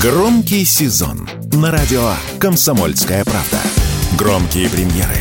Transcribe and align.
Громкий 0.00 0.64
сезон 0.64 1.28
на 1.54 1.72
радио 1.72 2.12
«Комсомольская 2.38 3.24
правда». 3.24 3.58
Громкие 4.16 4.70
премьеры, 4.70 5.16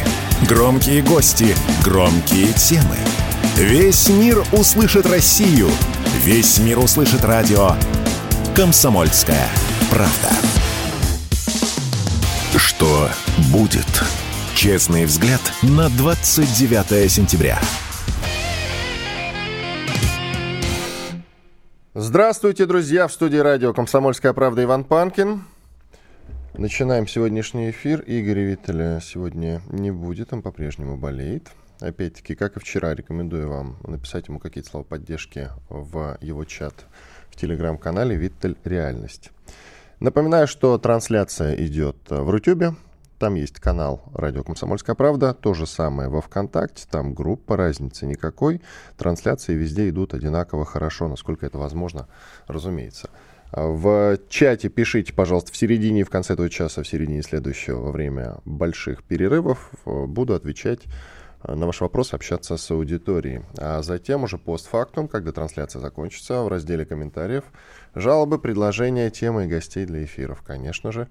громкие 0.47 1.01
гости, 1.01 1.55
громкие 1.83 2.53
темы. 2.53 2.95
Весь 3.55 4.07
мир 4.07 4.45
услышит 4.51 5.07
Россию. 5.07 5.67
Весь 6.23 6.59
мир 6.59 6.77
услышит 6.77 7.25
радио 7.25 7.71
«Комсомольская 8.55 9.49
правда». 9.89 10.29
Что 12.55 13.09
будет? 13.49 14.03
Честный 14.53 15.05
взгляд 15.05 15.41
на 15.63 15.89
29 15.89 17.11
сентября. 17.11 17.59
Здравствуйте, 22.09 22.65
друзья! 22.65 23.05
В 23.09 23.11
студии 23.11 23.35
радио 23.35 23.73
«Комсомольская 23.73 24.31
правда» 24.31 24.63
Иван 24.63 24.85
Панкин. 24.85 25.43
Начинаем 26.53 27.05
сегодняшний 27.05 27.69
эфир. 27.71 28.01
Игоря 28.07 28.43
Виттеля 28.45 29.01
сегодня 29.03 29.61
не 29.69 29.91
будет, 29.91 30.31
он 30.31 30.41
по-прежнему 30.41 30.95
болеет. 30.95 31.49
Опять-таки, 31.81 32.35
как 32.35 32.55
и 32.55 32.61
вчера, 32.61 32.95
рекомендую 32.95 33.49
вам 33.49 33.75
написать 33.83 34.29
ему 34.29 34.39
какие-то 34.39 34.69
слова 34.69 34.85
поддержки 34.85 35.49
в 35.67 36.17
его 36.21 36.45
чат 36.45 36.85
в 37.29 37.35
телеграм-канале 37.35 38.15
«Виттель. 38.15 38.55
Реальность». 38.63 39.31
Напоминаю, 39.99 40.47
что 40.47 40.77
трансляция 40.77 41.55
идет 41.55 41.97
в 42.07 42.29
Рутюбе. 42.29 42.73
Там 43.19 43.33
есть 43.33 43.59
канал 43.59 44.03
«Радио 44.13 44.43
Комсомольская 44.43 44.95
правда». 44.95 45.33
То 45.33 45.55
же 45.55 45.65
самое 45.65 46.07
во 46.07 46.21
ВКонтакте. 46.21 46.85
Там 46.89 47.15
группа, 47.15 47.57
разницы 47.57 48.05
никакой. 48.05 48.61
Трансляции 48.95 49.55
везде 49.55 49.89
идут 49.89 50.13
одинаково 50.13 50.65
хорошо, 50.65 51.07
насколько 51.07 51.45
это 51.45 51.57
возможно, 51.57 52.07
разумеется. 52.45 53.09
В 53.51 54.19
чате 54.29 54.69
пишите, 54.69 55.13
пожалуйста, 55.13 55.51
в 55.51 55.57
середине 55.57 56.01
и 56.01 56.03
в 56.03 56.11
конце 56.11 56.33
этого 56.33 56.49
часа, 56.49 56.83
в 56.83 56.87
середине 56.87 57.23
следующего, 57.23 57.79
во 57.79 57.91
время 57.91 58.35
больших 58.45 59.03
перерывов. 59.03 59.71
Буду 59.85 60.35
отвечать 60.35 60.81
на 61.43 61.65
ваш 61.65 61.81
вопрос, 61.81 62.13
общаться 62.13 62.55
с 62.55 62.69
аудиторией. 62.69 63.43
А 63.57 63.81
затем 63.81 64.25
уже 64.25 64.37
постфактум, 64.37 65.07
когда 65.07 65.31
трансляция 65.31 65.79
закончится, 65.79 66.43
в 66.43 66.49
разделе 66.49 66.85
комментариев, 66.85 67.45
жалобы, 67.95 68.37
предложения, 68.37 69.09
темы 69.09 69.45
и 69.45 69.47
гостей 69.47 69.85
для 69.85 70.03
эфиров, 70.03 70.43
конечно 70.43 70.91
же. 70.91 71.07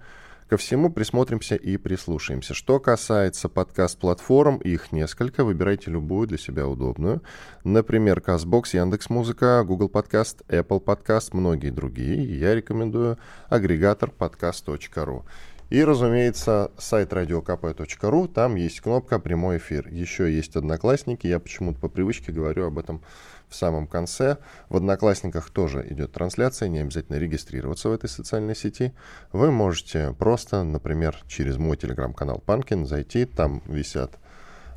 Ко 0.48 0.56
всему 0.56 0.91
присмотримся 0.91 1.56
и 1.56 1.77
прислушаемся. 1.77 2.55
Что 2.55 2.78
касается 2.78 3.48
подкаст-платформ, 3.48 4.58
их 4.58 4.92
несколько. 4.92 5.42
Выбирайте 5.42 5.91
любую 5.91 6.28
для 6.28 6.39
себя 6.39 6.69
удобную. 6.69 7.20
Например, 7.64 8.22
CastBox, 8.25 8.69
Яндекс.Музыка, 8.74 9.64
Google 9.64 9.89
Podcast, 9.89 10.44
Apple 10.47 10.84
Podcast, 10.84 11.30
многие 11.33 11.70
другие. 11.70 12.39
Я 12.39 12.55
рекомендую 12.55 13.19
агрегатор 13.48 14.12
podcast.ru. 14.17 15.24
И, 15.69 15.83
разумеется, 15.83 16.70
сайт 16.78 17.12
radiokp.ru, 17.12 18.28
там 18.28 18.55
есть 18.55 18.81
кнопка 18.81 19.19
«Прямой 19.19 19.56
эфир». 19.56 19.89
Еще 19.89 20.33
есть 20.33 20.55
«Одноклассники», 20.55 21.27
я 21.27 21.41
почему-то 21.41 21.81
по 21.81 21.89
привычке 21.89 22.31
говорю 22.31 22.67
об 22.67 22.78
этом 22.78 23.03
в 23.48 23.56
самом 23.56 23.89
конце. 23.89 24.39
В 24.69 24.77
Одноклассниках 24.77 25.50
тоже 25.50 25.84
идет 25.91 26.12
трансляция, 26.12 26.69
не 26.69 26.78
обязательно 26.78 27.17
регистрироваться 27.17 27.89
в 27.89 27.92
этой 27.92 28.08
социальной 28.08 28.55
сети. 28.55 28.92
Вы 29.33 29.50
можете 29.50 30.14
просто, 30.17 30.62
например, 30.62 31.19
через 31.27 31.56
мой 31.56 31.77
телеграм-канал 31.77 32.41
Панкин 32.47 32.86
зайти, 32.86 33.25
там 33.25 33.61
висят 33.67 34.19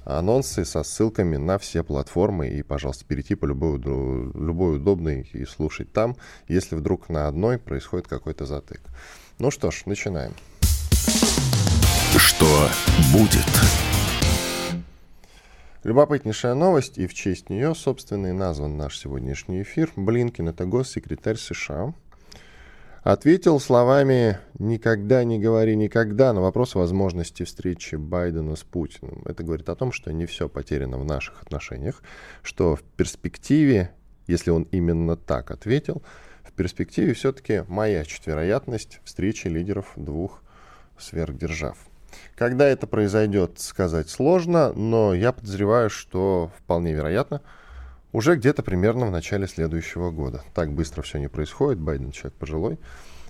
анонсы 0.05 0.65
со 0.65 0.81
ссылками 0.81 1.37
на 1.37 1.59
все 1.59 1.83
платформы 1.83 2.47
и, 2.47 2.63
пожалуйста, 2.63 3.05
перейти 3.05 3.35
по 3.35 3.45
любой, 3.45 3.77
любой 3.77 4.77
удобной 4.77 5.29
и 5.33 5.45
слушать 5.45 5.93
там, 5.93 6.15
если 6.47 6.75
вдруг 6.75 7.09
на 7.09 7.27
одной 7.27 7.59
происходит 7.59 8.07
какой-то 8.07 8.47
затык. 8.47 8.81
Ну 9.37 9.51
что 9.51 9.69
ж, 9.69 9.83
начинаем. 9.85 10.33
Что 12.39 12.69
будет? 13.11 13.45
Любопытнейшая 15.83 16.53
новость, 16.53 16.97
и 16.97 17.05
в 17.05 17.13
честь 17.13 17.49
нее, 17.49 17.75
собственно, 17.75 18.27
и 18.27 18.31
назван 18.31 18.77
наш 18.77 18.97
сегодняшний 18.97 19.61
эфир. 19.63 19.91
Блинкин, 19.97 20.47
это 20.47 20.63
госсекретарь 20.63 21.35
США, 21.35 21.93
ответил 23.03 23.59
словами 23.59 24.39
«никогда 24.57 25.25
не 25.25 25.37
говори 25.37 25.75
никогда» 25.75 26.31
на 26.31 26.39
вопрос 26.39 26.75
возможности 26.75 27.43
встречи 27.43 27.95
Байдена 27.95 28.55
с 28.55 28.63
Путиным. 28.63 29.21
Это 29.25 29.43
говорит 29.43 29.67
о 29.67 29.75
том, 29.75 29.91
что 29.91 30.13
не 30.13 30.25
все 30.25 30.47
потеряно 30.47 30.97
в 30.97 31.03
наших 31.03 31.41
отношениях, 31.41 32.01
что 32.41 32.77
в 32.77 32.83
перспективе, 32.83 33.91
если 34.27 34.51
он 34.51 34.63
именно 34.71 35.17
так 35.17 35.51
ответил, 35.51 36.03
в 36.43 36.53
перспективе 36.53 37.13
все-таки 37.15 37.65
маячит 37.67 38.25
вероятность 38.27 39.01
встречи 39.03 39.47
лидеров 39.47 39.91
двух 39.97 40.41
сверхдержав. 40.97 41.88
Когда 42.35 42.67
это 42.67 42.87
произойдет, 42.87 43.59
сказать 43.59 44.09
сложно, 44.09 44.71
но 44.73 45.13
я 45.13 45.33
подозреваю, 45.33 45.89
что 45.89 46.51
вполне 46.57 46.93
вероятно, 46.93 47.41
уже 48.11 48.35
где-то 48.35 48.63
примерно 48.63 49.05
в 49.05 49.11
начале 49.11 49.45
следующего 49.45 50.09
года. 50.09 50.41
Так 50.53 50.71
быстро 50.71 51.01
все 51.01 51.19
не 51.19 51.27
происходит, 51.27 51.79
Байден 51.79 52.11
человек 52.11 52.33
пожилой. 52.39 52.79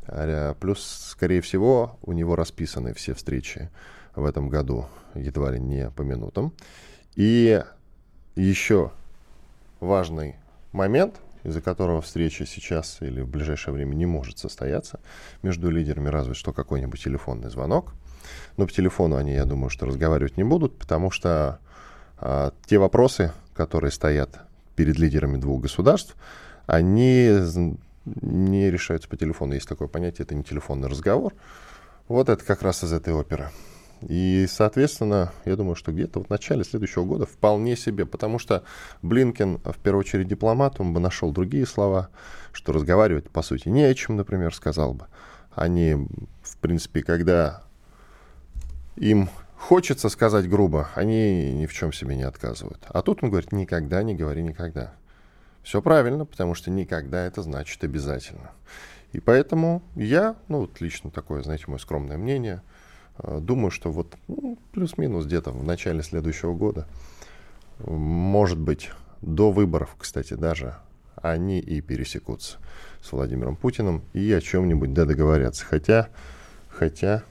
А, 0.07 0.53
плюс, 0.53 1.07
скорее 1.09 1.41
всего, 1.41 1.97
у 2.03 2.13
него 2.13 2.35
расписаны 2.35 2.93
все 2.93 3.13
встречи 3.13 3.69
в 4.15 4.25
этом 4.25 4.47
году, 4.49 4.85
едва 5.15 5.51
ли 5.51 5.59
не 5.59 5.89
по 5.89 6.03
минутам. 6.03 6.53
И 7.15 7.63
еще 8.35 8.91
важный 9.79 10.35
момент, 10.71 11.15
из-за 11.43 11.61
которого 11.61 12.01
встреча 12.01 12.45
сейчас 12.45 13.01
или 13.01 13.21
в 13.21 13.27
ближайшее 13.27 13.73
время 13.73 13.95
не 13.95 14.05
может 14.05 14.37
состояться 14.37 14.99
между 15.41 15.69
лидерами, 15.71 16.09
разве 16.09 16.35
что 16.35 16.53
какой-нибудь 16.53 17.01
телефонный 17.01 17.49
звонок– 17.49 17.93
но 18.57 18.65
по 18.65 18.71
телефону 18.71 19.15
они, 19.15 19.33
я 19.33 19.45
думаю, 19.45 19.69
что 19.69 19.85
разговаривать 19.85 20.37
не 20.37 20.43
будут, 20.43 20.77
потому 20.77 21.11
что 21.11 21.59
а, 22.17 22.53
те 22.65 22.77
вопросы, 22.77 23.31
которые 23.53 23.91
стоят 23.91 24.39
перед 24.75 24.97
лидерами 24.97 25.37
двух 25.37 25.61
государств, 25.61 26.15
они 26.65 27.29
не 28.05 28.71
решаются 28.71 29.09
по 29.09 29.17
телефону. 29.17 29.53
Есть 29.53 29.67
такое 29.67 29.87
понятие, 29.87 30.25
это 30.25 30.35
не 30.35 30.43
телефонный 30.43 30.87
разговор. 30.87 31.33
Вот 32.07 32.29
это 32.29 32.43
как 32.43 32.61
раз 32.61 32.83
из 32.83 32.93
этой 32.93 33.13
оперы. 33.13 33.49
И, 34.01 34.47
соответственно, 34.49 35.33
я 35.45 35.55
думаю, 35.55 35.75
что 35.75 35.91
где-то 35.91 36.23
в 36.23 36.29
начале 36.29 36.63
следующего 36.63 37.03
года 37.03 37.25
вполне 37.25 37.75
себе, 37.75 38.05
потому 38.05 38.39
что 38.39 38.63
Блинкен, 39.01 39.57
в 39.57 39.77
первую 39.79 40.01
очередь 40.01 40.27
дипломат, 40.27 40.79
он 40.79 40.93
бы 40.93 40.99
нашел 40.99 41.31
другие 41.31 41.65
слова, 41.65 42.09
что 42.53 42.71
разговаривать, 42.71 43.29
по 43.29 43.41
сути, 43.41 43.67
не 43.67 43.83
о 43.83 43.93
чем, 43.93 44.15
например, 44.15 44.55
сказал 44.55 44.93
бы. 44.93 45.07
Они, 45.53 45.95
в 46.41 46.57
принципе, 46.57 47.03
когда 47.03 47.63
им 48.99 49.29
хочется 49.57 50.09
сказать 50.09 50.49
грубо, 50.49 50.89
они 50.95 51.53
ни 51.53 51.65
в 51.65 51.73
чем 51.73 51.91
себе 51.93 52.15
не 52.15 52.23
отказывают. 52.23 52.85
А 52.89 53.01
тут 53.01 53.23
он 53.23 53.29
говорит, 53.29 53.51
никогда 53.51 54.03
не 54.03 54.15
говори 54.15 54.43
никогда. 54.43 54.93
Все 55.63 55.81
правильно, 55.81 56.25
потому 56.25 56.53
что 56.53 56.69
никогда 56.69 57.25
это 57.25 57.41
значит 57.41 57.83
обязательно. 57.83 58.51
И 59.11 59.19
поэтому 59.19 59.81
я, 59.95 60.35
ну 60.47 60.59
вот 60.59 60.81
лично 60.81 61.09
такое, 61.11 61.41
знаете, 61.43 61.65
мое 61.67 61.79
скромное 61.79 62.17
мнение, 62.17 62.61
э, 63.17 63.39
думаю, 63.41 63.71
что 63.71 63.91
вот 63.91 64.15
ну, 64.27 64.57
плюс-минус 64.71 65.25
где-то 65.25 65.51
в 65.51 65.63
начале 65.63 66.03
следующего 66.03 66.53
года, 66.53 66.87
может 67.79 68.59
быть, 68.59 68.91
до 69.21 69.51
выборов, 69.51 69.95
кстати, 69.97 70.33
даже, 70.33 70.75
они 71.15 71.59
и 71.59 71.81
пересекутся 71.81 72.57
с 73.01 73.11
Владимиром 73.11 73.55
Путиным 73.55 74.03
и 74.13 74.31
о 74.31 74.41
чем-нибудь 74.41 74.93
да 74.93 75.05
договорятся. 75.05 75.65
Хотя, 75.65 76.09
хотя, 76.69 77.23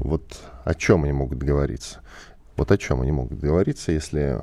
вот 0.00 0.40
о 0.64 0.74
чем 0.74 1.04
они 1.04 1.12
могут 1.12 1.38
договориться? 1.38 2.00
Вот 2.56 2.70
о 2.70 2.78
чем 2.78 3.02
они 3.02 3.12
могут 3.12 3.38
договориться, 3.38 3.92
если 3.92 4.40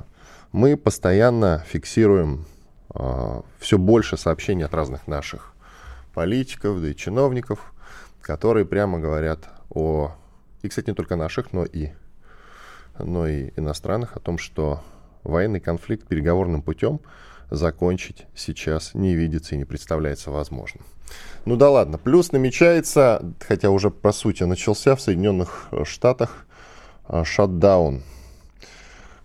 мы 0.52 0.76
постоянно 0.76 1.64
фиксируем 1.66 2.44
э, 2.90 2.94
а, 2.94 3.42
все 3.58 3.76
больше 3.76 4.16
сообщений 4.16 4.64
от 4.64 4.72
разных 4.72 5.08
наших 5.08 5.52
политиков, 6.12 6.80
да 6.80 6.88
и 6.88 6.94
чиновников, 6.94 7.74
которые 8.20 8.64
прямо 8.64 9.00
говорят 9.00 9.48
о, 9.70 10.12
и, 10.62 10.68
кстати, 10.68 10.90
не 10.90 10.94
только 10.94 11.16
наших, 11.16 11.52
но 11.52 11.64
и, 11.64 11.90
но 12.98 13.26
и 13.26 13.50
иностранных, 13.56 14.16
о 14.16 14.20
том, 14.20 14.38
что 14.38 14.80
военный 15.24 15.60
конфликт 15.60 16.06
переговорным 16.06 16.62
путем 16.62 17.00
закончить 17.50 18.26
сейчас 18.34 18.94
не 18.94 19.14
видится 19.14 19.54
и 19.54 19.58
не 19.58 19.64
представляется 19.64 20.30
возможным. 20.30 20.84
Ну 21.44 21.56
да 21.56 21.70
ладно. 21.70 21.98
Плюс 21.98 22.32
намечается, 22.32 23.22
хотя 23.46 23.70
уже 23.70 23.90
по 23.90 24.12
сути 24.12 24.44
начался 24.44 24.96
в 24.96 25.00
Соединенных 25.00 25.68
Штатах 25.84 26.46
а, 27.06 27.24
шатдаун. 27.24 28.02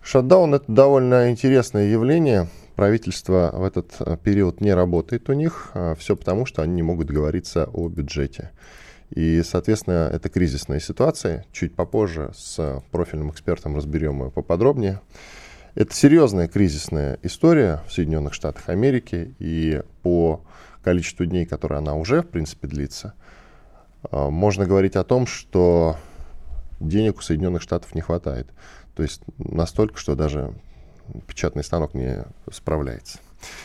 Шатдаун 0.01 0.54
это 0.54 0.66
довольно 0.68 1.31
интересное 1.31 1.88
явление. 1.88 2.50
Правительство 2.75 3.51
в 3.54 3.63
этот 3.63 3.95
а, 4.00 4.18
период 4.18 4.60
не 4.60 4.74
работает 4.74 5.30
у 5.30 5.33
них. 5.33 5.72
А, 5.74 5.95
Все 5.95 6.15
потому, 6.15 6.45
что 6.45 6.62
они 6.62 6.74
не 6.74 6.83
могут 6.83 7.07
договориться 7.07 7.69
о 7.72 7.88
бюджете. 7.88 8.51
И, 9.10 9.42
соответственно, 9.44 10.10
это 10.12 10.30
кризисная 10.30 10.80
ситуация. 10.80 11.45
Чуть 11.51 11.74
попозже 11.74 12.31
с 12.36 12.83
профильным 12.92 13.31
экспертом 13.31 13.75
разберем 13.75 14.24
ее 14.24 14.31
поподробнее. 14.31 15.00
Это 15.80 15.96
серьезная 15.96 16.50
кризисная 16.50 17.20
история 17.24 17.86
в 17.88 17.94
Соединенных 17.94 18.34
Штатах 18.34 18.68
Америки. 18.68 19.34
И 19.40 19.81
по 20.04 20.44
количеству 20.84 21.26
дней, 21.26 21.46
которые 21.46 21.78
она 21.78 21.96
уже, 21.96 22.22
в 22.22 22.28
принципе, 22.28 22.68
длится, 22.68 23.14
а, 24.12 24.30
можно 24.30 24.66
говорить 24.66 24.98
о 24.98 25.06
том, 25.06 25.26
что 25.26 25.96
денег 26.81 27.20
у 27.20 27.22
Соединенных 27.22 27.62
Штатов 27.62 27.96
не 27.96 28.02
хватает. 28.02 28.48
То 28.94 29.04
есть 29.04 29.22
настолько, 29.38 29.98
что 29.98 30.16
даже 30.16 30.54
печатный 31.28 31.64
станок 31.64 31.94
не 31.94 32.25
справляется. 32.52 33.20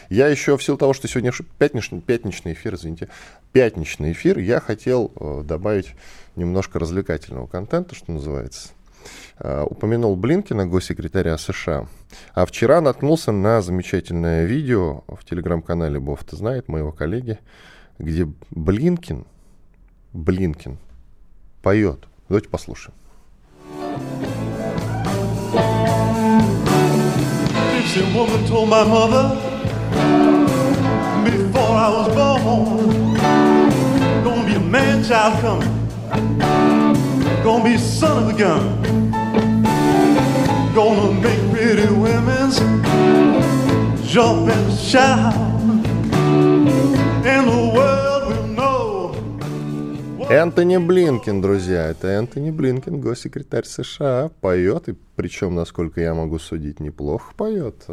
Я 0.09 0.29
еще 0.29 0.57
в 0.57 0.63
силу 0.63 0.79
того, 0.79 0.93
что 0.93 1.09
сегодня 1.09 1.33
пятничный, 1.59 2.01
пятничный 2.01 2.53
эфир, 2.53 2.77
извините, 2.77 3.09
пятничный 3.51 4.13
эфир, 4.13 4.39
я 4.39 4.61
хотел 4.61 5.11
э, 5.17 5.43
добавить 5.45 5.97
немножко 6.37 6.79
развлекательного 6.79 7.49
контента, 7.49 7.97
что 7.97 8.13
называется. 8.13 8.69
Э, 9.39 9.65
упомянул 9.69 10.17
Блинкина, 10.17 10.67
госсекретаря 10.67 11.37
США. 11.39 11.87
А 12.35 12.47
вчера 12.47 12.81
наткнулся 12.81 13.33
на 13.33 13.63
замечательное 13.63 14.45
видео 14.45 15.03
в 15.09 15.25
телеграм-канале 15.25 15.99
Бофта 15.99 16.37
знает, 16.37 16.69
моего 16.69 16.93
коллеги, 16.93 17.39
где 17.99 18.29
Блинкин, 18.51 19.27
Блинкин 20.13 20.79
поет. 21.63 22.07
Давайте 22.29 22.49
послушаем. 22.49 22.95
before 31.25 31.77
I 31.77 31.89
was 31.97 32.09
born, 32.15 33.15
gonna 34.25 34.47
be 34.47 34.55
a 34.55 34.61
man 34.61 35.05
child 35.05 35.41
coming, 35.41 36.74
gonna 37.45 37.63
be 37.63 37.77
son 37.77 38.23
of 38.23 38.29
a 38.31 38.33
gun, 38.33 38.81
gonna 40.75 41.13
make 41.21 41.39
pretty 41.53 41.87
women's 41.93 42.59
jump 44.03 44.49
and 44.49 44.73
shout, 44.73 45.35
and 47.23 47.47
the 47.47 47.73
world 47.75 48.29
will 48.29 48.47
know. 48.57 49.15
Энтони 50.31 50.79
Блинкин, 50.79 51.43
друзья, 51.43 51.89
это 51.89 52.09
Энтони 52.09 52.51
Блинкин, 52.51 52.99
госсекретарь 52.99 53.67
США, 53.67 54.31
поет, 54.41 54.89
и 54.89 54.95
причем, 55.15 55.55
насколько 55.55 56.01
я 56.01 56.15
могу 56.15 56.39
судить, 56.39 56.81
неплохо 56.81 57.35
поет. 57.37 57.85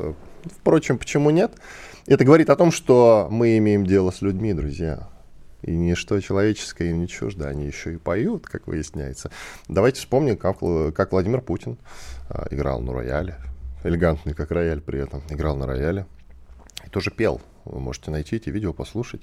Впрочем, 0.46 0.98
почему 0.98 1.30
нет? 1.30 1.52
Это 2.08 2.24
говорит 2.24 2.50
о 2.50 2.56
том, 2.56 2.72
что 2.72 3.28
мы 3.30 3.58
имеем 3.58 3.86
дело 3.86 4.12
с 4.12 4.22
людьми, 4.22 4.54
друзья. 4.54 5.10
И 5.64 5.72
ничто 5.72 6.20
человеческое 6.20 6.90
им 6.90 7.02
не 7.02 7.08
чуждо. 7.08 7.48
Они 7.48 7.66
еще 7.66 7.94
и 7.94 7.98
поют, 7.98 8.48
как 8.48 8.68
выясняется. 8.68 9.32
Давайте 9.68 10.00
вспомним, 10.00 10.38
как, 10.38 10.60
как 10.96 11.12
Владимир 11.12 11.42
Путин 11.42 11.78
а, 12.30 12.48
играл 12.52 12.82
на 12.82 12.94
рояле. 12.94 13.36
Элегантный, 13.84 14.34
как 14.34 14.52
рояль 14.52 14.82
при 14.82 15.00
этом. 15.00 15.22
Играл 15.30 15.56
на 15.56 15.68
рояле. 15.68 16.06
И 16.86 16.90
тоже 16.90 17.12
пел. 17.12 17.42
Вы 17.66 17.80
можете 17.80 18.12
найти 18.12 18.38
эти 18.38 18.50
видео, 18.50 18.74
послушать. 18.74 19.22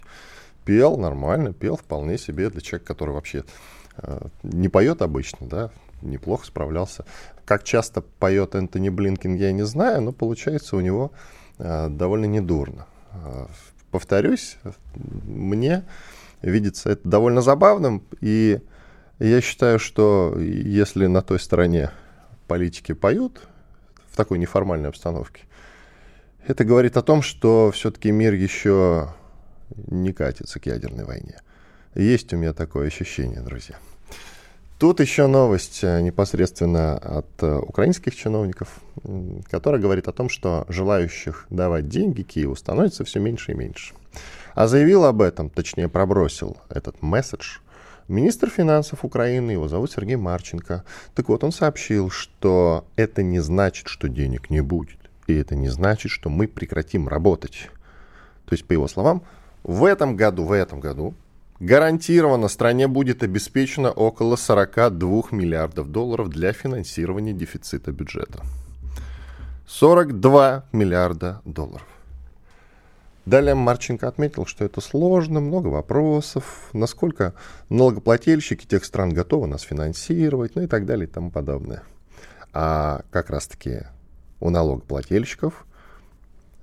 Пел 0.65 0.97
нормально, 0.97 1.53
пел 1.53 1.77
вполне 1.77 2.19
себе 2.19 2.51
для 2.51 2.61
человека, 2.61 2.87
который 2.87 3.15
вообще 3.15 3.45
а, 3.97 4.29
не 4.43 4.69
поет 4.69 5.03
обычно, 5.03 5.49
да, 5.49 5.71
неплохо 6.03 6.47
справлялся. 6.47 7.05
Как 7.45 7.65
часто 7.65 8.03
поет 8.03 8.55
Энтони 8.55 8.91
Блинкин, 8.91 9.35
я 9.35 9.53
не 9.53 9.65
знаю, 9.65 10.03
но 10.03 10.13
получается 10.13 10.77
у 10.77 10.81
него 10.81 11.13
э, 11.59 11.89
довольно 11.89 12.27
недурно. 12.27 12.87
Э, 13.13 13.47
повторюсь, 13.91 14.59
мне 14.95 15.85
видится 16.43 16.91
это 16.91 17.09
довольно 17.09 17.41
забавным, 17.41 18.05
и 18.21 18.61
я 19.19 19.41
считаю, 19.41 19.79
что 19.79 20.37
если 20.39 21.07
на 21.07 21.23
той 21.23 21.41
стороне 21.41 21.91
политики 22.47 22.93
поют 22.93 23.41
в 24.11 24.17
такой 24.17 24.39
неформальной 24.39 24.89
обстановке, 24.89 25.43
это 26.47 26.65
говорит 26.65 26.97
о 26.97 27.03
том, 27.03 27.23
что 27.23 27.71
все-таки 27.73 28.11
мир 28.11 28.33
еще 28.33 29.13
не 29.87 30.13
катится 30.13 30.61
к 30.61 30.67
ядерной 30.67 31.05
войне. 31.05 31.41
Есть 31.95 32.33
у 32.33 32.37
меня 32.37 32.53
такое 32.53 32.87
ощущение, 32.87 33.41
друзья. 33.41 33.77
Тут 34.79 35.01
еще 35.01 35.27
новость 35.27 35.81
э, 35.83 36.01
непосредственно 36.01 36.97
от 36.97 37.27
э, 37.43 37.57
украинских 37.59 38.15
чиновников, 38.15 38.81
которая 39.51 39.81
говорит 39.81 40.07
о 40.07 40.13
том, 40.13 40.29
что 40.29 40.65
желающих 40.69 41.47
давать 41.51 41.89
деньги 41.89 42.23
Киеву 42.23 42.55
становится 42.55 43.05
все 43.05 43.19
меньше 43.19 43.53
и 43.53 43.55
меньше. 43.57 43.95
А 44.59 44.67
заявил 44.67 45.05
об 45.05 45.23
этом, 45.23 45.51
точнее 45.51 45.89
пробросил 45.89 46.57
этот 46.69 47.01
месседж, 47.01 47.59
министр 48.09 48.51
финансов 48.51 49.05
Украины, 49.05 49.53
его 49.53 49.69
зовут 49.69 49.93
Сергей 49.93 50.17
Марченко. 50.17 50.83
Так 51.15 51.29
вот, 51.29 51.45
он 51.45 51.53
сообщил, 51.53 52.11
что 52.11 52.85
это 52.97 53.23
не 53.23 53.39
значит, 53.39 53.87
что 53.87 54.09
денег 54.09 54.51
не 54.51 54.61
будет. 54.61 54.99
И 55.29 55.35
это 55.35 55.55
не 55.55 55.69
значит, 55.69 56.11
что 56.11 56.29
мы 56.29 56.49
прекратим 56.49 57.07
работать. 57.07 57.71
То 58.47 58.55
есть, 58.55 58.65
по 58.65 58.73
его 58.73 58.89
словам, 58.89 59.23
в 59.63 59.85
этом 59.85 60.17
году, 60.17 60.43
в 60.43 60.51
этом 60.51 60.81
году 60.81 61.15
Гарантированно 61.61 62.49
стране 62.49 62.89
будет 62.89 63.23
обеспечено 63.23 63.93
около 63.93 64.35
42 64.35 65.23
миллиардов 65.31 65.93
долларов 65.93 66.31
для 66.31 66.53
финансирования 66.53 67.33
дефицита 67.33 67.93
бюджета. 67.93 68.43
42 69.69 70.65
миллиарда 70.73 71.43
долларов. 71.45 71.87
Далее 73.29 73.55
Марченко 73.55 74.09
отметил, 74.09 74.47
что 74.47 74.65
это 74.65 74.81
сложно, 74.81 75.41
много 75.41 75.67
вопросов, 75.67 76.71
насколько 76.73 77.35
налогоплательщики 77.69 78.65
тех 78.65 78.87
стран 78.87 79.13
готовы 79.13 79.47
нас 79.47 79.61
финансировать, 79.61 80.55
ну 80.55 80.63
и 80.63 80.67
так 80.67 80.87
далее 80.87 81.07
и 81.07 81.11
тому 81.11 81.31
подобное. 81.31 81.83
А 82.55 83.03
как 83.11 83.29
раз-таки 83.29 83.83
у 84.41 84.49
налогоплательщиков 84.49 85.67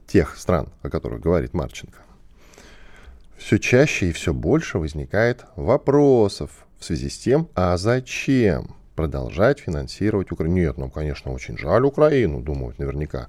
тех 0.07 0.35
стран, 0.37 0.69
о 0.81 0.89
которых 0.89 1.21
говорит 1.21 1.53
Марченко, 1.53 1.99
все 3.37 3.59
чаще 3.59 4.09
и 4.09 4.11
все 4.11 4.33
больше 4.33 4.79
возникает 4.79 5.45
вопросов 5.55 6.65
в 6.79 6.85
связи 6.85 7.09
с 7.09 7.19
тем, 7.19 7.47
а 7.53 7.77
зачем 7.77 8.75
продолжать 8.95 9.59
финансировать 9.59 10.31
Украину? 10.31 10.55
Нет, 10.55 10.77
ну, 10.79 10.89
конечно, 10.89 11.31
очень 11.31 11.59
жаль 11.59 11.85
Украину, 11.85 12.41
думают 12.41 12.79
наверняка 12.79 13.27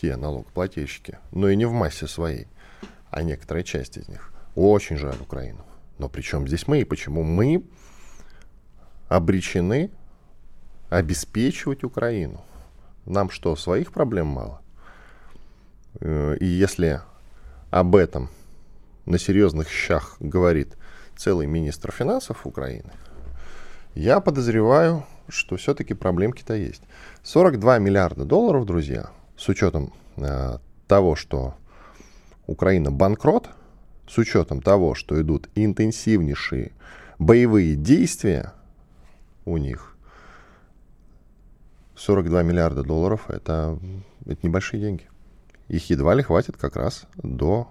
те 0.00 0.16
налогоплательщики, 0.16 1.20
но 1.30 1.48
и 1.48 1.54
не 1.54 1.64
в 1.64 1.72
массе 1.72 2.08
своей, 2.08 2.48
а 3.12 3.22
некоторая 3.22 3.62
часть 3.62 3.98
из 3.98 4.08
них. 4.08 4.32
Очень 4.56 4.96
жаль 4.96 5.16
Украину. 5.20 5.64
Но 5.98 6.08
при 6.08 6.22
чем 6.22 6.48
здесь 6.48 6.66
мы 6.66 6.80
и 6.80 6.84
почему 6.84 7.22
мы 7.22 7.62
обречены 9.08 9.90
обеспечивать 10.88 11.84
Украину? 11.84 12.42
Нам 13.04 13.30
что, 13.30 13.54
своих 13.54 13.92
проблем 13.92 14.28
мало? 14.28 14.62
Э, 16.00 16.36
и 16.40 16.46
если 16.46 17.02
об 17.70 17.94
этом 17.96 18.30
на 19.04 19.18
серьезных 19.18 19.68
щах 19.68 20.16
говорит 20.18 20.76
целый 21.14 21.46
министр 21.46 21.92
финансов 21.92 22.46
Украины, 22.46 22.92
я 23.94 24.20
подозреваю, 24.20 25.04
что 25.28 25.56
все-таки 25.56 25.92
проблемки-то 25.92 26.54
есть. 26.54 26.82
42 27.24 27.78
миллиарда 27.78 28.24
долларов, 28.24 28.64
друзья, 28.64 29.10
с 29.36 29.50
учетом 29.50 29.92
э, 30.16 30.56
того, 30.88 31.14
что 31.14 31.54
Украина 32.52 32.90
банкрот, 32.90 33.48
с 34.06 34.18
учетом 34.18 34.60
того, 34.60 34.94
что 34.94 35.20
идут 35.20 35.48
интенсивнейшие 35.54 36.72
боевые 37.18 37.76
действия 37.76 38.52
у 39.44 39.56
них, 39.56 39.96
42 41.96 42.42
миллиарда 42.42 42.82
долларов 42.82 43.30
это, 43.30 43.78
это 44.26 44.46
небольшие 44.46 44.80
деньги. 44.80 45.04
Их 45.68 45.88
едва 45.88 46.14
ли 46.14 46.22
хватит 46.22 46.56
как 46.56 46.76
раз 46.76 47.04
до 47.16 47.68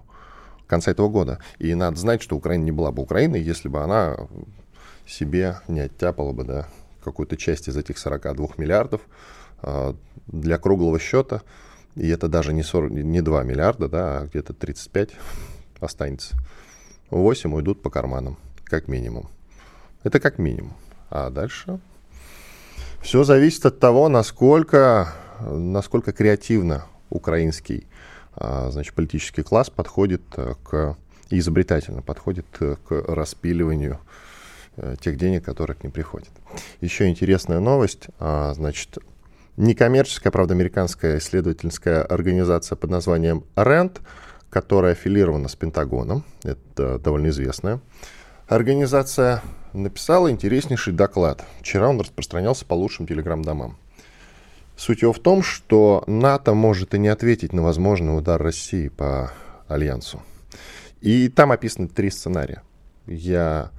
конца 0.66 0.90
этого 0.90 1.08
года. 1.08 1.38
И 1.58 1.74
надо 1.74 1.98
знать, 1.98 2.22
что 2.22 2.36
Украина 2.36 2.64
не 2.64 2.72
была 2.72 2.90
бы 2.90 3.02
Украиной, 3.02 3.42
если 3.42 3.68
бы 3.68 3.82
она 3.82 4.16
себе 5.06 5.60
не 5.68 5.80
оттяпала 5.80 6.32
бы 6.32 6.44
да, 6.44 6.68
какую-то 7.04 7.36
часть 7.36 7.68
из 7.68 7.76
этих 7.76 7.98
42 7.98 8.48
миллиардов 8.56 9.02
э, 9.62 9.92
для 10.26 10.58
круглого 10.58 10.98
счета. 10.98 11.42
И 11.94 12.08
это 12.08 12.28
даже 12.28 12.52
не, 12.52 12.62
40, 12.62 12.90
не 12.90 13.20
2 13.20 13.42
миллиарда, 13.42 13.88
да, 13.88 14.18
а 14.18 14.26
где-то 14.26 14.54
35 14.54 15.10
останется. 15.80 16.36
8 17.10 17.54
уйдут 17.54 17.82
по 17.82 17.90
карманам, 17.90 18.38
как 18.64 18.88
минимум. 18.88 19.28
Это 20.02 20.20
как 20.20 20.38
минимум. 20.38 20.74
А 21.10 21.30
дальше 21.30 21.78
все 23.02 23.24
зависит 23.24 23.66
от 23.66 23.78
того, 23.78 24.08
насколько, 24.08 25.12
насколько 25.40 26.12
креативно 26.12 26.86
украинский 27.10 27.86
а, 28.34 28.70
значит, 28.70 28.94
политический 28.94 29.42
класс 29.42 29.68
подходит 29.68 30.22
э, 30.36 30.54
к 30.62 30.96
изобретательно 31.38 32.02
подходит 32.02 32.46
э, 32.60 32.76
к 32.86 32.92
распиливанию 33.08 33.98
э, 34.76 34.96
тех 35.00 35.16
денег, 35.16 35.44
которые 35.44 35.76
к 35.76 35.82
ним 35.82 35.92
приходят. 35.92 36.30
Еще 36.80 37.08
интересная 37.08 37.60
новость. 37.60 38.06
А, 38.18 38.54
значит, 38.54 38.98
некоммерческая, 39.56 40.30
правда, 40.30 40.54
американская 40.54 41.18
исследовательская 41.18 42.02
организация 42.02 42.76
под 42.76 42.90
названием 42.90 43.44
RAND, 43.56 44.00
которая 44.50 44.92
аффилирована 44.92 45.48
с 45.48 45.56
Пентагоном, 45.56 46.24
это 46.42 46.98
довольно 46.98 47.28
известная 47.28 47.80
организация, 48.46 49.42
написала 49.72 50.30
интереснейший 50.30 50.92
доклад. 50.92 51.44
Вчера 51.60 51.88
он 51.88 52.00
распространялся 52.00 52.66
по 52.66 52.74
лучшим 52.74 53.06
телеграм-домам. 53.06 53.78
Суть 54.76 55.02
его 55.02 55.12
в 55.12 55.18
том, 55.18 55.42
что 55.42 56.04
НАТО 56.06 56.54
может 56.54 56.94
и 56.94 56.98
не 56.98 57.08
ответить 57.08 57.52
на 57.52 57.62
возможный 57.62 58.16
удар 58.16 58.42
России 58.42 58.88
по 58.88 59.32
Альянсу. 59.68 60.22
И 61.00 61.28
там 61.28 61.52
описаны 61.52 61.88
три 61.88 62.10
сценария. 62.10 62.62
Я 63.06 63.70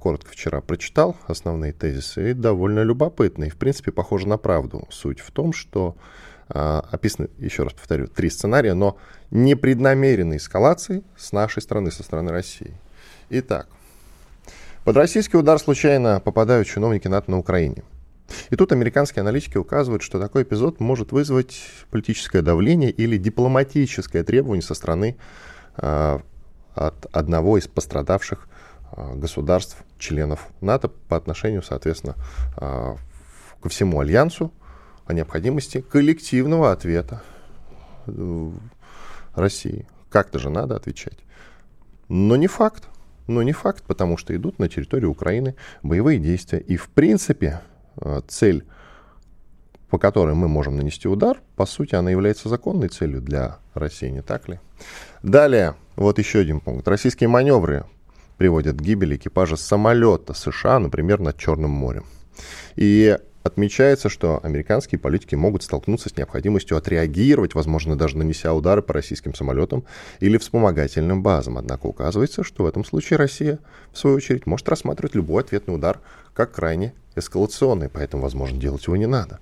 коротко 0.00 0.30
вчера 0.30 0.60
прочитал 0.60 1.16
основные 1.26 1.72
тезисы 1.72 2.30
и 2.30 2.34
довольно 2.34 2.82
любопытно. 2.82 3.48
В 3.48 3.56
принципе, 3.56 3.92
похоже 3.92 4.28
на 4.28 4.36
правду. 4.36 4.86
Суть 4.90 5.20
в 5.20 5.30
том, 5.30 5.52
что 5.52 5.96
э, 6.48 6.82
описаны, 6.90 7.28
еще 7.38 7.64
раз 7.64 7.72
повторю, 7.72 8.06
три 8.06 8.30
сценария, 8.30 8.74
но 8.74 8.96
непреднамеренной 9.30 10.36
эскалации 10.36 11.02
с 11.16 11.32
нашей 11.32 11.62
стороны, 11.62 11.90
со 11.90 12.02
стороны 12.02 12.30
России. 12.30 12.72
Итак, 13.30 13.68
под 14.84 14.96
российский 14.96 15.36
удар 15.36 15.58
случайно 15.58 16.20
попадают 16.20 16.68
чиновники 16.68 17.08
НАТО 17.08 17.30
на 17.30 17.38
Украине. 17.38 17.82
И 18.50 18.56
тут 18.56 18.72
американские 18.72 19.22
аналитики 19.22 19.58
указывают, 19.58 20.02
что 20.02 20.18
такой 20.18 20.42
эпизод 20.42 20.80
может 20.80 21.12
вызвать 21.12 21.60
политическое 21.90 22.42
давление 22.42 22.90
или 22.90 23.16
дипломатическое 23.16 24.24
требование 24.24 24.62
со 24.62 24.74
стороны 24.74 25.16
э, 25.76 26.18
от 26.74 27.06
одного 27.12 27.58
из 27.58 27.68
пострадавших 27.68 28.48
государств, 28.96 29.76
членов 29.98 30.48
НАТО 30.60 30.88
по 30.88 31.16
отношению, 31.16 31.62
соответственно, 31.62 32.14
э, 32.56 32.96
ко 33.62 33.68
всему 33.68 34.00
альянсу 34.00 34.52
о 35.06 35.12
необходимости 35.12 35.80
коллективного 35.80 36.72
ответа 36.72 37.22
России. 39.34 39.86
Как-то 40.10 40.38
же 40.38 40.50
надо 40.50 40.76
отвечать. 40.76 41.18
Но 42.08 42.36
не 42.36 42.46
факт. 42.46 42.88
Но 43.26 43.42
не 43.42 43.52
факт, 43.52 43.82
потому 43.84 44.18
что 44.18 44.36
идут 44.36 44.58
на 44.58 44.68
территорию 44.68 45.10
Украины 45.10 45.54
боевые 45.82 46.18
действия. 46.18 46.58
И 46.58 46.76
в 46.76 46.90
принципе 46.90 47.62
Э, 48.00 48.20
цель, 48.26 48.64
по 49.88 49.98
которой 49.98 50.34
мы 50.34 50.48
можем 50.48 50.76
нанести 50.76 51.08
удар, 51.08 51.40
по 51.56 51.66
сути, 51.66 51.94
она 51.94 52.10
является 52.10 52.48
законной 52.48 52.88
целью 52.88 53.20
для 53.20 53.58
России, 53.74 54.08
не 54.08 54.22
так 54.22 54.48
ли? 54.48 54.58
Далее, 55.22 55.74
вот 55.96 56.18
еще 56.18 56.40
один 56.40 56.60
пункт. 56.60 56.88
Российские 56.88 57.28
маневры 57.28 57.84
приводят 58.36 58.76
к 58.76 58.82
гибели 58.82 59.16
экипажа 59.16 59.56
самолета 59.56 60.34
США, 60.34 60.78
например, 60.78 61.20
над 61.20 61.38
Черным 61.38 61.70
морем. 61.70 62.04
И 62.76 63.16
Отмечается, 63.44 64.08
что 64.08 64.40
американские 64.42 64.98
политики 64.98 65.34
могут 65.34 65.62
столкнуться 65.62 66.08
с 66.08 66.16
необходимостью 66.16 66.78
отреагировать, 66.78 67.54
возможно, 67.54 67.94
даже 67.94 68.16
нанеся 68.16 68.54
удары 68.54 68.80
по 68.80 68.94
российским 68.94 69.34
самолетам 69.34 69.84
или 70.20 70.38
вспомогательным 70.38 71.22
базам. 71.22 71.58
Однако 71.58 71.84
указывается, 71.84 72.42
что 72.42 72.62
в 72.64 72.66
этом 72.66 72.86
случае 72.86 73.18
Россия, 73.18 73.58
в 73.92 73.98
свою 73.98 74.16
очередь, 74.16 74.46
может 74.46 74.66
рассматривать 74.70 75.14
любой 75.14 75.42
ответный 75.42 75.74
удар 75.74 76.00
как 76.32 76.52
крайне 76.52 76.94
эскалационный, 77.16 77.90
поэтому, 77.90 78.22
возможно, 78.22 78.58
делать 78.58 78.86
его 78.86 78.96
не 78.96 79.06
надо. 79.06 79.40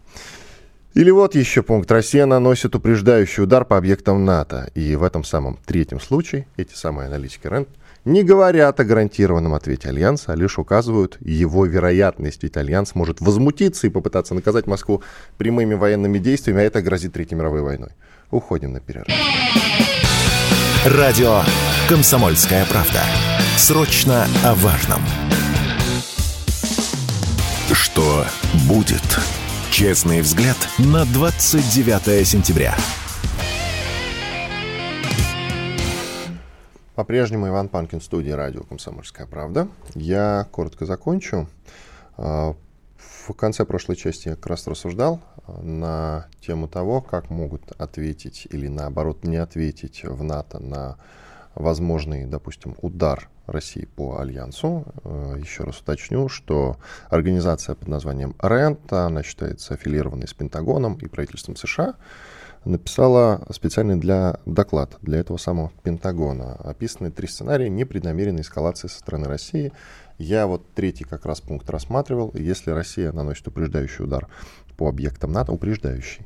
Или 0.95 1.11
вот 1.11 1.37
еще 1.37 1.63
пункт. 1.63 1.89
Россия 1.93 2.27
наносит 2.27 2.75
упреждающий 2.75 3.45
удар 3.45 3.65
по 3.65 3.79
объектам 3.79 4.25
НАТО. 4.25 4.69
И 4.75 4.97
в 4.97 5.05
этом 5.05 5.23
самом 5.23 5.61
третьем 5.65 6.01
случае 6.01 6.49
эти 6.57 6.75
самые 6.75 7.07
аналитики 7.07 7.47
RAND 7.47 7.69
не 8.05 8.23
говорят 8.23 8.79
о 8.81 8.85
гарантированном 8.85 9.55
ответе 9.55 9.89
Альянса, 9.89 10.33
а 10.33 10.37
лишь 10.37 10.59
указывают 10.59 11.17
его 11.21 11.67
вероятность. 11.67 12.43
Ведь 12.43 12.57
Альянс 12.57 12.95
может 12.95 13.21
возмутиться 13.21 13.87
и 13.87 13.91
попытаться 13.91 14.35
наказать 14.35 14.67
Москву 14.67 15.03
прямыми 15.39 15.75
военными 15.75 16.19
действиями, 16.19 16.63
а 16.63 16.65
это 16.65 16.83
грозит 16.83 17.13
Третьей 17.13 17.37
мировой 17.37 17.63
войной. 17.63 17.91
Уходим 18.31 18.73
на 18.73 18.81
перерыв. 18.81 19.09
Радио 20.85 21.43
«Комсомольская 21.89 22.65
правда». 22.67 23.01
Срочно 23.57 24.27
о 24.45 24.55
важном. 24.55 25.01
Что 27.73 28.25
будет? 28.69 29.03
Честный 29.71 30.23
взгляд 30.23 30.57
на 30.79 31.05
29 31.05 32.27
сентября. 32.27 32.75
По-прежнему 37.03 37.49
Иван 37.49 37.69
Панкин 37.69 37.99
в 37.99 38.05
студии 38.05 38.31
радио 38.31 38.63
«Комсомольская 38.63 39.27
правда». 39.27 39.67
Я 39.97 40.47
коротко 40.53 40.87
закончу. 40.87 41.49
А, 42.17 42.55
в 42.97 43.33
конце 43.33 43.65
прошлой 43.65 43.97
части 43.97 44.29
я 44.29 44.37
как 44.37 44.47
раз 44.47 44.69
рассуждал 44.69 45.21
а, 45.49 45.61
на 45.61 46.29
тему 46.41 46.69
того, 46.69 47.01
как 47.01 47.29
могут 47.29 47.73
ответить 47.73 48.47
или 48.53 48.69
наоборот 48.69 49.25
не 49.25 49.37
ответить 49.37 50.05
в 50.05 50.23
НАТО 50.23 50.61
на 50.61 50.97
возможный, 51.57 52.25
допустим, 52.25 52.77
удар 52.81 53.29
России 53.47 53.85
по 53.85 54.21
Альянсу. 54.21 54.85
А, 55.03 55.35
еще 55.35 55.65
раз 55.65 55.81
уточню, 55.81 56.29
что 56.29 56.77
организация 57.11 57.75
под 57.75 57.89
названием 57.89 58.37
РЕНТ, 58.41 58.93
она 58.93 59.25
считается 59.25 59.75
аффилированной 59.75 60.29
с 60.29 60.35
Пентагоном 60.35 60.95
и 60.95 61.09
правительством 61.09 61.57
США, 61.57 61.97
написала 62.65 63.45
специальный 63.51 63.97
для 63.97 64.39
доклад 64.47 64.97
для 65.03 65.19
этого 65.19 65.37
самого 65.37 65.73
Пентагона. 65.83 66.55
Описаны 66.55 67.11
три 67.11 67.29
сценария 67.29 67.69
непреднамеренной 67.69 68.43
эскалации 68.43 68.89
со 68.89 68.99
стороны 68.99 69.27
России. 69.27 69.73
Я 70.19 70.47
вот 70.47 70.63
третий 70.75 71.05
как 71.05 71.27
раз 71.27 71.41
пункт 71.41 71.69
рассматривал. 71.71 72.31
Если 72.35 72.71
Россия 72.71 73.13
наносит 73.13 73.49
упреждающий 73.49 74.05
удар 74.05 74.29
по 74.77 74.89
объектам 74.89 75.33
НАТО, 75.33 75.53
упреждающий, 75.53 76.25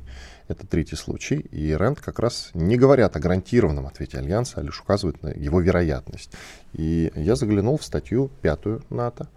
это 0.49 0.67
третий 0.67 0.97
случай. 0.97 1.37
И 1.51 1.75
РЕНД 1.75 2.01
как 2.01 2.19
раз 2.19 2.51
не 2.55 2.77
говорят 2.77 3.17
о 3.17 3.21
гарантированном 3.21 3.87
ответе 3.87 4.19
Альянса, 4.19 4.61
а 4.61 4.63
лишь 4.63 4.81
указывают 4.81 5.23
на 5.23 5.29
его 5.29 5.61
вероятность. 5.61 6.33
И 6.73 7.11
я 7.15 7.37
заглянул 7.37 7.79
в 7.79 7.85
статью 7.85 8.31
пятую 8.43 8.83
НАТО, 8.91 9.29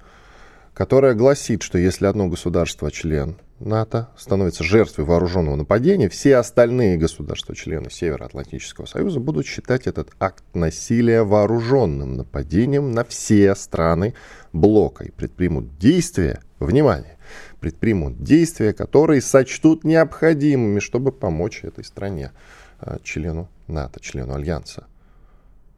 которая 0.80 1.14
гласит, 1.14 1.62
что 1.62 1.78
если 1.78 2.06
одно 2.06 2.30
государство, 2.30 2.90
член 2.90 3.36
НАТО 3.60 4.08
становится 4.18 4.64
жертвой 4.64 5.04
вооруженного 5.04 5.58
нападения, 5.58 6.08
все 6.08 6.38
остальные 6.38 6.96
государства-члены 6.96 7.92
Североатлантического 7.92 8.86
Союза 8.86 9.20
будут 9.20 9.46
считать 9.46 9.88
этот 9.88 10.12
акт 10.22 10.46
насилия 10.54 11.24
вооруженным 11.24 12.16
нападением 12.16 12.94
на 12.94 13.04
все 13.04 13.56
страны 13.56 14.14
блока 14.54 15.04
и 15.04 15.12
предпримут 15.12 15.78
действия, 15.78 16.40
внимание, 16.62 17.18
предпримут 17.60 18.24
действия, 18.24 18.72
которые 18.72 19.20
сочтут 19.20 19.84
необходимыми, 19.84 20.80
чтобы 20.80 21.12
помочь 21.12 21.66
этой 21.66 21.84
стране, 21.84 22.32
э, 22.80 23.00
члену 23.04 23.50
НАТО, 23.68 24.00
члену 24.00 24.34
Альянса. 24.34 24.88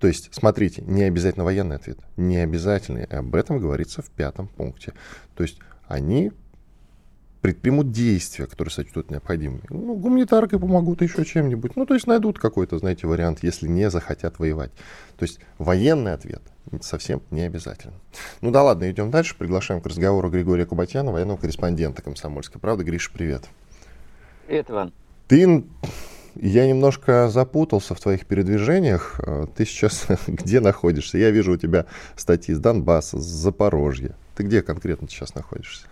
То 0.02 0.08
есть, 0.08 0.30
смотрите, 0.34 0.82
не 0.82 1.04
обязательно 1.04 1.46
военный 1.46 1.76
ответ, 1.76 2.00
не 2.18 2.38
обязательный. 2.38 3.04
Об 3.04 3.36
этом 3.36 3.60
говорится 3.60 4.02
в 4.02 4.10
пятом 4.10 4.48
пункте. 4.48 4.94
То 5.36 5.44
есть 5.44 5.60
они 5.88 6.32
предпримут 7.42 7.92
действия, 7.92 8.48
которые 8.48 8.72
сочтут 8.72 9.12
необходимыми. 9.12 9.62
Ну, 9.70 9.94
гуманитаркой 9.94 10.60
помогут, 10.60 11.04
еще 11.04 11.24
чем-нибудь. 11.24 11.76
Ну, 11.76 11.86
то 11.86 11.94
есть 11.94 12.08
найдут 12.08 12.40
какой-то, 12.40 12.80
знаете, 12.80 13.06
вариант, 13.06 13.44
если 13.44 13.68
не 13.68 13.92
захотят 13.92 14.40
воевать. 14.40 14.72
То 15.18 15.24
есть 15.24 15.40
военный 15.60 16.14
ответ 16.14 16.42
совсем 16.82 17.22
не 17.30 17.42
обязательно. 17.42 17.94
Ну 18.42 18.50
да 18.50 18.64
ладно, 18.64 18.90
идем 18.90 19.12
дальше. 19.12 19.36
Приглашаем 19.38 19.82
к 19.82 19.86
разговору 19.86 20.32
Григория 20.32 20.66
Кубатьяна, 20.66 21.12
военного 21.12 21.38
корреспондента 21.38 22.02
«Комсомольской 22.02 22.60
правды». 22.60 22.84
Гриша, 22.84 23.12
привет. 23.14 23.44
Привет, 24.48 24.68
Иван. 24.72 24.94
Ты 25.28 25.64
я 26.36 26.68
немножко 26.68 27.30
запутался 27.30 27.96
в 27.96 28.00
твоих 28.00 28.26
передвижениях. 28.26 29.20
Ты 29.56 29.66
сейчас 29.66 30.08
где 30.28 30.60
находишься? 30.60 31.18
Я 31.18 31.32
вижу 31.32 31.54
у 31.54 31.58
тебя 31.58 31.86
статьи 32.16 32.54
с 32.56 32.60
Донбасса, 32.60 33.20
с 33.20 33.24
Запорожья. 33.24 34.16
Ты 34.36 34.44
где 34.44 34.62
конкретно 34.62 35.08
сейчас 35.08 35.36
находишься? 35.36 35.88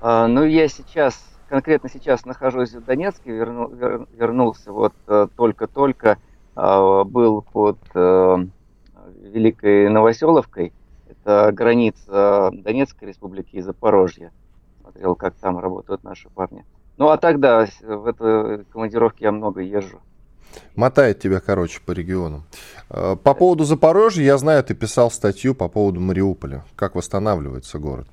А, 0.00 0.26
ну, 0.26 0.44
я 0.44 0.66
сейчас, 0.68 1.24
конкретно 1.48 1.88
сейчас 1.88 2.24
нахожусь 2.24 2.72
в 2.72 2.84
Донецке, 2.84 3.30
верну, 3.30 3.68
вер, 3.68 4.06
вернулся 4.18 4.72
вот 4.72 4.94
э, 5.06 5.28
только-только, 5.36 6.18
а, 6.56 7.04
был 7.04 7.42
под 7.42 7.78
э, 7.94 8.36
Великой 9.22 9.88
Новоселовкой, 9.88 10.72
это 11.08 11.52
граница 11.52 12.50
Донецкой 12.52 13.08
республики 13.08 13.54
и 13.54 13.60
Запорожья. 13.60 14.32
Смотрел, 14.80 15.14
как 15.14 15.34
там 15.34 15.60
работают 15.60 16.02
наши 16.02 16.28
парни. 16.30 16.64
Ну, 16.98 17.08
а 17.08 17.16
тогда 17.16 17.66
в 17.80 18.06
этой 18.06 18.64
командировке 18.66 19.24
я 19.24 19.32
много 19.32 19.60
езжу. 19.60 20.00
Мотает 20.76 21.20
тебя, 21.20 21.40
короче, 21.40 21.80
по 21.84 21.92
регионам. 21.92 22.44
Э, 22.90 23.16
по 23.22 23.34
поводу 23.34 23.64
Запорожья, 23.64 24.22
я 24.22 24.38
знаю, 24.38 24.62
ты 24.62 24.74
писал 24.74 25.10
статью 25.10 25.54
по 25.54 25.68
поводу 25.68 26.00
Мариуполя. 26.00 26.64
Как 26.76 26.94
восстанавливается 26.94 27.78
город? 27.78 28.06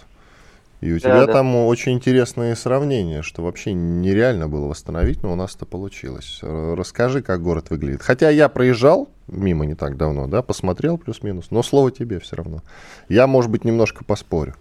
И 0.81 0.93
у 0.93 0.99
тебя 0.99 1.25
да. 1.25 1.33
там 1.33 1.55
очень 1.57 1.91
интересные 1.91 2.55
сравнения, 2.55 3.21
что 3.21 3.43
вообще 3.43 3.73
нереально 3.73 4.47
было 4.47 4.67
восстановить, 4.67 5.23
но 5.23 5.33
у 5.33 5.35
нас 5.35 5.53
это 5.53 5.65
получилось. 5.65 6.39
Расскажи, 6.41 7.21
как 7.21 7.41
город 7.41 7.69
выглядит. 7.69 8.01
Хотя 8.01 8.29
я 8.29 8.47
проезжал 8.47 9.09
мимо 9.31 9.65
не 9.65 9.75
так 9.75 9.97
давно, 9.97 10.27
да, 10.27 10.41
посмотрел 10.41 10.97
плюс-минус, 10.97 11.47
но 11.51 11.63
слово 11.63 11.91
тебе 11.91 12.19
все 12.19 12.35
равно. 12.35 12.61
Я, 13.07 13.27
может 13.27 13.51
быть, 13.51 13.65
немножко 13.65 14.03
поспорю. 14.03 14.55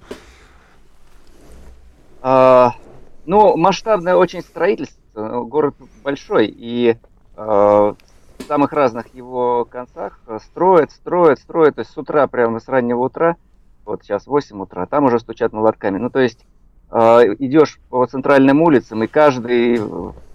А, 2.21 2.73
ну, 3.29 3.57
масштабное 3.57 4.17
очень 4.17 4.41
строительство, 4.41 5.43
город 5.45 5.75
большой, 6.03 6.47
и 6.47 6.97
а, 7.37 7.95
в 8.39 8.43
самых 8.47 8.73
разных 8.73 9.15
его 9.15 9.65
концах 9.65 10.21
строят, 10.45 10.91
строят, 10.91 11.39
строят, 11.39 11.77
то 11.77 11.81
есть 11.81 11.93
с 11.93 11.99
утра, 11.99 12.27
прямо 12.27 12.61
с 12.61 12.69
раннего 12.69 13.01
утра– 13.01 13.37
вот 13.89 14.03
сейчас 14.03 14.27
8 14.27 14.61
утра, 14.61 14.87
там 14.87 15.05
уже 15.05 15.19
стучат 15.19 15.53
молотками. 15.53 15.99
Ну, 15.99 16.11
то 16.11 16.21
есть 16.21 16.45
э, 16.91 16.97
идешь 17.39 17.81
по 17.89 18.05
центральным 18.07 18.63
улицам, 18.63 19.03
и 19.03 19.07
каждый 19.07 19.81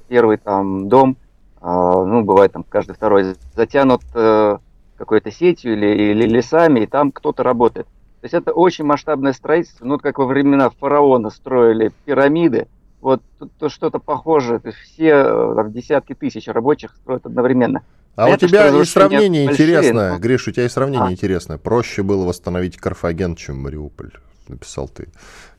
первый 0.09 0.38
там 0.38 0.89
дом, 0.89 1.15
э, 1.62 1.65
ну, 1.65 2.23
бывает 2.23 2.51
там 2.51 2.65
каждый 2.67 2.95
второй, 2.95 3.35
затянут 3.55 4.01
э, 4.15 4.57
какой-то 4.97 5.31
сетью 5.31 5.73
или, 5.73 6.12
или 6.12 6.27
лесами, 6.27 6.81
и 6.81 6.88
там 6.88 7.12
кто-то 7.12 7.43
работает. 7.43 7.85
То 8.21 8.25
есть 8.25 8.33
это 8.33 8.53
очень 8.53 8.85
масштабное 8.85 9.33
строительство, 9.33 9.85
ну, 9.85 10.00
как 10.00 10.17
во 10.17 10.25
времена 10.25 10.69
фараона 10.69 11.29
строили 11.29 11.91
пирамиды, 12.05 12.67
вот 13.03 13.22
то 13.60 13.69
что-то 13.69 14.00
похожее, 14.00 14.60
то 14.60 14.69
есть 14.69 14.79
все 14.79 15.10
э, 15.10 15.53
там, 15.55 15.74
десятки 15.74 16.13
тысяч 16.13 16.48
рабочих 16.48 16.95
строят 16.95 17.25
одновременно. 17.25 17.83
А 18.15 18.24
Понятно, 18.24 18.45
у 18.45 18.50
тебя 18.50 18.67
есть 18.67 18.91
сравнение 18.91 19.45
большие, 19.48 19.67
интересное, 19.67 20.13
но... 20.13 20.19
Гриш, 20.19 20.48
у 20.48 20.51
тебя 20.51 20.63
есть 20.63 20.75
сравнение 20.75 21.10
а. 21.10 21.12
интересное. 21.12 21.57
Проще 21.57 22.01
было 22.01 22.25
восстановить 22.25 22.77
Карфаген, 22.77 23.36
чем 23.36 23.62
Мариуполь, 23.62 24.12
написал 24.48 24.88
ты. 24.88 25.10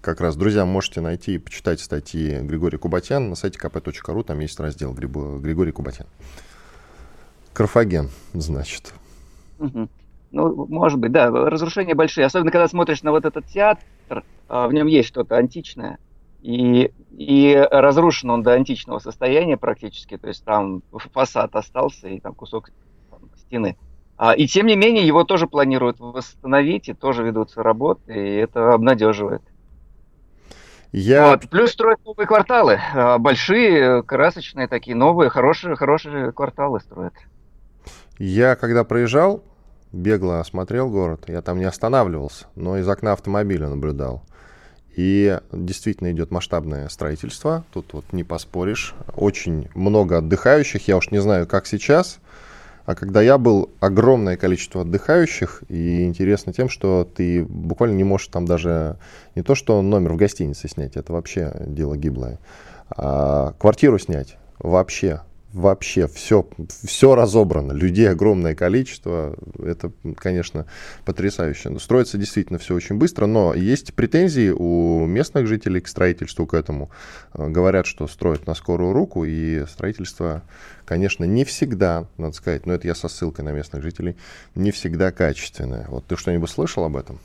Как 0.01 0.21
раз, 0.21 0.37
друзья, 0.37 0.65
можете 0.65 1.01
найти 1.03 1.35
и 1.35 1.39
почитать 1.39 1.81
статьи 1.81 2.41
Григория 2.41 2.79
Кубатян 2.79 3.29
на 3.29 3.35
сайте 3.35 3.59
kp.ru, 3.59 4.25
там 4.25 4.41
есть 4.41 4.59
раздел 4.59 4.95
Григорий 4.95 5.73
Кубатян. 5.73 6.07
Карфаген, 7.53 8.09
значит. 8.33 8.95
Угу. 9.59 9.89
Ну, 10.33 10.67
может 10.67 10.99
быть, 10.99 11.13
да, 11.13 11.31
разрушения 11.31 11.95
большие. 11.95 12.25
Особенно, 12.25 12.51
когда 12.51 12.69
смотришь 12.69 13.03
на 13.03 13.11
вот 13.11 13.25
этот 13.25 13.47
театр, 13.47 14.25
а, 14.49 14.67
в 14.67 14.73
нем 14.73 14.87
есть 14.87 15.09
что-то 15.09 15.37
античное. 15.37 15.99
И, 16.45 16.93
и 17.11 17.69
разрушен 17.71 18.29
он 18.29 18.43
до 18.43 18.53
античного 18.53 18.99
состояния 18.99 19.57
практически. 19.57 20.19
То 20.19 20.29
есть 20.29 20.45
там 20.45 20.83
фасад 20.93 21.57
остался 21.57 22.09
и 22.09 22.21
там 22.21 22.35
кусок 22.35 22.69
там, 23.11 23.31
стены. 23.37 23.79
А, 24.19 24.35
и 24.35 24.47
тем 24.47 24.67
не 24.67 24.77
менее, 24.77 25.07
его 25.07 25.25
тоже 25.25 25.47
планируют 25.47 26.01
восстановить, 26.01 26.91
и 26.91 26.93
тоже 26.93 27.25
ведутся 27.25 27.63
работы, 27.63 28.13
и 28.15 28.35
это 28.35 28.75
обнадеживает. 28.75 29.41
Я... 30.93 31.31
Вот. 31.31 31.49
Плюс 31.49 31.73
строят 31.73 32.05
новые 32.05 32.27
кварталы. 32.27 32.79
А, 32.95 33.17
большие, 33.17 34.03
красочные 34.03 34.69
такие, 34.69 34.95
новые, 34.95 35.31
хорошие, 35.31 35.77
хорошие 35.77 36.31
кварталы 36.31 36.81
строят. 36.81 37.15
Я 38.19 38.55
когда 38.55 38.85
проезжал 38.85 39.43
бегло 39.95 40.41
осмотрел 40.41 40.91
город. 40.91 41.25
Я 41.29 41.41
там 41.41 41.59
не 41.59 41.65
останавливался, 41.65 42.49
но 42.55 42.77
из 42.77 42.87
окна 42.87 43.13
автомобиля 43.13 43.69
наблюдал. 43.69 44.25
И 44.97 45.41
действительно 45.53 46.13
идет 46.13 46.31
масштабное 46.31 46.89
строительство, 46.89 47.65
тут 47.73 47.93
вот 47.93 48.13
не 48.13 48.23
поспоришь. 48.23 48.95
Очень 49.17 49.69
много 49.75 50.19
отдыхающих, 50.19 50.87
я 50.87 50.97
уж 50.97 51.11
не 51.11 51.21
знаю, 51.21 51.47
как 51.47 51.67
сейчас, 51.67 52.21
а 52.87 52.95
когда 52.95 53.21
я 53.21 53.39
был, 53.39 53.71
огромное 53.81 54.37
количество 54.37 54.83
отдыхающих, 54.83 55.65
и 55.69 56.05
интересно 56.05 56.53
тем, 56.53 56.69
что 56.69 57.09
ты 57.13 57.45
буквально 57.45 57.97
не 57.97 58.05
можешь 58.05 58.29
там 58.29 58.45
даже 58.45 58.99
не 59.35 59.43
то, 59.43 59.55
что 59.55 59.81
номер 59.83 60.13
в 60.13 60.17
гостинице 60.17 60.69
снять, 60.69 60.97
это 60.97 61.13
вообще 61.13 61.53
дело 61.67 61.97
гиблое, 61.97 62.39
а 62.91 63.53
квартиру 63.59 63.99
снять 63.99 64.37
вообще 64.59 65.23
вообще 65.55 66.09
все, 66.09 66.47
все 66.69 67.15
разобрано, 67.15 67.73
людей 67.73 68.11
огромное 68.11 68.55
количество, 68.57 69.37
это, 69.63 69.93
конечно, 70.17 70.67
потрясающе. 71.05 71.79
Строится 71.79 72.19
действительно 72.19 72.59
все 72.59 72.75
очень 72.75 72.97
быстро, 72.97 73.27
но 73.27 73.55
есть 73.55 73.95
претензии 73.95 74.51
у 74.51 75.07
местных 75.07 75.47
жителей 75.47 75.81
к 75.81 75.89
строительству 75.89 76.47
к 76.47 76.55
этому. 76.55 76.91
Э, 77.33 77.49
говорят, 77.49 77.87
что 77.87 78.09
строят 78.09 78.47
на 78.47 78.55
скорую 78.55 78.93
руку, 78.93 79.25
и 79.25 79.65
строительство, 79.67 80.43
конечно, 80.85 81.25
не 81.25 81.45
всегда, 81.45 82.09
надо 82.19 82.35
сказать, 82.35 82.67
но 82.67 82.75
это 82.75 82.89
я 82.89 82.97
со 82.97 83.09
ссылкой 83.09 83.45
на 83.45 83.53
местных 83.53 83.83
жителей, 83.83 84.17
не 84.57 84.73
всегда 84.73 85.13
качественное. 85.13 85.87
Вот 85.89 86.05
ты 86.07 86.17
что-нибудь 86.17 86.51
слышал 86.51 86.85
об 86.85 86.97
этом? 86.97 87.21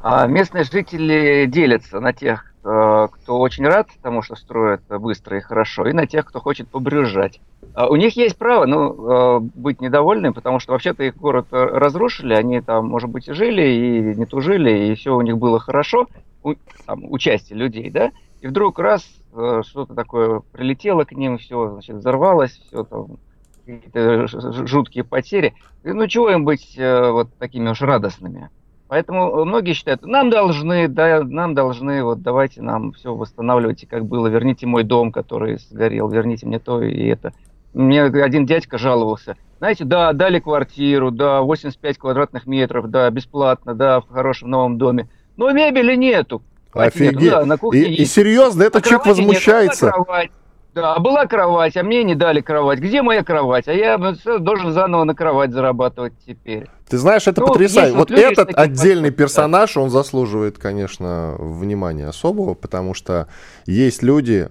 А 0.00 0.26
местные 0.26 0.64
жители 0.64 1.46
делятся 1.46 2.00
на 2.00 2.12
тех, 2.12 2.48
Э, 2.70 3.08
кто 3.10 3.38
очень 3.38 3.64
рад 3.66 3.88
тому, 4.02 4.20
что 4.20 4.36
строят 4.36 4.82
быстро 4.88 5.38
и 5.38 5.40
хорошо, 5.40 5.86
и 5.86 5.94
на 5.94 6.06
тех, 6.06 6.26
кто 6.26 6.38
хочет 6.38 6.68
побрюзжать. 6.68 7.40
А 7.72 7.88
у 7.88 7.96
них 7.96 8.14
есть 8.16 8.36
право 8.36 8.66
ну, 8.66 9.38
э, 9.38 9.40
быть 9.40 9.80
недовольными, 9.80 10.32
потому 10.32 10.58
что 10.58 10.72
вообще-то 10.72 11.04
их 11.04 11.16
город 11.16 11.46
разрушили, 11.50 12.34
они 12.34 12.60
там, 12.60 12.88
может 12.88 13.08
быть, 13.08 13.28
и 13.28 13.32
жили, 13.32 13.62
и 13.62 14.16
не 14.16 14.26
тужили, 14.26 14.88
и 14.88 14.94
все 14.96 15.16
у 15.16 15.22
них 15.22 15.38
было 15.38 15.58
хорошо, 15.60 16.08
у, 16.42 16.54
там, 16.84 17.04
у 17.04 17.16
части 17.16 17.54
людей, 17.54 17.90
да, 17.90 18.10
и 18.42 18.48
вдруг 18.48 18.78
раз 18.80 19.08
э, 19.32 19.62
что-то 19.64 19.94
такое 19.94 20.42
прилетело 20.52 21.04
к 21.04 21.12
ним, 21.12 21.38
все, 21.38 21.70
значит, 21.70 21.96
взорвалось, 21.96 22.60
все 22.66 22.84
там, 22.84 23.16
какие-то 23.64 24.26
жуткие 24.66 25.04
потери. 25.04 25.54
И, 25.84 25.92
ну, 25.92 26.06
чего 26.06 26.28
им 26.28 26.44
быть 26.44 26.76
вот 26.76 27.32
такими 27.38 27.70
уж 27.70 27.80
радостными? 27.80 28.50
Поэтому 28.88 29.44
многие 29.44 29.74
считают, 29.74 30.04
нам 30.06 30.30
должны, 30.30 30.88
да, 30.88 31.22
нам 31.22 31.54
должны, 31.54 32.02
вот 32.02 32.22
давайте 32.22 32.62
нам 32.62 32.92
все 32.92 33.14
восстанавливайте, 33.14 33.86
как 33.86 34.06
было, 34.06 34.28
верните 34.28 34.66
мой 34.66 34.82
дом, 34.82 35.12
который 35.12 35.58
сгорел, 35.58 36.08
верните 36.08 36.46
мне 36.46 36.58
то 36.58 36.82
и 36.82 37.06
это. 37.06 37.34
Мне 37.74 38.04
один 38.04 38.46
дядька 38.46 38.78
жаловался, 38.78 39.36
знаете, 39.58 39.84
да, 39.84 40.14
дали 40.14 40.40
квартиру, 40.40 41.10
да, 41.10 41.42
85 41.42 41.98
квадратных 41.98 42.46
метров, 42.46 42.88
да, 42.88 43.10
бесплатно, 43.10 43.74
да, 43.74 44.00
в 44.00 44.08
хорошем 44.08 44.48
новом 44.48 44.78
доме, 44.78 45.08
но 45.36 45.52
мебели 45.52 45.94
нету. 45.94 46.42
Офигеть. 46.72 47.20
Нету, 47.20 47.36
да, 47.36 47.44
на 47.44 47.58
кухне 47.58 47.80
и, 47.80 47.90
есть. 47.90 48.00
и 48.00 48.04
серьезно, 48.06 48.62
этот 48.62 48.86
а 48.86 48.88
человек 48.88 49.06
возмущается. 49.06 49.86
Нет, 49.86 49.94
кровать, 49.94 50.30
да, 50.74 50.98
была 50.98 51.26
кровать, 51.26 51.76
а 51.76 51.82
мне 51.82 52.04
не 52.04 52.14
дали 52.14 52.40
кровать. 52.40 52.78
Где 52.78 53.02
моя 53.02 53.22
кровать? 53.22 53.68
А 53.68 53.72
я 53.72 53.98
должен 53.98 54.72
заново 54.72 55.04
на 55.04 55.14
кровать 55.14 55.52
зарабатывать 55.52 56.14
теперь. 56.26 56.68
Ты 56.88 56.98
знаешь, 56.98 57.26
это 57.26 57.42
ну, 57.42 57.48
потрясающе. 57.48 57.96
Вот, 57.96 58.10
вот 58.10 58.18
этот 58.18 58.50
отдельный 58.54 59.10
персонаж, 59.10 59.76
он 59.76 59.90
заслуживает, 59.90 60.58
конечно, 60.58 61.36
внимания 61.38 62.06
особого, 62.06 62.54
потому 62.54 62.94
что 62.94 63.28
есть 63.66 64.02
люди, 64.02 64.48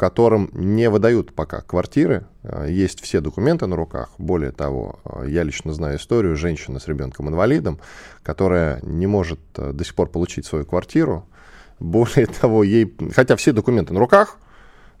которым 0.00 0.48
не 0.54 0.88
выдают 0.88 1.34
пока 1.34 1.60
квартиры, 1.60 2.24
а, 2.42 2.64
есть 2.64 3.02
все 3.02 3.20
документы 3.20 3.66
на 3.66 3.76
руках. 3.76 4.08
Более 4.16 4.50
того, 4.50 4.98
а, 5.04 5.24
я 5.26 5.42
лично 5.42 5.74
знаю 5.74 5.98
историю 5.98 6.36
женщины 6.36 6.80
с 6.80 6.88
ребенком-инвалидом, 6.88 7.80
которая 8.22 8.80
не 8.82 9.06
может 9.06 9.40
до 9.54 9.84
сих 9.84 9.94
пор 9.94 10.08
получить 10.08 10.46
свою 10.46 10.64
квартиру. 10.64 11.26
Более 11.80 12.26
того, 12.40 12.64
ей, 12.64 12.94
хотя 13.14 13.36
все 13.36 13.52
документы 13.52 13.92
на 13.92 14.00
руках, 14.00 14.38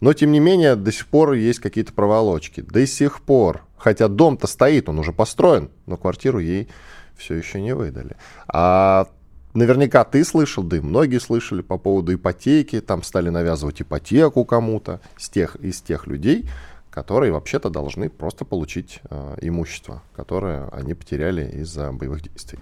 но, 0.00 0.12
тем 0.12 0.32
не 0.32 0.40
менее, 0.40 0.76
до 0.76 0.92
сих 0.92 1.06
пор 1.06 1.32
есть 1.32 1.60
какие-то 1.60 1.94
проволочки. 1.94 2.60
До 2.60 2.86
сих 2.86 3.22
пор. 3.22 3.62
Хотя 3.80 4.08
дом-то 4.08 4.46
стоит, 4.46 4.90
он 4.90 4.98
уже 4.98 5.12
построен, 5.12 5.70
но 5.86 5.96
квартиру 5.96 6.38
ей 6.38 6.68
все 7.16 7.34
еще 7.34 7.62
не 7.62 7.74
выдали. 7.74 8.16
А 8.46 9.08
наверняка 9.54 10.04
ты 10.04 10.22
слышал, 10.22 10.62
да 10.62 10.76
и 10.76 10.80
многие 10.80 11.18
слышали 11.18 11.62
по 11.62 11.78
поводу 11.78 12.12
ипотеки. 12.14 12.82
Там 12.82 13.02
стали 13.02 13.30
навязывать 13.30 13.80
ипотеку 13.80 14.44
кому-то 14.44 15.00
из 15.18 15.30
тех, 15.30 15.56
из 15.56 15.80
тех 15.80 16.06
людей, 16.06 16.46
которые 16.90 17.32
вообще-то 17.32 17.70
должны 17.70 18.10
просто 18.10 18.44
получить 18.44 19.00
э, 19.08 19.36
имущество, 19.40 20.02
которое 20.14 20.68
они 20.72 20.92
потеряли 20.92 21.50
из-за 21.62 21.90
боевых 21.90 22.22
действий. 22.22 22.58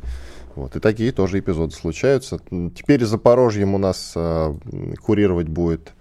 Вот. 0.55 0.77
И 0.77 0.81
такие 0.81 1.11
тоже 1.11 1.41
эпизоды 1.41 1.75
случаются. 1.75 2.39
Теперь 2.77 3.05
Запорожьем 3.05 3.75
у 3.75 3.79
нас 3.79 4.13
э, 4.15 4.55
курировать 5.05 5.49
будет 5.49 5.95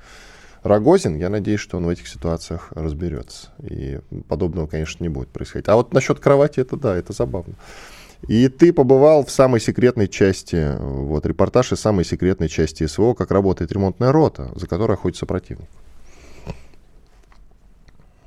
Рогозин, 0.64 1.16
я 1.16 1.30
надеюсь, 1.30 1.60
что 1.60 1.78
он 1.78 1.86
в 1.86 1.90
этих 1.90 2.08
ситуациях 2.08 2.70
разберется. 2.72 3.50
И 3.62 4.00
подобного, 4.28 4.68
конечно, 4.68 5.04
не 5.04 5.10
будет 5.10 5.30
происходить. 5.30 5.70
А 5.70 5.76
вот 5.76 5.94
насчет 5.94 6.20
кровати, 6.20 6.60
это 6.60 6.76
да, 6.78 6.96
это 6.96 7.14
забавно. 7.14 7.54
И 8.28 8.48
ты 8.48 8.74
побывал 8.74 9.24
в 9.24 9.32
самой 9.32 9.60
секретной 9.60 10.08
части, 10.08 10.76
вот, 10.80 11.26
репортаж 11.26 11.72
из 11.72 11.80
самой 11.80 12.04
секретной 12.04 12.50
части 12.50 12.86
СВО, 12.88 13.14
как 13.14 13.32
работает 13.32 13.72
ремонтная 13.72 14.12
рота, 14.12 14.52
за 14.56 14.68
которой 14.68 14.94
охотится 14.94 15.26
противник. 15.26 15.68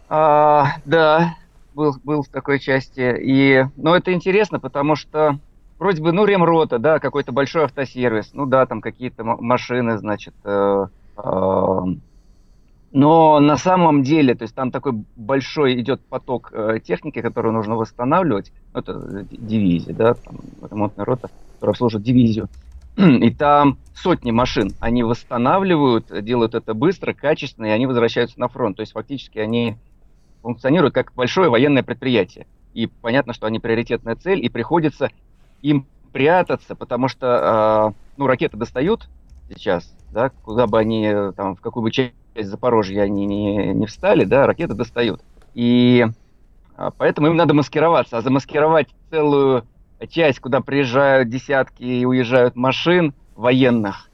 А, 0.08 0.76
да, 0.84 1.36
был, 1.74 1.94
был 2.04 2.22
в 2.22 2.28
такой 2.28 2.60
части. 2.60 3.16
И, 3.20 3.64
ну, 3.76 3.94
это 3.94 4.12
интересно, 4.12 4.60
потому 4.60 4.96
что 4.96 5.38
вроде 5.78 6.02
бы, 6.02 6.12
ну, 6.12 6.24
ремрота, 6.24 6.78
да, 6.78 6.98
какой-то 6.98 7.32
большой 7.32 7.64
автосервис, 7.64 8.30
ну, 8.32 8.46
да, 8.46 8.66
там 8.66 8.80
какие-то 8.80 9.24
машины, 9.24 9.98
значит, 9.98 10.34
э, 10.44 10.86
э, 11.16 11.80
но 12.92 13.38
на 13.38 13.56
самом 13.56 14.02
деле, 14.02 14.34
то 14.34 14.42
есть 14.42 14.54
там 14.54 14.72
такой 14.72 14.92
большой 15.14 15.80
идет 15.80 16.00
поток 16.00 16.50
э, 16.52 16.80
техники, 16.84 17.22
которую 17.22 17.54
нужно 17.54 17.76
восстанавливать. 17.76 18.52
Ну, 18.72 18.80
это 18.80 19.26
дивизия, 19.30 19.94
да, 19.94 20.14
там, 20.14 20.40
ремонтная 20.68 21.04
рота, 21.04 21.30
которая 21.54 21.76
служит 21.76 22.02
дивизию. 22.02 22.48
И 22.96 23.30
там 23.30 23.78
сотни 23.94 24.32
машин. 24.32 24.72
Они 24.80 25.04
восстанавливают, 25.04 26.06
делают 26.24 26.56
это 26.56 26.74
быстро, 26.74 27.12
качественно, 27.12 27.66
и 27.66 27.70
они 27.70 27.86
возвращаются 27.86 28.40
на 28.40 28.48
фронт. 28.48 28.76
То 28.76 28.80
есть 28.80 28.92
фактически 28.92 29.38
они 29.38 29.76
функционируют 30.42 30.94
как 30.94 31.12
большое 31.14 31.48
военное 31.48 31.84
предприятие. 31.84 32.46
И 32.74 32.86
понятно, 32.86 33.34
что 33.34 33.46
они 33.46 33.60
приоритетная 33.60 34.16
цель, 34.16 34.44
и 34.44 34.48
приходится 34.48 35.10
им 35.62 35.86
прятаться, 36.12 36.74
потому 36.74 37.06
что 37.08 37.94
э, 37.94 38.00
ну, 38.16 38.26
ракеты 38.26 38.56
достают 38.56 39.08
сейчас, 39.48 39.94
да, 40.12 40.30
куда 40.44 40.66
бы 40.66 40.78
они, 40.78 41.12
там, 41.36 41.56
в 41.56 41.60
какую 41.60 41.84
бы 41.84 41.90
часть 41.90 42.14
Запорожья 42.36 43.02
они 43.02 43.26
не, 43.26 43.74
не 43.74 43.86
встали, 43.86 44.24
да, 44.24 44.46
ракеты 44.46 44.74
достают. 44.74 45.20
И 45.54 46.06
а, 46.76 46.90
поэтому 46.96 47.26
им 47.26 47.36
надо 47.36 47.52
маскироваться. 47.52 48.16
А 48.16 48.22
замаскировать 48.22 48.88
целую 49.10 49.64
часть, 50.08 50.40
куда 50.40 50.60
приезжают 50.60 51.28
десятки 51.28 51.82
и 51.82 52.06
уезжают 52.06 52.56
машин 52.56 53.12
военных, 53.36 54.08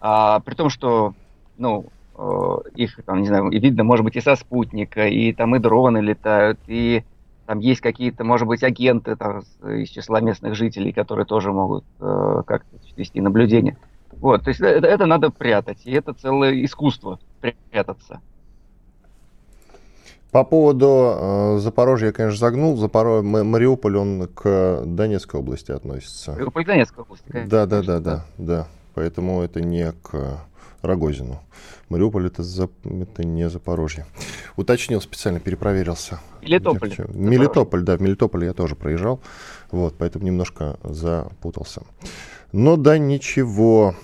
а, 0.00 0.40
при 0.40 0.54
том, 0.54 0.68
что, 0.68 1.14
ну, 1.56 1.86
э, 2.16 2.56
их 2.74 3.00
там, 3.06 3.22
не 3.22 3.28
знаю, 3.28 3.48
видно, 3.50 3.84
может 3.84 4.04
быть, 4.04 4.16
и 4.16 4.20
со 4.20 4.36
спутника, 4.36 5.06
и 5.06 5.32
там 5.32 5.56
и 5.56 5.58
дроны 5.58 5.98
летают, 5.98 6.58
и 6.66 7.04
там 7.46 7.58
есть 7.58 7.80
какие-то, 7.80 8.22
может 8.22 8.46
быть, 8.46 8.62
агенты 8.62 9.16
там, 9.16 9.40
из 9.62 9.88
числа 9.88 10.20
местных 10.20 10.54
жителей, 10.54 10.92
которые 10.92 11.24
тоже 11.24 11.52
могут 11.52 11.84
э, 12.00 12.42
как-то 12.46 12.76
вести 12.96 13.20
наблюдение. 13.20 13.78
Вот, 14.12 14.44
то 14.44 14.48
есть 14.48 14.60
это, 14.60 14.86
это 14.86 15.06
надо 15.06 15.30
прятать, 15.30 15.86
и 15.86 15.92
это 15.92 16.12
целое 16.12 16.64
искусство 16.64 17.18
прятаться. 17.40 18.20
По 20.30 20.44
поводу 20.44 20.86
э, 20.86 21.58
Запорожья 21.58 22.08
я, 22.08 22.12
конечно, 22.12 22.38
загнул. 22.38 22.76
Запоро... 22.76 23.20
Мариуполь, 23.22 23.96
он 23.96 24.28
к 24.28 24.82
Донецкой 24.84 25.40
области 25.40 25.72
относится. 25.72 26.32
Мариуполь 26.32 26.64
к 26.64 26.66
Донецкой 26.68 27.02
области, 27.02 27.24
конечно. 27.28 27.50
Да, 27.50 27.66
да, 27.66 27.82
да, 27.82 27.98
да, 27.98 28.24
да. 28.38 28.68
Поэтому 28.94 29.42
это 29.42 29.60
не 29.60 29.92
к 30.02 30.40
Рогозину. 30.82 31.40
Мариуполь 31.88 32.28
это, 32.28 32.44
за... 32.44 32.68
это 32.84 33.26
не 33.26 33.48
Запорожье. 33.48 34.06
Уточнил 34.56 35.00
специально, 35.00 35.40
перепроверился. 35.40 36.20
Мелитополь. 36.42 36.94
Мелитополь, 37.08 37.82
да, 37.82 37.96
в 37.96 38.00
Мелитополь 38.00 38.44
я 38.44 38.52
тоже 38.52 38.76
проезжал. 38.76 39.20
Вот, 39.72 39.96
поэтому 39.98 40.24
немножко 40.24 40.78
запутался. 40.84 41.82
Но 42.52 42.76
да, 42.76 42.98
ничего. 42.98 43.94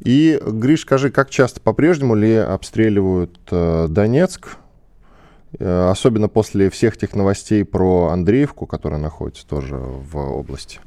И, 0.00 0.40
Гриш, 0.44 0.82
скажи, 0.82 1.10
как 1.10 1.30
часто 1.30 1.60
по-прежнему 1.60 2.14
ли 2.14 2.34
обстреливают 2.34 3.38
э, 3.50 3.86
Донецк? 3.88 4.56
Э, 5.58 5.88
особенно 5.90 6.28
после 6.28 6.70
всех 6.70 6.96
тех 6.96 7.14
новостей 7.14 7.64
про 7.64 8.08
Андреевку, 8.08 8.66
которая 8.66 9.00
находится 9.00 9.46
тоже 9.46 9.76
в 9.76 10.16
области. 10.16 10.80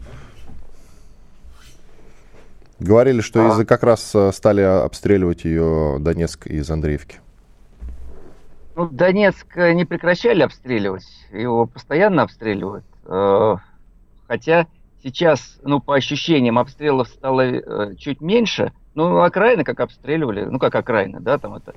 Говорили, 2.79 3.21
что 3.21 3.45
а. 3.45 3.49
из-за 3.49 3.65
как 3.65 3.83
раз 3.83 4.11
э, 4.13 4.31
стали 4.31 4.61
обстреливать 4.61 5.43
ее 5.43 5.97
Донецк 5.99 6.47
из 6.47 6.69
Андреевки. 6.69 7.17
Ну, 8.75 8.87
Донецк 8.87 9.57
не 9.57 9.85
прекращали 9.85 10.43
обстреливать, 10.43 11.05
его 11.33 11.65
постоянно 11.65 12.21
обстреливают. 12.21 12.85
Э, 13.05 13.57
хотя 14.27 14.67
сейчас, 15.03 15.59
ну, 15.63 15.79
по 15.79 15.95
ощущениям, 15.95 16.59
обстрелов 16.59 17.07
стало 17.07 17.95
чуть 17.95 18.21
меньше. 18.21 18.71
Ну, 18.95 19.21
окраины 19.21 19.63
как 19.63 19.79
обстреливали, 19.79 20.45
ну, 20.45 20.59
как 20.59 20.75
окраины, 20.75 21.19
да, 21.19 21.37
там 21.37 21.55
это 21.55 21.73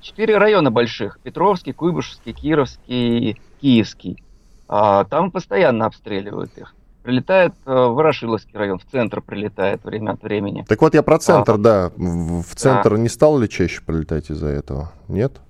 четыре 0.00 0.38
района 0.38 0.70
больших. 0.70 1.18
Петровский, 1.22 1.72
Куйбышевский, 1.72 2.32
Кировский, 2.32 3.40
Киевский. 3.60 4.22
А, 4.68 5.04
там 5.04 5.30
постоянно 5.30 5.86
обстреливают 5.86 6.56
их. 6.56 6.74
Прилетает 7.02 7.52
э, 7.66 7.72
Ворошиловский 7.72 8.58
район, 8.58 8.80
в 8.80 8.90
центр 8.90 9.20
прилетает 9.20 9.84
время 9.84 10.12
от 10.12 10.22
времени. 10.22 10.64
Так 10.66 10.82
вот 10.82 10.92
я 10.94 11.04
про 11.04 11.18
центр, 11.20 11.52
а, 11.52 11.58
да. 11.58 11.92
В, 11.96 12.42
в 12.42 12.54
центр 12.56 12.96
да. 12.96 12.98
не 12.98 13.08
стал 13.08 13.38
ли 13.38 13.48
чаще 13.48 13.80
прилетать 13.80 14.28
из-за 14.30 14.48
этого? 14.48 14.92
Нет? 15.06 15.40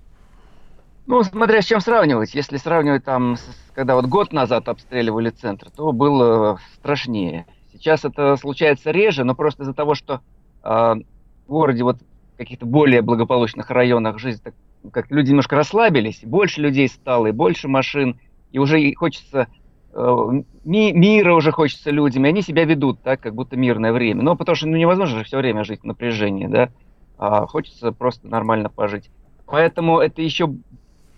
Ну, 1.06 1.22
смотря 1.22 1.62
с 1.62 1.66
чем 1.66 1.80
сравнивать. 1.80 2.34
Если 2.34 2.56
сравнивать 2.56 3.04
там, 3.04 3.36
когда 3.74 3.94
вот 3.94 4.06
год 4.06 4.32
назад 4.32 4.68
обстреливали 4.68 5.30
центр, 5.30 5.70
то 5.70 5.92
было 5.92 6.58
страшнее. 6.74 7.46
Сейчас 7.72 8.04
это 8.04 8.36
случается 8.36 8.90
реже, 8.90 9.22
но 9.22 9.36
просто 9.36 9.62
из-за 9.62 9.72
того, 9.72 9.94
что 9.94 10.20
э, 10.64 10.68
в 10.68 11.02
городе 11.46 11.84
вот 11.84 11.98
каких-то 12.36 12.66
более 12.66 13.02
благополучных 13.02 13.70
районах 13.70 14.18
жизнь, 14.18 14.42
так, 14.42 14.54
как 14.92 15.10
люди 15.12 15.30
немножко 15.30 15.54
расслабились, 15.54 16.22
больше 16.24 16.60
людей 16.60 16.88
стало, 16.88 17.28
и 17.28 17.32
больше 17.32 17.68
машин, 17.68 18.18
и 18.50 18.58
уже 18.58 18.92
хочется 18.94 19.46
э, 19.92 20.42
ми, 20.64 20.92
мира 20.92 21.34
уже 21.34 21.52
хочется 21.52 21.92
людям, 21.92 22.24
и 22.24 22.28
они 22.30 22.42
себя 22.42 22.64
ведут 22.64 23.00
так, 23.02 23.20
как 23.20 23.34
будто 23.36 23.56
мирное 23.56 23.92
время. 23.92 24.24
Но 24.24 24.34
потому 24.34 24.56
что 24.56 24.66
ну, 24.66 24.76
невозможно 24.76 25.18
же 25.18 25.24
все 25.24 25.38
время 25.38 25.62
жить 25.62 25.82
в 25.82 25.84
напряжении, 25.84 26.48
да, 26.48 26.70
а 27.16 27.46
хочется 27.46 27.92
просто 27.92 28.26
нормально 28.26 28.70
пожить. 28.70 29.08
Поэтому 29.46 30.00
это 30.00 30.20
еще 30.20 30.52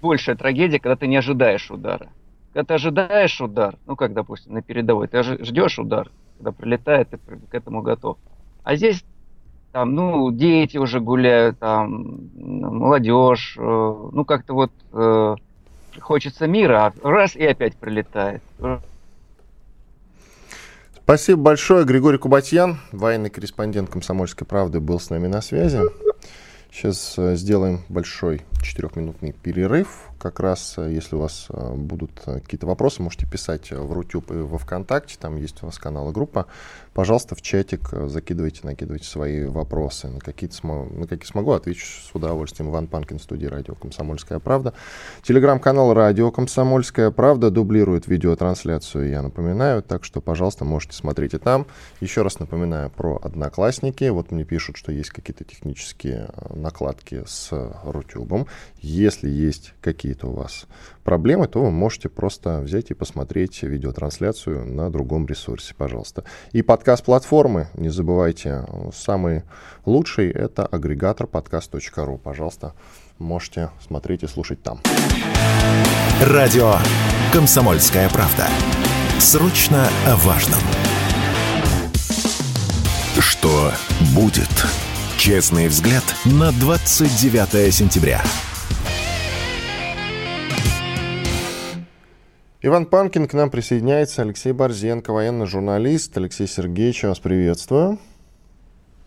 большая 0.01 0.37
трагедия, 0.37 0.79
когда 0.79 0.97
ты 0.97 1.07
не 1.07 1.17
ожидаешь 1.17 1.71
удара. 1.71 2.09
Когда 2.53 2.67
ты 2.67 2.75
ожидаешь 2.75 3.41
удар, 3.41 3.77
ну 3.87 3.97
как, 3.97 4.15
допустим, 4.15 4.55
на 4.55 4.63
передовой, 4.63 5.09
ты 5.09 5.23
ждешь 5.23 5.79
удар, 5.79 6.11
когда 6.37 6.53
прилетает, 6.53 7.11
ты 7.11 7.19
к 7.19 7.55
этому 7.55 7.83
готов. 7.83 8.19
А 8.65 8.77
здесь 8.77 9.05
там, 9.73 9.95
ну, 9.95 10.31
дети 10.31 10.77
уже 10.77 11.01
гуляют, 11.01 11.59
там, 11.59 12.31
молодежь, 12.35 13.57
э, 13.59 13.61
ну, 13.61 14.25
как-то 14.25 14.55
вот 14.55 14.73
э, 14.93 15.37
хочется 16.01 16.47
мира, 16.47 16.93
а 17.03 17.11
раз 17.11 17.37
и 17.37 17.45
опять 17.45 17.77
прилетает. 17.77 18.43
Спасибо 21.09 21.41
большое. 21.41 21.85
Григорий 21.85 22.19
Кубатьян, 22.19 22.79
военный 22.93 23.31
корреспондент 23.31 23.89
«Комсомольской 23.89 24.47
правды», 24.47 24.81
был 24.81 25.01
с 25.01 25.11
нами 25.11 25.27
на 25.27 25.41
связи. 25.41 25.81
Сейчас 26.71 27.15
э, 27.19 27.35
сделаем 27.37 27.85
большой 27.89 28.43
четырехминутный 28.63 29.33
перерыв 29.33 30.08
как 30.19 30.41
раз, 30.41 30.75
э, 30.77 30.93
если 30.93 31.17
у 31.17 31.21
вас 31.21 31.47
э, 31.49 31.75
будут 31.75 32.11
э, 32.27 32.41
какие-то 32.41 32.67
вопросы, 32.67 33.03
можете 33.03 33.27
писать 33.27 33.71
в 33.71 33.93
Рутюб 33.93 34.31
и 34.31 34.35
во 34.35 34.59
ВКонтакте, 34.59 35.17
там 35.19 35.37
есть 35.37 35.63
у 35.63 35.67
нас 35.67 35.79
канал 35.79 36.11
и 36.11 36.13
группа. 36.13 36.47
Пожалуйста, 36.93 37.37
в 37.37 37.43
чатик 37.43 37.91
закидывайте, 38.07 38.61
накидывайте 38.65 39.07
свои 39.07 39.45
вопросы. 39.45 40.09
На 40.09 40.19
какие, 40.19 40.51
на 40.65 41.07
какие 41.07 41.27
смогу, 41.27 41.53
отвечу 41.53 41.87
с 41.87 42.13
удовольствием. 42.13 42.71
Иван 42.71 42.89
Панкин, 42.89 43.21
студии 43.21 43.47
«Радио 43.47 43.77
Комсомольская 43.77 44.41
правда». 44.41 44.75
Телеграм-канал 45.23 45.95
«Радио 45.95 46.33
Комсомольская 46.33 47.13
правда» 47.13 47.51
дублирует 47.51 48.09
видеотрансляцию, 48.09 49.11
я 49.11 49.23
напоминаю, 49.23 49.83
так 49.83 50.03
что, 50.03 50.21
пожалуйста, 50.21 50.65
можете 50.65 50.95
смотреть 50.95 51.35
и 51.35 51.39
там. 51.39 51.67
Еще 52.01 52.23
раз 52.23 52.41
напоминаю 52.41 52.91
про 52.91 53.21
Одноклассники. 53.23 54.09
Вот 54.09 54.33
мне 54.33 54.43
пишут, 54.45 54.77
что 54.77 54.91
есть 54.91 55.11
какие-то 55.11 55.45
технические 55.45 56.31
накладки 56.51 57.23
с 57.27 57.51
Рутюбом. 57.85 58.49
Если 58.81 59.29
есть 59.29 59.75
какие 59.81 60.08
какие-то 60.09 60.29
у 60.29 60.33
вас 60.33 60.67
проблемы, 61.05 61.49
то 61.49 61.61
вы 61.61 61.71
можете 61.71 62.09
просто 62.09 62.61
взять 62.61 62.91
и 62.91 62.95
посмотреть 62.95 63.63
видеотрансляцию 63.63 64.65
на 64.65 64.91
другом 64.91 65.27
ресурсе, 65.27 65.75
пожалуйста. 65.77 66.25
И 66.53 66.63
подкаст-платформы, 66.63 67.69
не 67.75 67.91
забывайте, 67.91 68.65
самый 68.95 69.43
лучший 69.85 70.31
это 70.31 70.65
агрегатор 70.65 71.27
подкаст.ру. 71.27 72.17
Пожалуйста, 72.17 72.73
можете 73.19 73.71
смотреть 73.87 74.23
и 74.23 74.27
слушать 74.27 74.63
там. 74.63 74.81
Радио 76.23 76.77
«Комсомольская 77.33 78.09
правда». 78.09 78.47
Срочно 79.19 79.89
о 80.07 80.17
важном. 80.17 80.61
Что 83.19 83.73
будет? 84.15 84.49
Честный 85.19 85.69
взгляд 85.69 86.05
на 86.25 86.53
29 86.53 87.75
сентября. 87.75 88.23
Иван 92.61 92.87
Панкин 92.87 93.29
к 93.29 93.35
нам 93.35 93.51
присоединяется, 93.51 94.23
Алексей 94.23 94.53
Борзенко, 94.53 95.13
военный 95.13 95.47
журналист. 95.47 96.19
Алексей 96.19 96.49
Сергеевич, 96.49 97.05
вас 97.05 97.21
приветствую. 97.21 98.01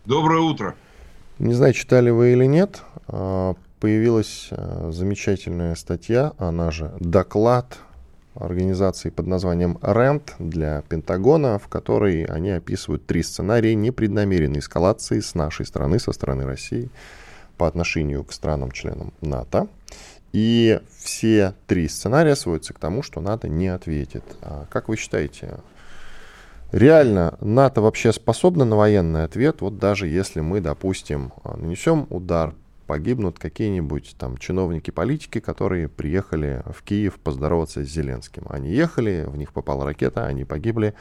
Доброе 0.06 0.40
утро. 0.40 0.74
Не 1.38 1.52
знаю, 1.52 1.74
читали 1.74 2.08
вы 2.08 2.32
или 2.32 2.46
нет, 2.46 2.80
а, 3.08 3.54
появилась 3.78 4.48
а, 4.52 4.88
замечательная 4.90 5.74
статья, 5.74 6.32
она 6.38 6.70
же 6.70 6.94
доклад 6.98 7.76
организации 8.36 9.10
под 9.10 9.26
названием 9.26 9.76
РЭНТ 9.82 10.36
для 10.38 10.80
Пентагона, 10.88 11.58
в 11.58 11.68
которой 11.68 12.24
они 12.24 12.48
описывают 12.48 13.04
три 13.04 13.22
сценария 13.22 13.74
непреднамеренной 13.74 14.60
эскалации 14.60 15.20
с 15.20 15.34
нашей 15.34 15.66
стороны, 15.66 15.98
со 15.98 16.12
стороны 16.12 16.46
России, 16.46 16.88
по 17.58 17.68
отношению 17.68 18.24
к 18.24 18.32
странам-членам 18.32 19.12
НАТО. 19.20 19.68
И 20.32 20.80
все 20.98 21.54
три 21.66 21.88
сценария 21.88 22.34
сводятся 22.34 22.72
к 22.72 22.78
тому, 22.78 23.02
что 23.02 23.20
НАТО 23.20 23.48
не 23.48 23.68
ответит. 23.68 24.24
А 24.40 24.66
как 24.70 24.88
вы 24.88 24.96
считаете, 24.96 25.58
реально 26.72 27.36
НАТО 27.40 27.82
вообще 27.82 28.12
способно 28.12 28.64
на 28.64 28.76
военный 28.76 29.24
ответ? 29.24 29.60
Вот 29.60 29.78
даже 29.78 30.06
если 30.06 30.40
мы, 30.40 30.60
допустим, 30.60 31.32
нанесем 31.44 32.06
удар, 32.08 32.54
погибнут 32.86 33.38
какие-нибудь 33.38 34.16
там 34.18 34.38
чиновники, 34.38 34.90
политики, 34.90 35.38
которые 35.38 35.88
приехали 35.88 36.62
в 36.66 36.82
Киев 36.82 37.14
поздороваться 37.14 37.84
с 37.84 37.88
Зеленским. 37.88 38.44
Они 38.48 38.70
ехали, 38.70 39.24
в 39.26 39.36
них 39.36 39.52
попала 39.52 39.84
ракета, 39.84 40.26
они 40.26 40.44
погибли. 40.44 40.94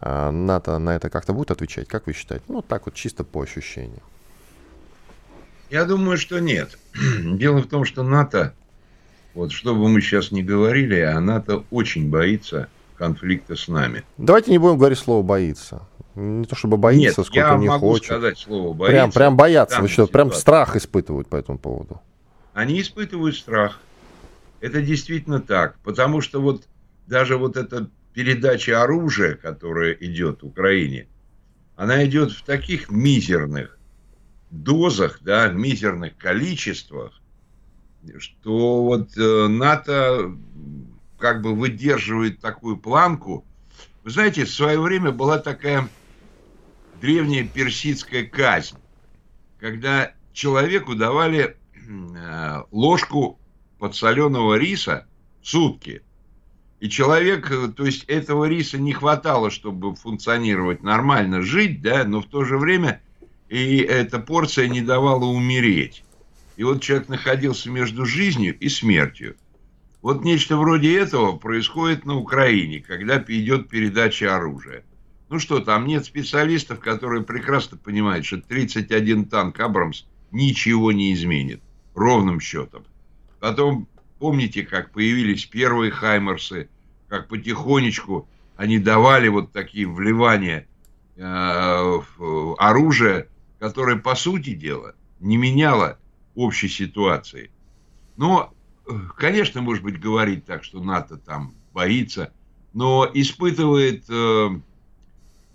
А 0.00 0.30
НАТО 0.30 0.78
на 0.78 0.94
это 0.94 1.08
как-то 1.08 1.32
будет 1.32 1.50
отвечать? 1.50 1.88
Как 1.88 2.06
вы 2.06 2.12
считаете? 2.12 2.44
Ну, 2.48 2.60
так 2.60 2.84
вот 2.84 2.94
чисто 2.94 3.24
по 3.24 3.42
ощущениям. 3.42 4.02
Я 5.70 5.84
думаю, 5.84 6.16
что 6.16 6.38
нет. 6.38 6.78
Дело 7.22 7.62
в 7.62 7.66
том, 7.66 7.84
что 7.84 8.02
НАТО 8.02 8.54
вот 9.36 9.52
что 9.52 9.74
бы 9.74 9.88
мы 9.88 10.00
сейчас 10.00 10.32
не 10.32 10.42
говорили, 10.42 10.98
она-то 10.98 11.64
очень 11.70 12.08
боится 12.08 12.68
конфликта 12.96 13.54
с 13.54 13.68
нами. 13.68 14.02
Давайте 14.16 14.50
не 14.50 14.58
будем 14.58 14.78
говорить 14.78 14.98
слово 14.98 15.22
«боится». 15.22 15.86
Не 16.14 16.46
то 16.46 16.56
чтобы 16.56 16.78
боится, 16.78 17.20
Нет, 17.20 17.26
сколько 17.26 17.38
я 17.38 17.56
не 17.58 17.68
могу 17.68 17.90
хочет. 17.90 18.06
сказать 18.06 18.38
слово 18.38 18.72
«боится». 18.72 18.92
Прям, 18.96 19.12
прям 19.12 19.36
боятся, 19.36 19.82
вы 19.82 19.88
что, 19.88 20.06
прям 20.06 20.32
страх 20.32 20.74
испытывают 20.74 21.28
по 21.28 21.36
этому 21.36 21.58
поводу. 21.58 22.00
Они 22.54 22.80
испытывают 22.80 23.36
страх. 23.36 23.78
Это 24.60 24.80
действительно 24.80 25.40
так. 25.40 25.76
Потому 25.84 26.22
что 26.22 26.40
вот 26.40 26.64
даже 27.06 27.36
вот 27.36 27.58
эта 27.58 27.90
передача 28.14 28.82
оружия, 28.82 29.34
которая 29.34 29.92
идет 29.92 30.42
Украине, 30.42 31.08
она 31.76 32.02
идет 32.06 32.32
в 32.32 32.42
таких 32.42 32.90
мизерных 32.90 33.78
дозах, 34.50 35.18
да, 35.20 35.48
мизерных 35.48 36.16
количествах, 36.16 37.20
что 38.18 38.84
вот 38.84 39.16
э, 39.16 39.48
НАТО 39.48 40.36
как 41.18 41.42
бы 41.42 41.54
выдерживает 41.54 42.40
такую 42.40 42.76
планку. 42.76 43.44
Вы 44.04 44.10
знаете, 44.10 44.44
в 44.44 44.50
свое 44.50 44.80
время 44.80 45.12
была 45.12 45.38
такая 45.38 45.88
древняя 47.00 47.46
персидская 47.46 48.24
казнь, 48.24 48.76
когда 49.58 50.12
человеку 50.32 50.94
давали 50.94 51.56
э, 51.74 52.62
ложку 52.70 53.38
подсоленого 53.78 54.54
риса 54.54 55.06
в 55.42 55.48
сутки. 55.48 56.02
И 56.80 56.88
человек, 56.88 57.50
э, 57.50 57.68
то 57.68 57.84
есть 57.84 58.04
этого 58.04 58.44
риса 58.44 58.78
не 58.78 58.92
хватало, 58.92 59.50
чтобы 59.50 59.94
функционировать 59.94 60.82
нормально, 60.82 61.42
жить, 61.42 61.80
да, 61.80 62.04
но 62.04 62.20
в 62.20 62.26
то 62.26 62.44
же 62.44 62.58
время 62.58 63.00
и 63.48 63.78
эта 63.78 64.18
порция 64.18 64.68
не 64.68 64.80
давала 64.80 65.24
умереть. 65.24 66.02
И 66.56 66.64
вот 66.64 66.82
человек 66.82 67.08
находился 67.08 67.70
между 67.70 68.06
жизнью 68.06 68.56
и 68.58 68.68
смертью. 68.68 69.36
Вот 70.02 70.24
нечто 70.24 70.56
вроде 70.56 70.98
этого 70.98 71.36
происходит 71.36 72.04
на 72.04 72.16
Украине, 72.16 72.80
когда 72.80 73.22
идет 73.28 73.68
передача 73.68 74.34
оружия. 74.34 74.84
Ну 75.28 75.38
что, 75.38 75.60
там 75.60 75.86
нет 75.86 76.04
специалистов, 76.04 76.80
которые 76.80 77.24
прекрасно 77.24 77.76
понимают, 77.76 78.24
что 78.24 78.40
31 78.40 79.26
танк 79.26 79.58
«Абрамс» 79.58 80.04
ничего 80.30 80.92
не 80.92 81.12
изменит. 81.12 81.60
Ровным 81.94 82.40
счетом. 82.40 82.84
Потом, 83.40 83.88
помните, 84.18 84.62
как 84.62 84.92
появились 84.92 85.44
первые 85.46 85.90
«Хаймерсы», 85.90 86.68
как 87.08 87.28
потихонечку 87.28 88.28
они 88.56 88.78
давали 88.78 89.28
вот 89.28 89.52
такие 89.52 89.86
вливания 89.86 90.66
э, 91.16 92.00
оружия, 92.58 93.28
которое, 93.58 93.96
по 93.96 94.14
сути 94.14 94.54
дела, 94.54 94.94
не 95.20 95.36
меняло 95.36 95.98
общей 96.36 96.68
ситуации. 96.68 97.50
Но, 98.16 98.52
конечно, 99.16 99.62
может 99.62 99.82
быть, 99.82 99.98
говорить 99.98 100.44
так, 100.44 100.62
что 100.62 100.80
НАТО 100.80 101.16
там 101.16 101.54
боится, 101.72 102.32
но 102.72 103.10
испытывает 103.12 104.04
э, 104.08 104.48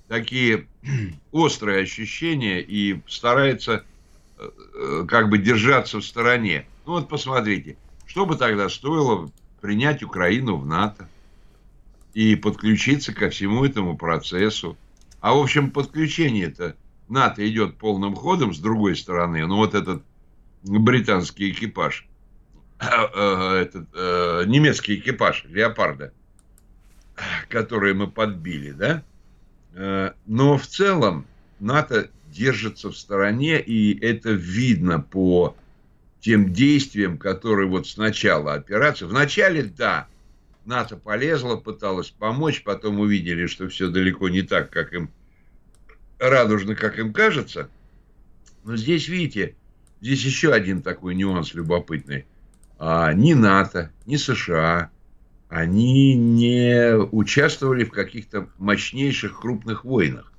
такие 0.08 0.68
острые 1.32 1.84
ощущения 1.84 2.60
и 2.60 3.02
старается 3.08 3.86
э, 4.38 4.50
э, 4.76 5.06
как 5.08 5.30
бы 5.30 5.38
держаться 5.38 6.00
в 6.00 6.06
стороне. 6.06 6.66
Ну 6.86 6.94
вот 6.94 7.08
посмотрите, 7.08 7.78
что 8.06 8.26
бы 8.26 8.36
тогда 8.36 8.68
стоило 8.70 9.32
принять 9.62 10.04
Украину 10.04 10.58
в 10.58 10.66
НАТО 10.66 11.08
и 12.14 12.36
подключиться 12.36 13.14
ко 13.14 13.30
всему 13.30 13.64
этому 13.64 13.96
процессу. 13.96 14.76
А 15.22 15.34
в 15.34 15.38
общем, 15.38 15.72
подключение-то 15.72 16.76
НАТО 17.08 17.48
идет 17.48 17.78
полным 17.78 18.16
ходом 18.16 18.54
с 18.54 18.60
другой 18.60 18.96
стороны. 18.96 19.46
Ну 19.46 19.58
вот 19.58 19.76
этот 19.76 20.04
британский 20.64 21.52
экипаж, 21.52 22.08
этот 22.80 23.88
э, 23.94 24.44
немецкий 24.48 24.96
экипаж 24.96 25.46
Леопарда, 25.46 26.14
который 27.50 27.94
мы 27.94 28.08
подбили, 28.08 28.72
да? 28.72 29.04
Но 30.26 30.58
в 30.58 30.68
целом 30.68 31.26
НАТО 31.60 32.10
держится 32.28 32.90
в 32.90 32.98
стороне, 32.98 33.62
и 33.62 33.98
это 34.00 34.32
видно 34.32 35.00
по 35.00 35.56
тем 36.20 36.54
действиям, 36.54 37.18
которые 37.18 37.68
вот 37.68 37.88
с 37.88 37.98
начала 37.98 38.54
операции. 38.54 39.06
Вначале, 39.06 39.64
да, 39.64 40.08
НАТО 40.66 40.98
полезла, 40.98 41.58
пыталась 41.58 42.10
помочь, 42.10 42.64
потом 42.64 43.00
увидели, 43.00 43.48
что 43.48 43.68
все 43.70 43.90
далеко 43.90 44.30
не 44.30 44.42
так, 44.42 44.70
как 44.70 44.94
им 44.94 45.12
радужно, 46.20 46.76
как 46.76 47.00
им 47.00 47.14
кажется. 47.14 47.70
Но 48.64 48.76
здесь, 48.76 49.08
видите, 49.08 49.56
здесь 50.02 50.24
еще 50.24 50.52
один 50.52 50.82
такой 50.82 51.16
нюанс 51.16 51.54
любопытный. 51.54 52.26
А, 52.78 53.14
ни 53.14 53.34
НАТО, 53.34 53.92
ни 54.06 54.18
США, 54.18 54.90
они 55.50 56.16
не 56.16 56.96
участвовали 56.96 57.84
в 57.84 57.92
каких-то 57.92 58.50
мощнейших 58.58 59.40
крупных 59.40 59.86
войнах. 59.86 60.32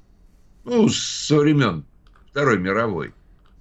Ну, 0.65 0.89
со 0.89 1.39
времен 1.39 1.85
Второй 2.31 2.59
мировой. 2.59 3.13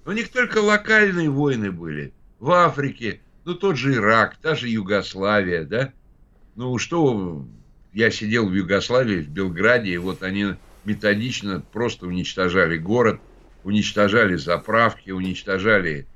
У 0.06 0.12
них 0.12 0.30
только 0.30 0.60
локальные 0.60 1.30
войны 1.30 1.72
были. 1.72 2.14
В 2.40 2.52
Африке, 2.52 3.22
ну, 3.44 3.54
тот 3.54 3.78
же 3.78 3.96
Ирак, 3.96 4.38
та 4.38 4.56
же 4.56 4.68
Югославия, 4.70 5.64
да? 5.64 5.94
Ну, 6.56 6.78
что, 6.78 7.46
я 7.94 8.10
сидел 8.10 8.48
в 8.48 8.54
Югославии, 8.54 9.22
в 9.22 9.30
Белграде, 9.30 9.92
и 9.92 9.98
вот 9.98 10.24
они 10.24 10.56
методично 10.86 11.64
просто 11.72 12.08
уничтожали 12.08 12.78
город, 12.78 13.20
уничтожали 13.64 14.36
заправки, 14.36 15.12
уничтожали 15.12 16.08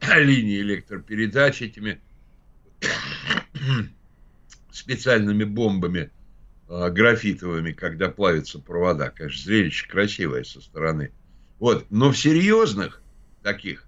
линии 0.16 0.60
электропередач 0.60 1.62
этими 1.62 2.00
специальными 4.70 5.44
бомбами 5.44 6.10
э, 6.68 6.90
графитовыми, 6.90 7.72
когда 7.72 8.08
плавятся 8.08 8.58
провода. 8.58 9.10
Конечно, 9.10 9.44
зрелище 9.44 9.88
красивое 9.88 10.44
со 10.44 10.60
стороны. 10.60 11.10
Вот. 11.58 11.86
Но 11.90 12.10
в 12.10 12.18
серьезных 12.18 13.02
таких 13.42 13.86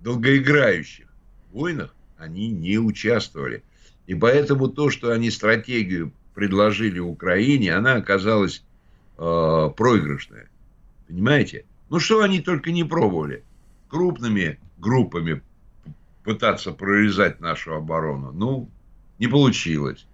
долгоиграющих 0.00 1.06
войнах 1.52 1.94
они 2.18 2.48
не 2.48 2.78
участвовали. 2.78 3.62
И 4.06 4.14
поэтому 4.14 4.68
то, 4.68 4.90
что 4.90 5.12
они 5.12 5.30
стратегию 5.30 6.12
предложили 6.34 6.98
Украине, 6.98 7.74
она 7.74 7.94
оказалась 7.94 8.64
э, 9.16 9.70
проигрышная. 9.76 10.48
Понимаете? 11.06 11.64
Ну, 11.94 12.00
что 12.00 12.22
они 12.22 12.40
только 12.40 12.72
не 12.72 12.82
пробовали. 12.82 13.44
Крупными 13.86 14.58
группами 14.78 15.42
пытаться 16.24 16.72
прорезать 16.72 17.38
нашу 17.38 17.74
оборону. 17.74 18.32
Ну, 18.32 18.68
не 19.20 19.28
получилось 19.28 20.04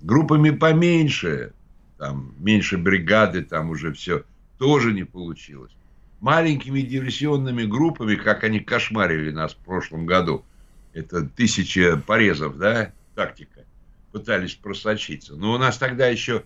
группами 0.00 0.50
поменьше, 0.50 1.52
там 1.96 2.34
меньше 2.40 2.76
бригады, 2.76 3.42
там 3.42 3.70
уже 3.70 3.92
все, 3.92 4.24
тоже 4.58 4.92
не 4.92 5.04
получилось. 5.04 5.70
Маленькими 6.20 6.80
диверсионными 6.80 7.66
группами, 7.66 8.16
как 8.16 8.42
они 8.42 8.58
кошмарили 8.58 9.30
нас 9.30 9.52
в 9.52 9.58
прошлом 9.58 10.06
году, 10.06 10.44
это 10.92 11.22
тысяча 11.24 12.02
порезов, 12.04 12.58
да, 12.58 12.90
тактика, 13.14 13.60
пытались 14.10 14.54
просочиться. 14.56 15.36
Но 15.36 15.54
у 15.54 15.58
нас 15.58 15.78
тогда 15.78 16.08
еще 16.08 16.42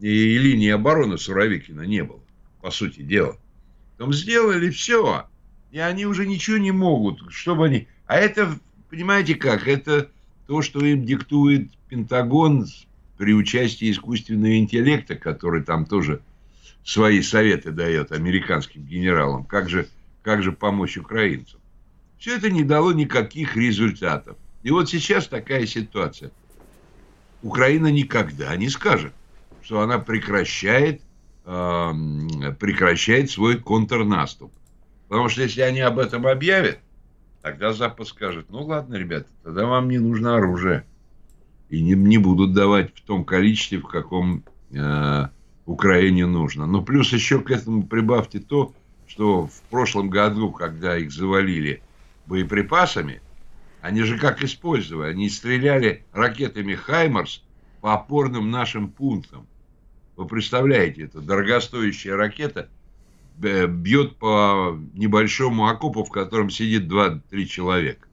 и 0.00 0.36
линии 0.36 0.70
обороны 0.70 1.16
Суровикина 1.16 1.82
не 1.82 2.02
было, 2.02 2.18
по 2.60 2.72
сути 2.72 3.02
дела. 3.02 3.36
Там 3.98 4.12
сделали 4.12 4.70
все, 4.70 5.26
и 5.70 5.78
они 5.78 6.06
уже 6.06 6.26
ничего 6.26 6.58
не 6.58 6.72
могут, 6.72 7.30
чтобы 7.30 7.66
они... 7.66 7.88
А 8.06 8.16
это, 8.16 8.58
понимаете 8.90 9.34
как, 9.34 9.66
это 9.66 10.10
то, 10.46 10.62
что 10.62 10.84
им 10.84 11.04
диктует 11.04 11.70
Пентагон 11.88 12.66
при 13.16 13.32
участии 13.32 13.90
искусственного 13.90 14.58
интеллекта, 14.58 15.16
который 15.16 15.62
там 15.62 15.86
тоже 15.86 16.20
свои 16.84 17.22
советы 17.22 17.72
дает 17.72 18.12
американским 18.12 18.82
генералам, 18.84 19.44
как 19.44 19.68
же, 19.68 19.88
как 20.22 20.42
же 20.42 20.52
помочь 20.52 20.96
украинцам. 20.96 21.58
Все 22.18 22.36
это 22.36 22.50
не 22.50 22.64
дало 22.64 22.92
никаких 22.92 23.56
результатов. 23.56 24.36
И 24.62 24.70
вот 24.70 24.88
сейчас 24.88 25.26
такая 25.26 25.66
ситуация. 25.66 26.30
Украина 27.42 27.88
никогда 27.88 28.56
не 28.56 28.68
скажет, 28.68 29.12
что 29.62 29.80
она 29.80 29.98
прекращает, 29.98 31.02
э, 31.46 32.52
прекращает 32.58 33.30
свой 33.30 33.58
контрнаступ. 33.58 34.52
Потому 35.08 35.28
что 35.28 35.42
если 35.42 35.62
они 35.62 35.80
об 35.80 35.98
этом 35.98 36.26
объявят, 36.26 36.78
тогда 37.42 37.72
Запад 37.72 38.08
скажет, 38.08 38.46
ну 38.50 38.64
ладно, 38.64 38.96
ребята, 38.96 39.28
тогда 39.42 39.66
вам 39.66 39.88
не 39.88 39.98
нужно 39.98 40.36
оружие 40.36 40.84
и 41.68 41.82
не, 41.82 41.92
не 41.92 42.18
будут 42.18 42.52
давать 42.52 42.94
в 42.94 43.02
том 43.02 43.24
количестве, 43.24 43.78
в 43.78 43.86
каком 43.86 44.44
э, 44.72 45.28
Украине 45.64 46.26
нужно. 46.26 46.66
Но 46.66 46.82
плюс 46.82 47.12
еще 47.12 47.40
к 47.40 47.50
этому 47.50 47.84
прибавьте 47.84 48.40
то, 48.40 48.72
что 49.06 49.46
в 49.46 49.62
прошлом 49.70 50.10
году, 50.10 50.50
когда 50.50 50.96
их 50.96 51.12
завалили 51.12 51.82
боеприпасами, 52.26 53.20
они 53.80 54.02
же 54.02 54.18
как 54.18 54.42
использовали? 54.42 55.10
Они 55.10 55.28
стреляли 55.28 56.04
ракетами 56.12 56.74
«Хаймарс» 56.74 57.44
по 57.80 57.94
опорным 57.94 58.50
нашим 58.50 58.88
пунктам. 58.88 59.46
Вы 60.16 60.26
представляете, 60.26 61.04
это 61.04 61.20
дорогостоящая 61.20 62.16
ракета 62.16 62.68
бьет 63.38 64.16
по 64.16 64.78
небольшому 64.94 65.68
окопу, 65.68 66.04
в 66.04 66.10
котором 66.10 66.48
сидит 66.48 66.90
2-3 66.90 67.44
человека. 67.44 68.06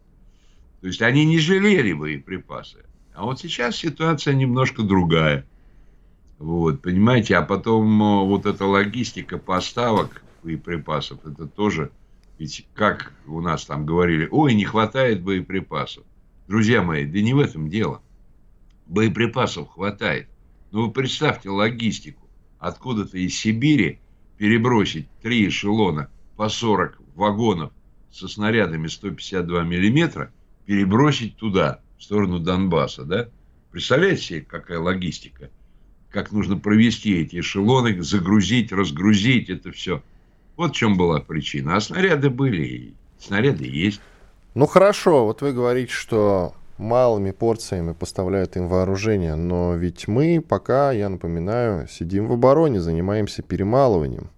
То 0.81 0.87
есть 0.87 1.01
они 1.01 1.23
не 1.23 1.39
жалели 1.39 1.93
боеприпасы. 1.93 2.83
А 3.13 3.23
вот 3.23 3.39
сейчас 3.39 3.77
ситуация 3.77 4.33
немножко 4.33 4.83
другая. 4.83 5.45
Вот, 6.39 6.81
понимаете, 6.81 7.37
а 7.37 7.41
потом 7.41 8.01
э, 8.01 8.25
вот 8.25 8.45
эта 8.45 8.65
логистика 8.65 9.37
поставок 9.37 10.23
боеприпасов, 10.43 11.25
это 11.25 11.47
тоже, 11.47 11.91
ведь 12.37 12.67
как 12.73 13.13
у 13.27 13.39
нас 13.39 13.65
там 13.65 13.85
говорили, 13.85 14.27
ой, 14.29 14.55
не 14.55 14.65
хватает 14.65 15.21
боеприпасов. 15.21 16.03
Друзья 16.47 16.81
мои, 16.81 17.05
да 17.05 17.21
не 17.21 17.33
в 17.33 17.39
этом 17.39 17.69
дело. 17.69 18.01
Боеприпасов 18.87 19.69
хватает. 19.69 20.27
Но 20.73 20.87
вы 20.87 20.91
представьте 20.91 21.49
логистику. 21.49 22.27
Откуда-то 22.59 23.17
из 23.17 23.37
Сибири 23.37 23.99
перебросить 24.37 25.07
три 25.21 25.47
эшелона 25.47 26.09
по 26.35 26.49
40 26.49 26.99
вагонов 27.15 27.71
со 28.11 28.27
снарядами 28.27 28.87
152 28.87 29.63
миллиметра, 29.63 30.33
перебросить 30.65 31.37
туда– 31.37 31.79
в 32.03 32.05
сторону 32.05 32.39
Донбасса, 32.39 33.05
да? 33.05 33.29
Представляете 33.71 34.21
себе, 34.21 34.41
какая 34.41 34.77
логистика? 34.77 35.49
Как 36.09 36.33
нужно 36.33 36.57
провести 36.57 37.21
эти 37.21 37.39
эшелоны, 37.39 38.03
загрузить, 38.03 38.73
разгрузить 38.73 39.49
это 39.49 39.71
все. 39.71 40.03
Вот 40.57 40.73
в 40.73 40.75
чем 40.75 40.97
была 40.97 41.21
причина. 41.21 41.77
А 41.77 41.79
снаряды 41.79 42.29
были, 42.29 42.93
снаряды 43.17 43.65
есть. 43.65 44.01
Ну 44.53 44.67
хорошо, 44.67 45.23
вот 45.23 45.41
вы 45.41 45.53
говорите, 45.53 45.93
что 45.93 46.53
малыми 46.77 47.31
порциями 47.31 47.93
поставляют 47.93 48.55
им 48.57 48.67
вооружение, 48.67 49.35
но 49.35 49.75
ведь 49.75 50.07
мы 50.07 50.43
пока, 50.47 50.91
я 50.91 51.09
напоминаю, 51.09 51.87
сидим 51.87 52.27
в 52.27 52.33
обороне, 52.33 52.81
занимаемся 52.81 53.41
перемалыванием. 53.41 54.29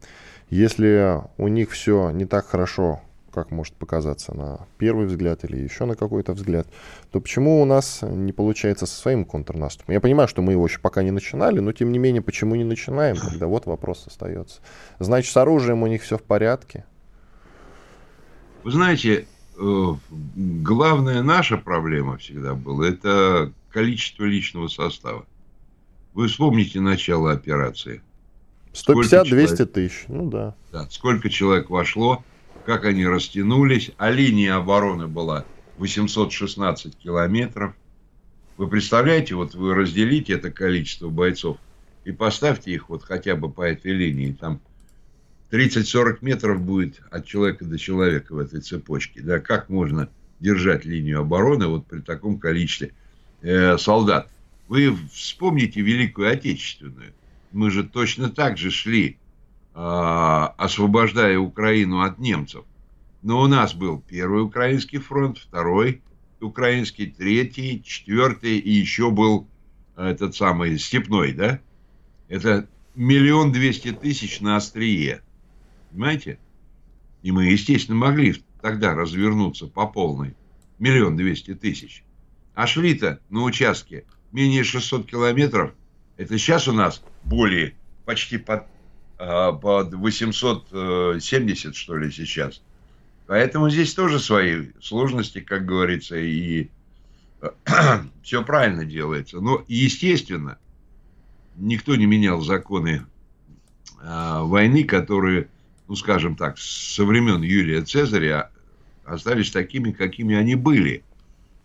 Если 0.50 1.22
у 1.38 1.48
них 1.48 1.72
все 1.72 2.12
не 2.12 2.26
так 2.26 2.46
хорошо, 2.46 3.02
как 3.34 3.52
может 3.52 3.74
показаться 3.76 4.34
на 4.34 4.68
первый 4.78 5.08
взгляд 5.08 5.44
или 5.44 5.58
еще 5.58 5.86
на 5.86 5.96
какой-то 5.96 6.34
взгляд, 6.34 6.68
то 7.12 7.20
почему 7.20 7.62
у 7.62 7.66
нас 7.66 8.00
не 8.02 8.32
получается 8.32 8.86
со 8.86 8.96
своим 8.96 9.26
контрнаступом? 9.26 9.94
Я 9.94 10.00
понимаю, 10.00 10.30
что 10.30 10.42
мы 10.42 10.54
его 10.54 10.66
еще 10.66 10.80
пока 10.80 11.04
не 11.04 11.12
начинали, 11.12 11.60
но 11.60 11.74
тем 11.74 11.92
не 11.92 12.00
менее, 12.00 12.22
почему 12.22 12.56
не 12.56 12.64
начинаем, 12.64 13.18
когда 13.18 13.48
вот 13.48 13.66
вопрос 13.66 14.06
остается. 14.08 14.62
Значит, 15.00 15.34
с 15.34 15.38
оружием 15.38 15.84
у 15.84 15.88
них 15.88 16.04
все 16.04 16.18
в 16.18 16.24
порядке? 16.24 16.86
Вы 18.64 18.72
знаете, 18.72 19.28
главная 19.58 21.24
наша 21.24 21.58
проблема 21.58 22.18
всегда 22.18 22.54
была, 22.54 22.88
это 22.88 23.52
количество 23.72 24.24
личного 24.24 24.68
состава. 24.68 25.26
Вы 26.14 26.28
вспомните 26.28 26.80
начало 26.80 27.32
операции. 27.32 28.02
150-200 28.74 29.66
тысяч, 29.66 30.06
ну 30.08 30.30
да. 30.30 30.56
Да, 30.72 30.88
сколько 30.90 31.30
человек 31.30 31.70
вошло, 31.70 32.24
как 32.66 32.86
они 32.86 33.06
растянулись, 33.06 33.92
а 33.98 34.12
линия 34.12 34.56
обороны 34.56 35.08
была 35.08 35.46
816 35.78 36.98
километров. 36.98 37.74
Вы 38.58 38.68
представляете, 38.68 39.36
вот 39.36 39.56
вы 39.56 39.74
разделите 39.74 40.34
это 40.34 40.52
количество 40.52 41.10
бойцов 41.10 41.58
и 42.06 42.12
поставьте 42.12 42.72
их 42.72 42.90
вот 42.90 43.04
хотя 43.04 43.36
бы 43.36 43.50
по 43.50 43.62
этой 43.62 43.92
линии, 43.92 44.32
там 44.32 44.60
30-40 45.56 46.18
метров 46.22 46.62
будет 46.62 47.02
от 47.12 47.26
человека 47.26 47.64
до 47.64 47.78
человека 47.78 48.34
в 48.36 48.40
этой 48.40 48.60
цепочке. 48.60 49.22
Да, 49.22 49.40
как 49.40 49.70
можно 49.70 50.10
держать 50.42 50.84
линию 50.84 51.22
обороны 51.22 51.68
вот 51.68 51.88
при 51.88 52.02
таком 52.02 52.40
количестве 52.40 52.92
э, 53.42 53.78
солдат? 53.78 54.30
Вы 54.68 54.96
вспомните 55.14 55.80
Великую 55.82 56.30
Отечественную. 56.30 57.14
Мы 57.54 57.72
же 57.72 57.84
точно 57.84 58.30
так 58.30 58.58
же 58.58 58.70
шли 58.70 59.18
а, 59.74 60.54
освобождая 60.58 61.38
Украину 61.38 62.02
от 62.02 62.18
немцев. 62.20 62.66
Но 63.22 63.42
у 63.42 63.48
нас 63.48 63.74
был 63.74 64.04
первый 64.06 64.44
украинский 64.44 64.98
фронт, 64.98 65.38
второй 65.38 66.02
украинский, 66.42 67.08
третий, 67.08 67.82
четвертый, 67.84 68.58
и 68.58 68.72
еще 68.72 69.10
был 69.10 69.48
этот 69.96 70.36
самый 70.36 70.78
степной, 70.78 71.32
да? 71.34 71.60
Это 72.28 72.68
миллион 72.96 73.52
двести 73.52 73.92
тысяч 73.92 74.42
на 74.42 74.58
острие. 74.58 75.22
Понимаете? 75.96 76.40
И 77.24 77.32
мы, 77.32 77.46
естественно, 77.46 77.98
могли 77.98 78.44
тогда 78.62 78.94
развернуться 78.94 79.68
по 79.68 79.88
полной. 79.88 80.36
Миллион 80.78 81.16
двести 81.16 81.56
тысяч. 81.56 82.04
А 82.54 82.68
шли-то 82.68 83.22
на 83.30 83.44
участке 83.44 84.04
менее 84.34 84.66
600 84.66 85.10
километров. 85.10 85.74
Это 86.18 86.38
сейчас 86.38 86.68
у 86.68 86.74
нас 86.74 87.02
более 87.24 87.76
почти 88.06 88.38
под 88.38 88.66
а, 89.18 89.54
под 89.54 89.94
870, 89.94 91.76
что 91.76 91.98
ли, 91.98 92.12
сейчас. 92.12 92.62
Поэтому 93.28 93.70
здесь 93.70 93.94
тоже 93.94 94.20
свои 94.20 94.72
сложности, 94.82 95.40
как 95.40 95.66
говорится, 95.66 96.18
и 96.18 96.68
все 98.22 98.44
правильно 98.44 98.84
делается. 98.84 99.40
Но, 99.40 99.64
естественно, 99.70 100.58
никто 101.56 101.96
не 101.96 102.06
менял 102.06 102.42
законы 102.42 103.06
а, 104.02 104.44
войны, 104.44 104.84
которые, 104.84 105.48
ну, 105.88 105.96
скажем 105.96 106.36
так, 106.36 106.58
со 106.58 107.06
времен 107.06 107.42
Юлия 107.42 107.82
Цезаря 107.84 108.52
остались 109.04 109.52
такими, 109.52 109.92
какими 109.92 110.36
они 110.36 110.56
были. 110.56 111.04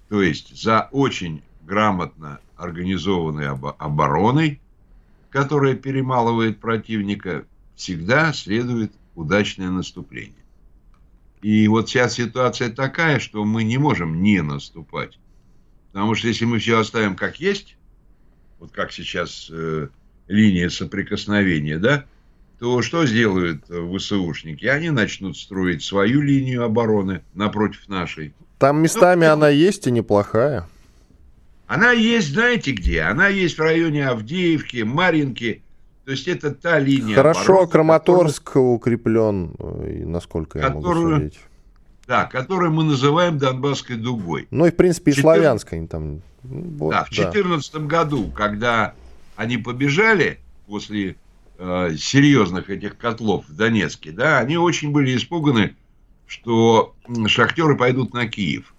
То 0.09 0.23
есть 0.23 0.61
за 0.61 0.89
очень 0.93 1.43
грамотно 1.63 2.41
организованной 2.57 3.49
обороной, 3.49 4.61
которая 5.31 5.75
перемалывает 5.75 6.59
противника, 6.61 7.47
всегда 7.77 8.33
следует 8.33 8.93
удачное 9.15 9.71
наступление. 9.71 10.35
И 11.43 11.67
вот 11.69 11.89
сейчас 11.89 12.15
ситуация 12.15 12.71
такая, 12.71 13.19
что 13.19 13.45
мы 13.45 13.65
не 13.65 13.79
можем 13.79 14.23
не 14.23 14.43
наступать. 14.43 15.19
Потому 15.93 16.15
что 16.15 16.29
если 16.29 16.45
мы 16.45 16.59
все 16.59 16.79
оставим 16.79 17.17
как 17.17 17.41
есть, 17.41 17.77
вот 18.59 18.73
как 18.73 18.93
сейчас 18.93 19.49
э, 19.51 19.89
линия 20.29 20.69
соприкосновения, 20.69 21.79
да, 21.79 22.05
то 22.61 22.83
что 22.83 23.07
сделают 23.07 23.65
э, 23.71 23.97
ВСУшники? 23.97 24.67
Они 24.67 24.91
начнут 24.91 25.37
строить 25.37 25.83
свою 25.83 26.21
линию 26.21 26.63
обороны 26.63 27.23
напротив 27.33 27.89
нашей. 27.89 28.35
Там 28.59 28.83
местами 28.83 29.25
ну, 29.25 29.33
она 29.33 29.49
есть 29.49 29.87
и 29.87 29.91
неплохая. 29.91 30.69
Она 31.67 31.93
есть, 31.93 32.35
знаете 32.35 32.73
где? 32.73 33.01
Она 33.03 33.29
есть 33.29 33.57
в 33.57 33.63
районе 33.63 34.07
Авдеевки, 34.07 34.83
Маринки. 34.83 35.63
То 36.05 36.11
есть 36.11 36.29
это 36.29 36.55
та 36.55 36.79
линия. 36.79 37.15
Хорошо, 37.15 37.53
обороны, 37.53 37.73
Краматорск 37.73 38.45
которая, 38.45 38.59
укреплен, 38.59 39.55
э, 39.59 40.03
насколько 40.05 40.59
я 40.59 40.67
которую, 40.67 41.09
могу 41.09 41.17
судить. 41.23 41.41
Да, 42.07 42.27
которую 42.27 42.73
мы 42.73 42.85
называем 42.85 43.39
Донбасской 43.39 43.97
дугой. 43.97 44.49
Ну 44.51 44.67
и 44.67 44.71
в 44.71 44.77
принципе 44.77 45.13
и 45.13 45.15
14... 45.15 45.23
Славянской 45.23 45.87
там. 45.87 46.21
Ну, 46.43 46.63
вот, 46.79 46.91
да, 46.91 47.05
в 47.05 47.11
2014 47.11 47.73
да. 47.73 47.79
году, 47.79 48.31
когда 48.31 48.95
они 49.37 49.57
побежали 49.57 50.41
после 50.67 51.17
э, 51.61 51.97
серьезных 51.97 52.71
этих 52.71 52.97
котлов 52.97 53.49
в 53.49 53.55
Донецке, 53.55 54.13
да, 54.13 54.39
они 54.39 54.57
очень 54.57 54.91
были 54.91 55.17
испуганы, 55.17 55.77
что 56.27 56.95
шахтеры 57.27 57.77
пойдут 57.77 58.15
на 58.15 58.27
Киев. 58.27 58.75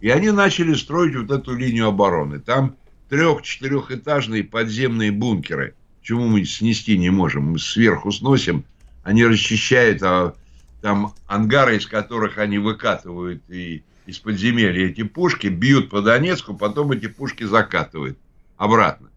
И 0.00 0.10
они 0.10 0.30
начали 0.30 0.74
строить 0.74 1.16
вот 1.16 1.30
эту 1.30 1.56
линию 1.56 1.86
обороны. 1.86 2.38
Там 2.38 2.76
трех-четырехэтажные 3.08 4.44
подземные 4.44 5.10
бункеры. 5.10 5.74
Чему 6.02 6.28
мы 6.28 6.44
снести 6.44 6.96
не 6.98 7.10
можем? 7.10 7.52
Мы 7.52 7.58
сверху 7.58 8.12
сносим, 8.12 8.64
они 9.02 9.24
расчищают 9.24 10.02
а 10.02 10.34
там 10.82 11.14
ангары, 11.26 11.76
из 11.76 11.86
которых 11.86 12.38
они 12.38 12.58
выкатывают 12.58 13.42
и 13.48 13.82
из 14.06 14.18
подземелья 14.18 14.88
эти 14.88 15.02
пушки, 15.02 15.48
бьют 15.48 15.90
по 15.90 16.00
Донецку, 16.00 16.54
потом 16.54 16.92
эти 16.92 17.08
пушки 17.08 17.44
закатывают 17.44 18.18
обратно. 18.56 19.10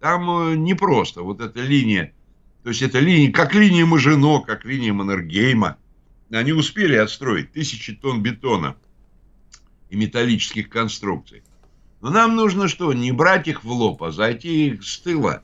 Там 0.00 0.30
э, 0.30 0.56
непросто. 0.56 1.22
Вот 1.22 1.40
эта 1.40 1.60
линия, 1.60 2.12
то 2.68 2.70
есть 2.70 2.82
это 2.82 2.98
линия, 2.98 3.32
как 3.32 3.54
линия 3.54 3.86
Мажино, 3.86 4.42
как 4.42 4.66
линия 4.66 4.92
Маннергейма. 4.92 5.78
Они 6.30 6.52
успели 6.52 6.96
отстроить 6.96 7.50
тысячи 7.50 7.94
тонн 7.94 8.22
бетона– 8.22 8.76
и 9.88 9.96
металлических 9.96 10.68
конструкций. 10.68 11.42
Но 12.02 12.10
нам 12.10 12.36
нужно 12.36 12.68
что? 12.68 12.92
Не 12.92 13.10
брать 13.10 13.48
их 13.48 13.64
в 13.64 13.70
лоб, 13.70 14.02
а 14.02 14.10
зайти 14.10 14.66
их 14.66 14.84
с 14.84 14.98
тыла. 14.98 15.40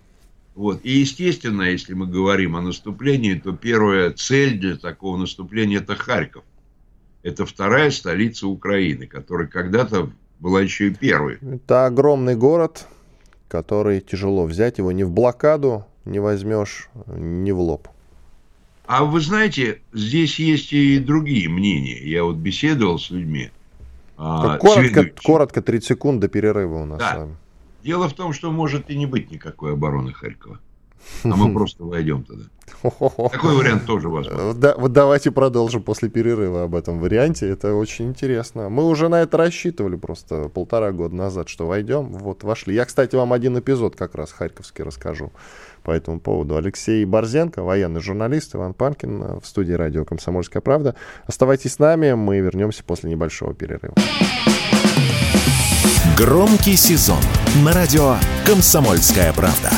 Вот. 0.54 0.80
И, 0.84 0.90
естественно, 0.98 1.62
если 1.62 1.94
мы 1.94 2.08
говорим 2.08 2.56
о 2.56 2.60
наступлении, 2.60 3.32
то 3.32 3.52
первая 3.52 4.10
цель 4.10 4.58
для 4.58 4.76
такого 4.76 5.16
наступления– 5.16 5.78
это 5.80 5.96
Харьков. 5.96 6.44
Это 7.22 7.46
вторая 7.46 7.90
столица 7.90 8.46
Украины, 8.46 9.06
которая 9.06 9.48
когда-то 9.48 10.10
была 10.40 10.60
еще 10.60 10.88
и 10.88 10.94
первой. 10.94 11.38
Это 11.40 11.86
огромный 11.86 12.36
город, 12.36 12.86
который 13.48 14.02
тяжело 14.02 14.44
взять. 14.44 14.76
Его 14.76 14.92
ни 14.92 15.04
в 15.04 15.10
блокаду 15.10 15.86
не 16.04 16.18
возьмешь, 16.18 16.88
ни 17.06 17.52
в 17.52 17.60
лоб. 17.60 17.88
А 18.86 19.04
вы 19.04 19.20
знаете, 19.20 19.80
здесь 19.92 20.38
есть 20.38 20.72
и 20.72 20.98
другие 20.98 21.48
мнения. 21.48 22.02
Я 22.04 22.24
вот 22.24 22.36
беседовал 22.36 22.98
с 22.98 23.10
людьми– 23.10 23.50
а, 24.16 24.58
коротко, 24.58 25.10
коротко, 25.22 25.62
30 25.62 25.88
секунд 25.88 26.20
до 26.20 26.28
перерыва 26.28 26.82
у 26.82 26.84
нас 26.84 26.98
да. 26.98 27.12
с 27.12 27.16
вами. 27.16 27.36
Дело 27.82 28.08
в 28.08 28.14
том, 28.14 28.32
что 28.32 28.50
может 28.50 28.90
и 28.90 28.96
не 28.96 29.06
быть 29.06 29.30
никакой 29.30 29.72
обороны 29.72 30.12
Харькова. 30.12 30.60
А 31.24 31.36
мы 31.36 31.52
просто 31.52 31.84
войдем 31.84 32.24
туда. 32.24 32.44
Такой 32.80 33.56
вариант 33.56 33.84
тоже 33.84 34.08
возможен. 34.08 34.58
Да, 34.58 34.74
вот 34.78 34.92
давайте 34.92 35.30
продолжим 35.30 35.82
после 35.82 36.08
перерыва 36.08 36.62
об 36.62 36.74
этом 36.74 36.98
варианте. 36.98 37.46
Это 37.46 37.74
очень 37.74 38.06
интересно. 38.06 38.70
Мы 38.70 38.84
уже 38.86 39.08
на 39.08 39.20
это 39.20 39.36
рассчитывали 39.36 39.96
просто 39.96 40.48
полтора 40.48 40.92
года 40.92 41.14
назад, 41.14 41.50
что 41.50 41.66
войдем. 41.66 42.06
Вот 42.06 42.42
вошли. 42.42 42.74
Я, 42.74 42.86
кстати, 42.86 43.16
вам 43.16 43.34
один 43.34 43.58
эпизод 43.58 43.96
как 43.96 44.14
раз 44.14 44.32
харьковский 44.32 44.82
расскажу 44.82 45.30
по 45.84 45.92
этому 45.92 46.18
поводу. 46.18 46.56
Алексей 46.56 47.04
Борзенко, 47.04 47.62
военный 47.62 48.00
журналист, 48.00 48.56
Иван 48.56 48.74
Панкин 48.74 49.22
э, 49.22 49.40
в 49.40 49.46
студии 49.46 49.74
радио 49.74 50.04
«Комсомольская 50.04 50.60
правда». 50.60 50.96
Оставайтесь 51.26 51.74
с 51.74 51.78
нами, 51.78 52.14
мы 52.14 52.40
вернемся 52.40 52.82
после 52.82 53.10
небольшого 53.10 53.54
перерыва. 53.54 53.94
Громкий 56.16 56.76
сезон 56.76 57.20
на 57.64 57.72
радио 57.72 58.16
«Комсомольская 58.46 59.32
правда». 59.32 59.70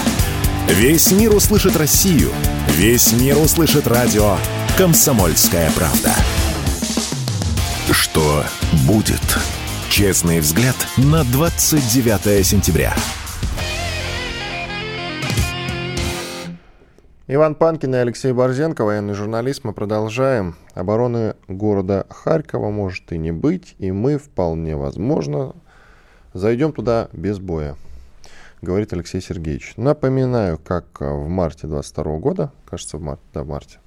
Весь 0.68 1.12
мир 1.12 1.34
услышит 1.34 1.76
Россию. 1.76 2.30
Весь 2.68 3.12
мир 3.12 3.36
услышит 3.38 3.86
радио 3.86 4.36
«Комсомольская 4.78 5.70
правда». 5.72 6.12
Что 7.90 8.44
будет? 8.86 9.38
Честный 9.88 10.40
взгляд 10.40 10.76
на 10.96 11.24
29 11.24 12.46
сентября. 12.46 12.94
Иван 17.28 17.56
Панкин 17.56 17.92
и 17.92 17.98
Алексей 17.98 18.30
Борзенко, 18.30 18.84
военный 18.84 19.14
журналист. 19.14 19.64
Мы 19.64 19.72
продолжаем. 19.72 20.54
Обороны 20.74 21.34
города 21.48 22.06
Харькова 22.08 22.70
может 22.70 23.10
и 23.10 23.18
не 23.18 23.32
быть, 23.32 23.74
и 23.80 23.90
мы 23.90 24.16
вполне 24.16 24.76
возможно 24.76 25.56
зайдем 26.34 26.72
туда 26.72 27.08
без 27.12 27.40
боя, 27.40 27.74
говорит 28.62 28.92
Алексей 28.92 29.20
Сергеевич. 29.20 29.72
Напоминаю, 29.76 30.56
как 30.56 31.00
в 31.00 31.26
марте 31.26 31.66
22 31.66 32.18
года, 32.18 32.52
кажется, 32.64 32.96
в 32.96 33.02
марте, 33.02 33.24
да, 33.34 33.42
в 33.42 33.48
марте 33.48 33.80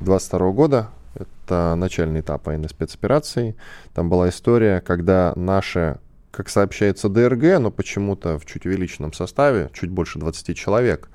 22 0.00 0.50
года, 0.50 0.90
это 1.14 1.74
начальный 1.76 2.20
этап 2.20 2.44
военной 2.44 2.68
спецоперации, 2.68 3.56
там 3.94 4.10
была 4.10 4.28
история, 4.28 4.82
когда 4.82 5.32
наши 5.36 5.96
как 6.30 6.50
сообщается, 6.50 7.08
ДРГ, 7.08 7.60
но 7.60 7.70
почему-то 7.70 8.38
в 8.38 8.44
чуть 8.44 8.66
увеличенном 8.66 9.14
составе, 9.14 9.70
чуть 9.72 9.88
больше 9.88 10.18
20 10.18 10.54
человек, 10.54 11.08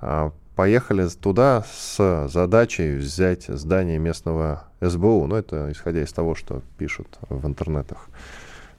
а, 0.00 0.32
поехали 0.58 1.06
туда 1.06 1.64
с 1.72 2.26
задачей 2.26 2.96
взять 2.96 3.44
здание 3.44 4.00
местного 4.00 4.64
СБУ. 4.80 5.28
Ну, 5.28 5.36
это 5.36 5.70
исходя 5.70 6.02
из 6.02 6.12
того, 6.12 6.34
что 6.34 6.64
пишут 6.76 7.06
в 7.28 7.46
интернетах. 7.46 8.08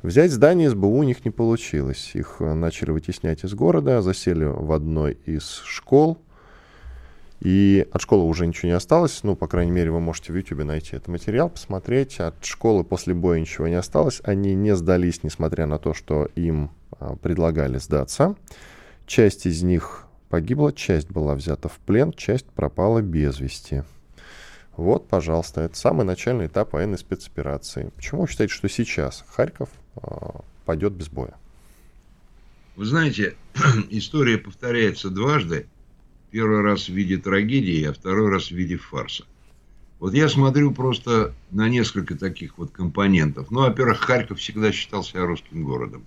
Взять 0.03 0.33
здание 0.33 0.69
СБУ 0.69 0.89
у 0.89 1.03
них 1.03 1.23
не 1.23 1.31
получилось. 1.31 2.11
Их 2.15 2.41
начали 2.41 2.91
вытеснять 2.91 3.45
из 3.45 3.53
города, 3.53 4.01
засели 4.01 4.43
в 4.43 4.73
одной 4.73 5.13
из 5.25 5.61
школ. 5.63 6.17
И 7.39 7.87
от 7.93 8.01
школы 8.01 8.25
уже 8.25 8.45
ничего 8.45 8.67
не 8.67 8.75
осталось. 8.75 9.21
Ну, 9.23 9.37
по 9.37 9.47
крайней 9.47 9.71
мере, 9.71 9.91
вы 9.91 10.01
можете 10.01 10.33
в 10.33 10.35
YouTube 10.35 10.65
найти 10.65 10.97
этот 10.97 11.07
материал, 11.07 11.49
посмотреть. 11.49 12.19
От 12.19 12.43
школы 12.43 12.83
после 12.83 13.13
боя 13.13 13.39
ничего 13.39 13.69
не 13.69 13.75
осталось. 13.75 14.19
Они 14.25 14.53
не 14.53 14.75
сдались, 14.75 15.23
несмотря 15.23 15.65
на 15.65 15.79
то, 15.79 15.93
что 15.93 16.25
им 16.35 16.71
а, 16.99 17.15
предлагали 17.15 17.77
сдаться. 17.77 18.35
Часть 19.05 19.45
из 19.45 19.63
них 19.63 20.08
погибла, 20.29 20.71
часть 20.71 21.09
была 21.09 21.35
взята 21.35 21.67
в 21.69 21.77
плен, 21.79 22.13
часть 22.13 22.45
пропала 22.47 23.01
без 23.01 23.39
вести. 23.39 23.83
Вот, 24.77 25.09
пожалуйста, 25.09 25.61
это 25.61 25.75
самый 25.75 26.05
начальный 26.05 26.47
этап 26.47 26.71
военной 26.73 26.97
спецоперации. 26.97 27.91
Почему 27.95 28.21
вы 28.21 28.27
считаете, 28.29 28.53
что 28.53 28.69
сейчас 28.69 29.25
Харьков 29.27 29.69
э, 29.97 30.07
пойдет 30.65 30.93
без 30.93 31.09
боя? 31.09 31.35
Вы 32.77 32.85
знаете, 32.85 33.35
история 33.89 34.37
повторяется 34.37 35.09
дважды. 35.09 35.67
Первый 36.31 36.61
раз 36.61 36.85
в 36.85 36.93
виде 36.93 37.17
трагедии, 37.17 37.83
а 37.83 37.91
второй 37.91 38.29
раз 38.29 38.49
в 38.49 38.51
виде 38.51 38.77
фарса. 38.77 39.25
Вот 39.99 40.13
я 40.13 40.29
смотрю 40.29 40.71
просто 40.71 41.33
на 41.51 41.67
несколько 41.67 42.15
таких 42.15 42.57
вот 42.57 42.71
компонентов. 42.71 43.51
Ну, 43.51 43.61
во-первых, 43.61 43.99
Харьков 43.99 44.39
всегда 44.39 44.71
считал 44.71 45.03
себя 45.03 45.25
русским 45.25 45.65
городом. 45.65 46.05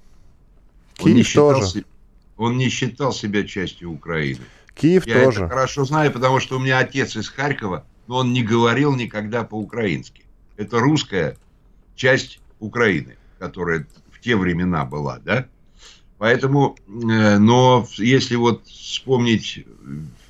Киев 0.94 1.06
Он 1.06 1.14
не 1.14 1.22
считал 1.24 1.60
тоже. 1.60 1.84
Он 2.42 2.58
не 2.58 2.68
считал 2.68 3.12
себя 3.12 3.44
частью 3.44 3.90
Украины. 3.90 4.40
Киев 4.74 5.06
Я 5.06 5.24
тоже. 5.24 5.40
это 5.44 5.48
хорошо 5.48 5.84
знаю, 5.84 6.10
потому 6.12 6.40
что 6.40 6.56
у 6.56 6.60
меня 6.60 6.78
отец 6.78 7.16
из 7.16 7.28
Харькова, 7.28 7.86
но 8.08 8.16
он 8.16 8.32
не 8.32 8.42
говорил 8.42 8.94
никогда 8.96 9.44
по-украински. 9.44 10.24
Это 10.56 10.80
русская 10.80 11.36
часть 11.94 12.40
Украины, 12.58 13.16
которая 13.38 13.86
в 14.10 14.20
те 14.20 14.36
времена 14.36 14.84
была, 14.84 15.18
да? 15.18 15.46
Поэтому, 16.18 16.76
э, 16.86 17.38
но 17.38 17.86
если 17.96 18.36
вот 18.36 18.66
вспомнить 18.66 19.64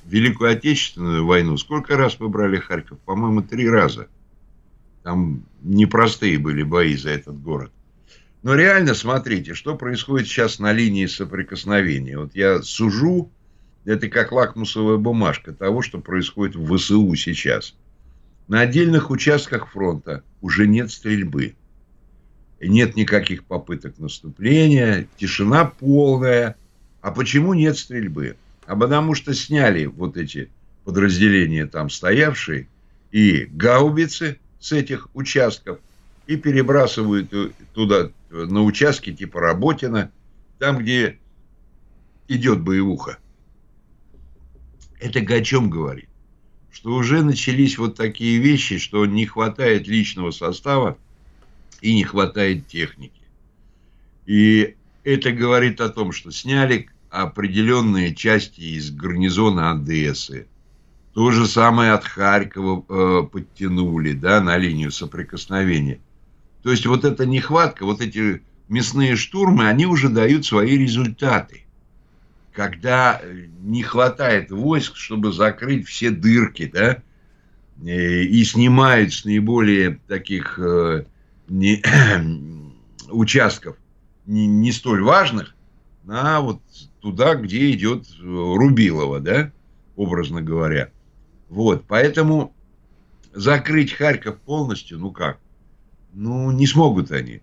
Великую 0.05 0.51
Отечественную 0.51 1.25
войну, 1.25 1.57
сколько 1.57 1.95
раз 1.95 2.19
мы 2.19 2.29
брали 2.29 2.57
Харьков? 2.57 2.99
По-моему, 2.99 3.41
три 3.41 3.69
раза. 3.69 4.07
Там 5.03 5.43
непростые 5.61 6.37
были 6.37 6.63
бои 6.63 6.95
за 6.95 7.11
этот 7.11 7.41
город. 7.41 7.71
Но 8.43 8.55
реально 8.55 8.93
смотрите, 8.93 9.53
что 9.53 9.75
происходит 9.75 10.27
сейчас 10.27 10.59
на 10.59 10.73
линии 10.73 11.05
соприкосновения. 11.05 12.19
Вот 12.19 12.35
я 12.35 12.61
сужу, 12.61 13.31
это 13.85 14.09
как 14.09 14.33
лакмусовая 14.33 14.97
бумажка 14.97 15.53
того, 15.53 15.81
что 15.81 15.99
происходит 15.99 16.57
в 16.57 16.77
ВСУ 16.77 17.15
сейчас. 17.15 17.73
На 18.49 18.59
отдельных 18.59 19.09
участках 19.09 19.71
фронта 19.71 20.23
уже 20.41 20.67
нет 20.67 20.91
стрельбы. 20.91 21.55
Нет 22.59 22.97
никаких 22.97 23.45
попыток 23.45 23.97
наступления, 23.97 25.07
тишина 25.17 25.65
полная. 25.65 26.57
А 27.01 27.11
почему 27.11 27.53
нет 27.53 27.77
стрельбы? 27.77 28.35
А 28.65 28.75
потому 28.75 29.15
что 29.15 29.33
сняли 29.33 29.85
вот 29.85 30.17
эти 30.17 30.49
подразделения 30.83 31.65
там 31.65 31.89
стоявшие 31.89 32.67
и 33.11 33.47
гаубицы 33.51 34.37
с 34.59 34.73
этих 34.73 35.07
участков 35.13 35.79
и 36.27 36.35
перебрасывают 36.35 37.31
туда 37.73 38.09
на 38.33 38.63
участке 38.63 39.13
типа 39.13 39.39
Работина, 39.39 40.11
там, 40.59 40.79
где 40.79 41.19
идет 42.27 42.61
боевуха. 42.61 43.19
Это 44.99 45.19
о 45.19 45.41
чем 45.41 45.69
говорит? 45.69 46.09
Что 46.71 46.93
уже 46.95 47.21
начались 47.21 47.77
вот 47.77 47.95
такие 47.95 48.39
вещи, 48.39 48.79
что 48.79 49.05
не 49.05 49.25
хватает 49.25 49.87
личного 49.87 50.31
состава 50.31 50.97
и 51.81 51.93
не 51.93 52.03
хватает 52.03 52.67
техники. 52.67 53.21
И 54.25 54.75
это 55.03 55.31
говорит 55.31 55.81
о 55.81 55.89
том, 55.89 56.11
что 56.11 56.31
сняли 56.31 56.89
определенные 57.09 58.15
части 58.15 58.61
из 58.61 58.89
гарнизона 58.89 59.71
Одессы. 59.71 60.47
То 61.13 61.29
же 61.29 61.45
самое 61.45 61.91
от 61.91 62.05
Харькова 62.05 62.85
э, 62.87 63.27
подтянули 63.27 64.13
да, 64.13 64.41
на 64.41 64.57
линию 64.57 64.91
соприкосновения– 64.91 65.99
то 66.63 66.71
есть 66.71 66.85
вот 66.85 67.03
эта 67.03 67.25
нехватка, 67.25 67.85
вот 67.85 68.01
эти 68.01 68.41
мясные 68.69 69.17
штурмы, 69.17 69.67
они 69.67 69.85
уже 69.85 70.09
дают 70.09 70.45
свои 70.45 70.77
результаты. 70.77 71.65
Когда 72.53 73.19
э, 73.21 73.47
не 73.61 73.83
хватает 73.83 74.49
войск, 74.49 74.95
чтобы 74.95 75.33
закрыть 75.33 75.87
все 75.87 76.09
дырки, 76.09 76.71
да, 76.73 77.01
э, 77.85 78.23
и 78.23 78.43
снимают 78.45 79.13
с 79.13 79.25
наиболее 79.25 79.99
таких 80.07 80.57
э, 80.57 81.03
не, 81.49 81.83
участков 83.09 83.75
не, 84.25 84.47
не 84.47 84.71
столь 84.71 85.03
важных, 85.03 85.55
на 86.03 86.39
вот 86.39 86.61
туда, 87.01 87.35
где 87.35 87.71
идет 87.71 88.05
Рубилова, 88.21 89.19
да, 89.19 89.51
образно 89.97 90.41
говоря. 90.41 90.91
Вот, 91.49 91.83
поэтому 91.87 92.53
закрыть 93.33 93.93
Харьков 93.93 94.39
полностью, 94.39 94.99
ну 94.99 95.11
как, 95.11 95.39
ну, 96.13 96.51
не 96.51 96.67
смогут 96.67 97.11
они. 97.11 97.41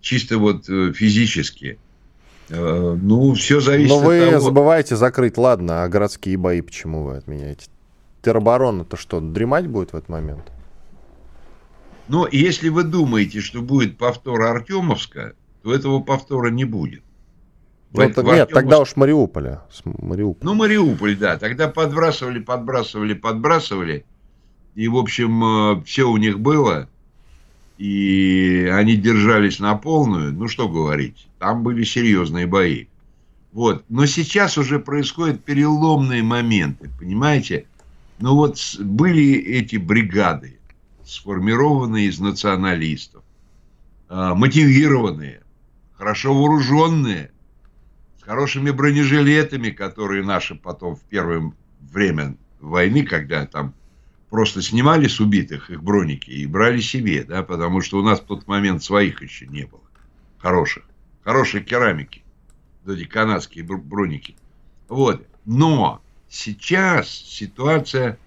Чисто 0.00 0.38
вот 0.38 0.68
э, 0.68 0.92
физически. 0.92 1.78
Э, 2.48 2.98
ну, 3.00 3.34
все 3.34 3.60
зависит 3.60 3.90
Но 3.90 4.00
вы 4.00 4.22
от 4.24 4.30
того... 4.30 4.44
забываете 4.44 4.96
закрыть, 4.96 5.38
ладно, 5.38 5.84
а 5.84 5.88
городские 5.88 6.36
бои 6.36 6.60
почему 6.60 7.04
вы 7.04 7.16
отменяете? 7.16 7.66
Тероборона-то 8.22 8.96
что, 8.96 9.20
дремать 9.20 9.66
будет 9.66 9.92
в 9.92 9.96
этот 9.96 10.08
момент? 10.08 10.50
Но 12.08 12.26
если 12.30 12.68
вы 12.68 12.82
думаете, 12.82 13.40
что 13.40 13.62
будет 13.62 13.96
повтор 13.96 14.42
Артемовска, 14.42 15.34
то 15.62 15.74
этого 15.74 16.00
повтора 16.00 16.50
не 16.50 16.64
будет. 16.64 17.02
Ну, 17.92 18.02
нет, 18.02 18.18
Артемовск... 18.18 18.52
тогда 18.52 18.80
уж 18.80 18.96
Мариуполя. 18.96 19.62
Мариуполь. 19.84 20.44
Ну, 20.44 20.54
Мариуполь, 20.54 21.16
да. 21.16 21.38
Тогда 21.38 21.68
подбрасывали, 21.68 22.40
подбрасывали, 22.40 23.14
подбрасывали. 23.14 24.04
И, 24.74 24.88
в 24.88 24.96
общем, 24.96 25.44
э, 25.78 25.84
все 25.84 26.08
у 26.08 26.16
них 26.16 26.40
было 26.40 26.88
и 27.80 28.70
они 28.70 28.94
держались 28.94 29.58
на 29.58 29.74
полную, 29.74 30.34
ну 30.34 30.48
что 30.48 30.68
говорить, 30.68 31.26
там 31.38 31.62
были 31.62 31.82
серьезные 31.82 32.46
бои. 32.46 32.88
Вот. 33.52 33.86
Но 33.88 34.04
сейчас 34.04 34.58
уже 34.58 34.78
происходят 34.78 35.42
переломные 35.42 36.22
моменты, 36.22 36.90
понимаете? 36.98 37.64
Ну 38.18 38.34
вот 38.34 38.58
были 38.78 39.32
эти 39.32 39.76
бригады, 39.76 40.58
сформированные 41.06 42.08
из 42.08 42.20
националистов, 42.20 43.24
а, 44.10 44.34
мотивированные, 44.34 45.40
хорошо 45.94 46.34
вооруженные, 46.34 47.30
с 48.18 48.22
хорошими 48.24 48.72
бронежилетами, 48.72 49.70
которые 49.70 50.22
наши 50.22 50.54
потом 50.54 50.96
в 50.96 51.00
первое 51.04 51.50
время 51.80 52.36
войны, 52.60 53.06
когда 53.06 53.46
там 53.46 53.72
просто 54.30 54.62
снимали 54.62 55.08
с 55.08 55.20
убитых 55.20 55.70
их 55.70 55.82
броники 55.82 56.30
и 56.30 56.46
брали 56.46 56.80
себе, 56.80 57.24
да, 57.24 57.42
потому 57.42 57.82
что 57.82 57.98
у 57.98 58.02
нас 58.02 58.20
в 58.20 58.24
тот 58.24 58.46
момент 58.46 58.82
своих 58.82 59.22
еще 59.22 59.46
не 59.46 59.64
было. 59.64 59.82
Хороших. 60.38 60.84
Хорошей 61.24 61.62
керамики. 61.62 62.22
Вот 62.84 62.96
эти 62.96 63.04
канадские 63.04 63.64
броники. 63.64 64.36
Вот. 64.88 65.26
Но 65.44 66.00
сейчас 66.28 67.10
ситуация 67.10 68.18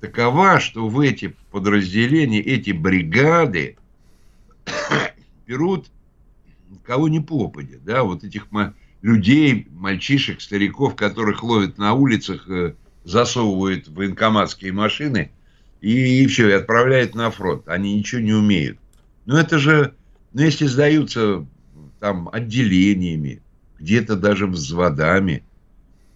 такова, 0.00 0.60
что 0.60 0.88
в 0.88 1.00
эти 1.00 1.34
подразделения, 1.50 2.40
эти 2.40 2.70
бригады 2.70 3.76
берут 5.46 5.90
кого 6.84 7.08
не 7.08 7.20
попадет, 7.20 7.84
да, 7.84 8.04
вот 8.04 8.24
этих 8.24 8.46
людей, 9.02 9.66
мальчишек, 9.72 10.40
стариков, 10.40 10.94
которых 10.96 11.42
ловят 11.42 11.78
на 11.78 11.94
улицах, 11.94 12.48
э, 12.48 12.74
засовывают 13.04 13.88
в 13.88 13.94
военкоматские 13.94 14.72
машины 14.72 15.30
и, 15.90 16.22
и 16.22 16.26
все, 16.26 16.48
и 16.48 16.52
отправляют 16.52 17.14
на 17.14 17.30
фронт. 17.30 17.68
Они 17.68 17.96
ничего 17.96 18.20
не 18.20 18.32
умеют. 18.32 18.78
Но 19.24 19.38
это 19.38 19.58
же, 19.58 19.94
ну, 20.32 20.42
если 20.42 20.66
сдаются 20.66 21.46
там 22.00 22.28
отделениями, 22.32 23.42
где-то 23.78 24.16
даже 24.16 24.46
взводами, 24.46 25.42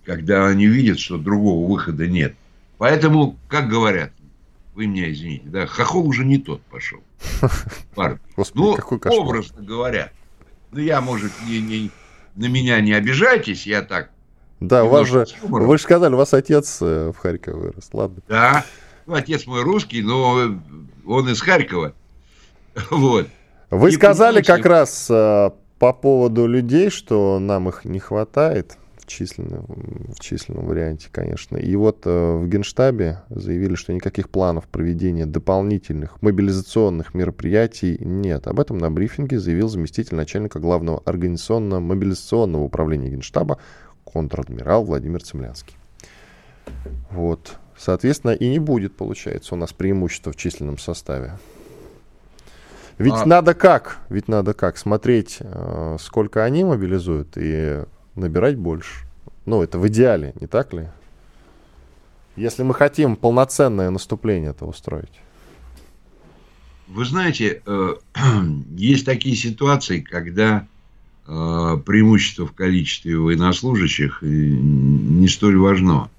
когда 0.04 0.46
они 0.46 0.66
видят, 0.66 0.98
что 0.98 1.18
другого 1.18 1.70
выхода 1.70 2.06
нет– 2.06 2.34
Поэтому, 2.80 3.36
как 3.46 3.68
говорят, 3.68 4.10
вы 4.74 4.86
меня 4.86 5.12
извините, 5.12 5.44
да, 5.44 5.66
хохол 5.66 6.08
уже 6.08 6.24
не 6.24 6.38
тот 6.38 6.62
пошел. 6.62 7.00
Господи, 8.36 8.64
ну, 8.64 8.74
какой 8.74 8.98
кошмар. 8.98 9.20
образно 9.20 9.62
говоря. 9.62 10.10
Ну, 10.72 10.80
я, 10.80 11.02
может, 11.02 11.30
не, 11.46 11.60
не, 11.60 11.90
на 12.36 12.46
меня 12.46 12.80
не 12.80 12.94
обижайтесь, 12.94 13.66
я 13.66 13.82
так. 13.82 14.08
Да, 14.60 14.84
у 14.84 14.88
вас 14.88 15.08
же, 15.08 15.26
вы 15.42 15.76
же 15.76 15.84
сказали, 15.84 16.14
у 16.14 16.16
вас 16.16 16.32
отец 16.32 16.78
э, 16.80 17.12
в 17.14 17.18
Харькове 17.18 17.58
вырос, 17.58 17.90
ладно. 17.92 18.22
Да, 18.26 18.64
ну, 19.10 19.16
отец 19.16 19.46
мой 19.46 19.62
русский, 19.62 20.02
но 20.02 20.52
он 21.04 21.28
из 21.28 21.40
Харькова. 21.40 21.94
Вот. 22.90 23.26
Вы 23.70 23.88
и 23.88 23.92
сказали 23.92 24.40
как 24.40 24.64
раз 24.64 25.08
э, 25.10 25.50
по 25.80 25.92
поводу 25.92 26.46
людей, 26.46 26.90
что 26.90 27.40
нам 27.40 27.68
их 27.68 27.84
не 27.84 27.98
хватает 27.98 28.78
в 28.96 29.06
численном, 29.06 29.66
в 30.16 30.20
численном 30.20 30.66
варианте, 30.66 31.08
конечно. 31.10 31.56
И 31.56 31.74
вот 31.74 32.02
э, 32.04 32.36
в 32.36 32.46
Генштабе 32.48 33.22
заявили, 33.30 33.74
что 33.74 33.92
никаких 33.92 34.30
планов 34.30 34.68
проведения 34.68 35.26
дополнительных 35.26 36.22
мобилизационных 36.22 37.12
мероприятий 37.12 37.98
нет. 38.00 38.46
Об 38.46 38.60
этом 38.60 38.78
на 38.78 38.92
брифинге 38.92 39.40
заявил 39.40 39.68
заместитель 39.68 40.14
начальника 40.14 40.60
главного 40.60 41.02
организационно-мобилизационного 41.04 42.62
управления 42.62 43.10
Генштаба 43.10 43.58
контр-адмирал 44.04 44.84
Владимир 44.84 45.20
Цемлянский. 45.22 45.74
Вот. 47.10 47.58
Соответственно, 47.80 48.32
и 48.32 48.46
не 48.46 48.58
будет, 48.58 48.94
получается, 48.94 49.54
у 49.54 49.56
нас 49.56 49.72
преимущество 49.72 50.32
в 50.32 50.36
численном 50.36 50.76
составе. 50.76 51.38
Ведь 52.98 53.14
а... 53.14 53.24
надо 53.24 53.54
как? 53.54 54.00
Ведь 54.10 54.28
надо 54.28 54.52
как? 54.52 54.76
Смотреть, 54.76 55.38
э, 55.40 55.96
сколько 55.98 56.44
они 56.44 56.62
мобилизуют 56.62 57.28
и 57.36 57.82
набирать 58.16 58.58
больше. 58.58 59.06
Ну, 59.46 59.62
это 59.62 59.78
в 59.78 59.88
идеале, 59.88 60.34
не 60.38 60.46
так 60.46 60.74
ли? 60.74 60.88
Если 62.36 62.64
мы 62.64 62.74
хотим 62.74 63.16
полноценное 63.16 63.88
наступление 63.88 64.50
это 64.50 64.66
устроить. 64.66 65.18
Вы 66.86 67.06
знаете, 67.06 67.62
э, 67.64 67.94
есть 68.76 69.06
такие 69.06 69.34
ситуации, 69.34 70.00
когда 70.00 70.66
э, 71.26 71.78
преимущество 71.86 72.46
в 72.46 72.52
количестве 72.52 73.16
военнослужащих 73.16 74.18
не 74.20 75.28
столь 75.28 75.56
важно. 75.56 76.10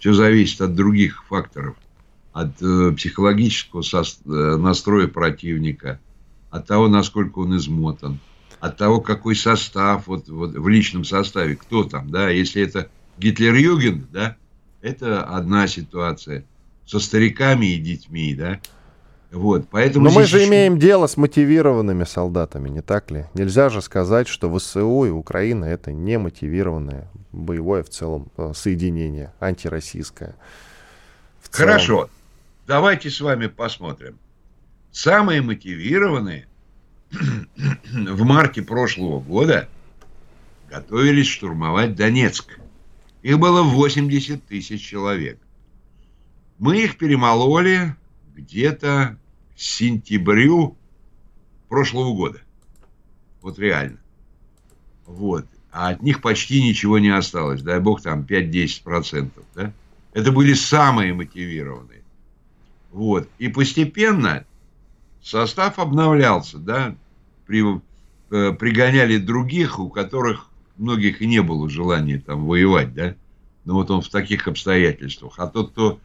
Все 0.00 0.12
зависит 0.12 0.60
от 0.60 0.74
других 0.74 1.24
факторов. 1.28 1.76
От 2.32 2.56
психологического 2.56 3.84
настроя 4.56 5.06
противника– 5.06 6.00
от 6.50 6.66
того, 6.66 6.88
насколько 6.88 7.38
он 7.38 7.56
измотан, 7.56 8.18
от 8.58 8.76
того, 8.76 9.00
какой 9.00 9.36
состав 9.36 10.06
вот, 10.06 10.28
вот 10.28 10.52
в 10.52 10.68
личном 10.68 11.04
составе, 11.04 11.56
кто 11.56 11.84
там, 11.84 12.10
да, 12.10 12.28
если 12.28 12.62
это 12.62 12.90
Гитлер-Юген, 13.18 14.06
да, 14.12 14.36
это 14.82 15.22
одна 15.22 15.66
ситуация. 15.66 16.44
Со 16.86 16.98
стариками 16.98 17.66
и 17.66 17.78
детьми, 17.78 18.34
да, 18.34 18.60
вот, 19.30 19.68
поэтому 19.70 20.06
Но 20.06 20.10
мы 20.10 20.24
же 20.24 20.38
еще... 20.38 20.48
имеем 20.48 20.78
дело 20.78 21.06
с 21.06 21.16
мотивированными 21.16 22.04
солдатами, 22.04 22.68
не 22.68 22.82
так 22.82 23.10
ли? 23.10 23.26
Нельзя 23.34 23.68
же 23.68 23.80
сказать, 23.80 24.26
что 24.26 24.52
ВСУ 24.56 25.04
и 25.04 25.10
Украина 25.10 25.66
это 25.66 25.92
не 25.92 26.18
мотивированное 26.18 27.08
боевое 27.32 27.82
в 27.82 27.90
целом 27.90 28.30
э, 28.36 28.52
соединение, 28.54 29.32
антироссийское. 29.38 30.36
Хорошо, 31.50 32.10
давайте 32.66 33.10
с 33.10 33.20
вами 33.20 33.46
посмотрим 33.46 34.18
самые 34.92 35.42
мотивированные 35.42 36.46
в 37.10 38.22
марте 38.24 38.62
прошлого 38.62 39.20
года 39.20 39.68
готовились 40.68 41.26
штурмовать 41.26 41.96
Донецк. 41.96 42.58
Их 43.22 43.38
было 43.38 43.62
80 43.62 44.44
тысяч 44.44 44.80
человек. 44.86 45.38
Мы 46.58 46.84
их 46.84 46.96
перемололи 46.98 47.94
где-то 48.34 49.18
к 49.54 49.58
сентябрю 49.58 50.76
прошлого 51.68 52.14
года. 52.14 52.40
Вот 53.42 53.58
реально. 53.58 53.98
Вот. 55.06 55.46
А 55.72 55.90
от 55.90 56.02
них 56.02 56.20
почти 56.20 56.62
ничего 56.62 56.98
не 56.98 57.10
осталось. 57.10 57.62
Дай 57.62 57.80
бог 57.80 58.02
там 58.02 58.22
5-10%. 58.22 59.30
Да? 59.54 59.72
Это 60.12 60.32
были 60.32 60.54
самые 60.54 61.14
мотивированные. 61.14 62.02
Вот. 62.90 63.28
И 63.38 63.48
постепенно 63.48 64.44
состав 65.22 65.78
обновлялся, 65.78 66.58
да, 66.58 66.96
при, 67.46 67.80
э, 68.30 68.52
пригоняли 68.52 69.18
других, 69.18 69.78
у 69.78 69.88
которых 69.90 70.48
многих 70.76 71.22
и 71.22 71.26
не 71.26 71.42
было 71.42 71.68
желания 71.68 72.18
там 72.18 72.46
воевать, 72.46 72.94
да, 72.94 73.14
но 73.64 73.74
вот 73.74 73.90
он 73.90 74.00
в 74.00 74.08
таких 74.08 74.48
обстоятельствах. 74.48 75.34
А 75.38 75.46
тот, 75.46 75.72
кто 75.72 76.00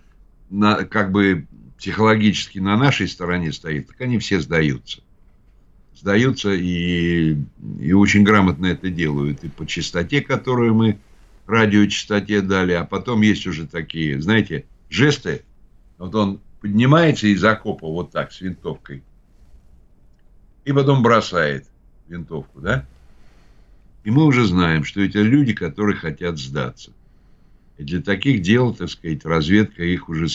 на, 0.49 0.83
как 0.83 1.11
бы 1.11 1.47
психологически 1.77 2.59
на 2.59 2.77
нашей 2.77 3.07
стороне 3.07 3.51
стоит, 3.51 3.87
так 3.87 4.01
они 4.01 4.19
все 4.19 4.39
сдаются. 4.39 5.01
Сдаются 5.95 6.51
и, 6.53 7.37
и 7.79 7.93
очень 7.93 8.23
грамотно 8.23 8.67
это 8.67 8.89
делают. 8.89 9.43
И 9.43 9.49
по 9.49 9.65
частоте, 9.65 10.21
которую 10.21 10.73
мы 10.73 10.99
радиочастоте 11.47 12.41
дали, 12.41 12.73
а 12.73 12.85
потом 12.85 13.21
есть 13.21 13.47
уже 13.47 13.67
такие, 13.67 14.21
знаете, 14.21 14.65
жесты. 14.89 15.43
Вот 15.97 16.13
он 16.15 16.41
поднимается 16.61 17.27
из 17.27 17.43
окопа 17.43 17.87
вот 17.87 18.11
так, 18.11 18.31
с 18.31 18.41
винтовкой, 18.41 19.03
и 20.65 20.73
потом 20.73 21.03
бросает 21.03 21.67
винтовку, 22.07 22.59
да? 22.59 22.85
И 24.03 24.11
мы 24.11 24.25
уже 24.25 24.45
знаем, 24.45 24.83
что 24.83 25.01
это 25.01 25.21
люди, 25.21 25.53
которые 25.53 25.95
хотят 25.95 26.37
сдаться. 26.37 26.91
И 27.77 27.83
для 27.83 28.01
таких 28.01 28.41
дел, 28.41 28.73
так 28.73 28.89
сказать, 28.89 29.25
разведка 29.25 29.83
их 29.83 30.09
уже 30.09 30.27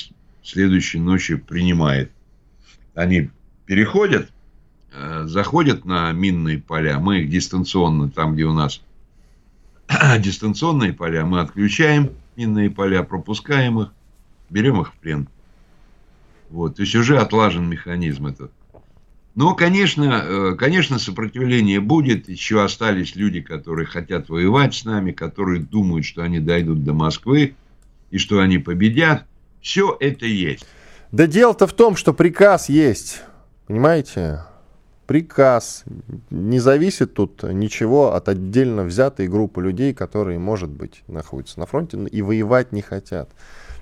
следующей 0.42 0.98
ночью 0.98 1.42
принимает. 1.42 2.10
Они 2.94 3.30
переходят, 3.66 4.30
э, 4.92 5.24
заходят 5.26 5.84
на 5.84 6.12
минные 6.12 6.58
поля, 6.58 6.98
мы 6.98 7.20
их 7.20 7.30
дистанционно, 7.30 8.10
там, 8.10 8.34
где 8.34 8.44
у 8.44 8.52
нас 8.52 8.82
дистанционные 10.18 10.92
поля, 10.92 11.24
мы 11.24 11.40
отключаем 11.40 12.10
минные 12.36 12.70
поля, 12.70 13.02
пропускаем 13.02 13.80
их, 13.80 13.92
берем 14.48 14.80
их 14.80 14.92
в 14.92 14.96
плен. 14.96 15.28
Вот, 16.48 16.76
то 16.76 16.82
есть 16.82 16.94
уже 16.94 17.18
отлажен 17.18 17.68
механизм 17.68 18.26
этот. 18.26 18.52
Но, 19.36 19.54
конечно, 19.54 20.22
э, 20.22 20.54
конечно, 20.56 20.98
сопротивление 20.98 21.80
будет. 21.80 22.28
Еще 22.28 22.62
остались 22.62 23.14
люди, 23.14 23.40
которые 23.40 23.86
хотят 23.86 24.28
воевать 24.28 24.74
с 24.74 24.84
нами, 24.84 25.12
которые 25.12 25.62
думают, 25.62 26.04
что 26.04 26.22
они 26.22 26.40
дойдут 26.40 26.82
до 26.84 26.92
Москвы 26.92 27.54
и 28.10 28.18
что 28.18 28.40
они 28.40 28.58
победят. 28.58 29.26
Все 29.60 29.96
это 30.00 30.26
есть. 30.26 30.66
Да 31.12 31.26
дело-то 31.26 31.66
в 31.66 31.72
том, 31.72 31.96
что 31.96 32.12
приказ 32.12 32.68
есть. 32.68 33.22
Понимаете? 33.66 34.44
Приказ. 35.06 35.84
Не 36.30 36.60
зависит 36.60 37.14
тут 37.14 37.42
ничего 37.42 38.14
от 38.14 38.28
отдельно 38.28 38.84
взятой 38.84 39.26
группы 39.26 39.60
людей, 39.60 39.92
которые, 39.92 40.38
может 40.38 40.70
быть, 40.70 41.02
находятся 41.08 41.58
на 41.58 41.66
фронте 41.66 41.98
и 41.98 42.22
воевать 42.22 42.72
не 42.72 42.80
хотят. 42.80 43.30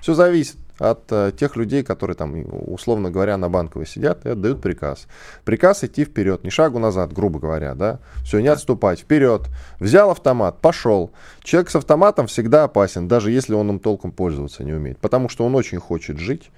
Все 0.01 0.13
зависит 0.15 0.57
от 0.79 1.11
э, 1.11 1.31
тех 1.37 1.55
людей, 1.57 1.83
которые 1.83 2.15
там, 2.15 2.33
условно 2.67 3.11
говоря, 3.11 3.37
на 3.37 3.49
банковой 3.49 3.85
сидят 3.85 4.25
и 4.25 4.29
отдают 4.29 4.61
приказ. 4.61 5.07
Приказ 5.43 5.83
идти 5.83 6.05
вперед, 6.05 6.43
не 6.43 6.49
шагу 6.49 6.79
назад, 6.79 7.13
грубо 7.13 7.39
говоря, 7.39 7.75
да. 7.75 7.99
Все, 8.23 8.39
не 8.39 8.47
отступать, 8.47 9.01
вперед. 9.01 9.47
Взял 9.79 10.09
автомат, 10.09 10.59
пошел. 10.59 11.11
Человек 11.43 11.69
с 11.69 11.75
автоматом 11.75 12.27
всегда 12.27 12.63
опасен, 12.63 13.07
даже 13.07 13.31
если 13.31 13.53
он 13.53 13.69
им 13.69 13.79
толком 13.79 14.11
пользоваться 14.11 14.63
не 14.63 14.73
умеет, 14.73 14.97
потому 14.99 15.29
что 15.29 15.45
он 15.45 15.53
очень 15.55 15.79
хочет 15.79 16.17
жить. 16.17 16.49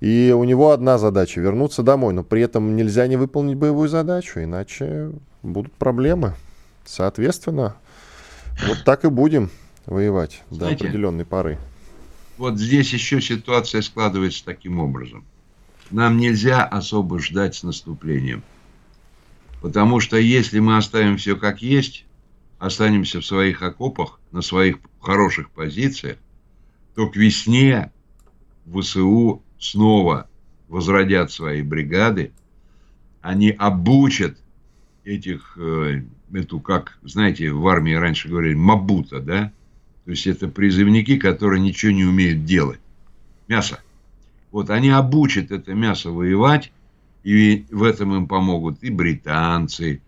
И 0.00 0.32
у 0.36 0.44
него 0.44 0.70
одна 0.70 0.96
задача 0.96 1.40
вернуться 1.40 1.82
домой, 1.82 2.14
но 2.14 2.22
при 2.22 2.42
этом 2.42 2.76
нельзя 2.76 3.08
не 3.08 3.16
выполнить 3.16 3.56
боевую 3.56 3.88
задачу, 3.88 4.40
иначе 4.40 5.10
будут 5.42 5.72
проблемы. 5.72 6.34
Соответственно, 6.84 7.74
вот 8.66 8.84
так 8.84 9.04
и 9.04 9.08
будем 9.08 9.50
воевать 9.86 10.42
Знаете, 10.50 10.76
до 10.76 10.84
определенной 10.84 11.24
поры 11.24 11.58
вот 12.38 12.58
здесь 12.58 12.92
еще 12.92 13.20
ситуация 13.20 13.82
складывается 13.82 14.44
таким 14.44 14.80
образом. 14.80 15.24
Нам 15.90 16.16
нельзя 16.16 16.64
особо 16.64 17.18
ждать 17.18 17.54
с 17.54 17.62
наступлением. 17.62 18.42
Потому 19.60 20.00
что 20.00 20.16
если 20.16 20.60
мы 20.60 20.76
оставим 20.76 21.16
все 21.16 21.36
как 21.36 21.62
есть, 21.62 22.04
останемся 22.58 23.20
в 23.20 23.26
своих 23.26 23.62
окопах, 23.62 24.20
на 24.30 24.42
своих 24.42 24.78
хороших 25.00 25.50
позициях, 25.50 26.18
то 26.94 27.08
к 27.08 27.16
весне 27.16 27.90
ВСУ 28.66 29.42
снова 29.58 30.28
возродят 30.68 31.32
свои 31.32 31.62
бригады, 31.62 32.32
они 33.20 33.50
обучат 33.50 34.38
этих, 35.04 35.56
э, 35.56 36.02
эту, 36.32 36.60
как, 36.60 36.98
знаете, 37.02 37.50
в 37.50 37.66
армии 37.66 37.94
раньше 37.94 38.28
говорили, 38.28 38.54
мабута, 38.54 39.20
да, 39.20 39.52
то 40.08 40.12
есть 40.12 40.26
это 40.26 40.48
призывники, 40.48 41.18
которые 41.18 41.60
ничего 41.60 41.92
не 41.92 42.04
умеют 42.04 42.46
делать. 42.46 42.80
Мясо. 43.46 43.78
Вот 44.50 44.70
они 44.70 44.88
обучат 44.88 45.50
это 45.50 45.74
мясо 45.74 46.10
воевать, 46.10 46.72
и 47.24 47.66
в 47.70 47.82
этом 47.82 48.16
им 48.16 48.26
помогут 48.26 48.82
и 48.82 48.88
британцы, 48.88 50.00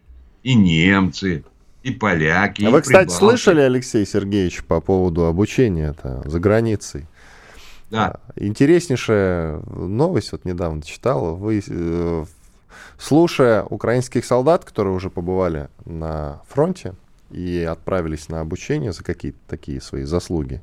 и 0.42 0.54
немцы, 0.54 1.44
и 1.82 1.90
поляки. 1.90 2.64
А 2.64 2.70
и 2.70 2.72
вы, 2.72 2.80
кстати, 2.80 3.10
слышали, 3.10 3.60
Алексей 3.60 4.06
Сергеевич, 4.06 4.64
по 4.64 4.80
поводу 4.80 5.26
обучения 5.26 5.90
это 5.90 6.22
за 6.24 6.40
границей? 6.40 7.06
Да. 7.90 8.20
Интереснейшая 8.36 9.60
новость, 9.66 10.32
вот 10.32 10.46
недавно 10.46 10.80
читал. 10.80 11.36
Вы, 11.36 11.62
э, 11.68 12.24
слушая 12.98 13.64
украинских 13.64 14.24
солдат, 14.24 14.64
которые 14.64 14.94
уже 14.94 15.10
побывали 15.10 15.68
на 15.84 16.40
фронте 16.48 16.94
и 17.30 17.62
отправились 17.62 18.28
на 18.28 18.40
обучение 18.40 18.92
за 18.92 19.04
какие-то 19.04 19.38
такие 19.48 19.80
свои 19.80 20.04
заслуги, 20.04 20.60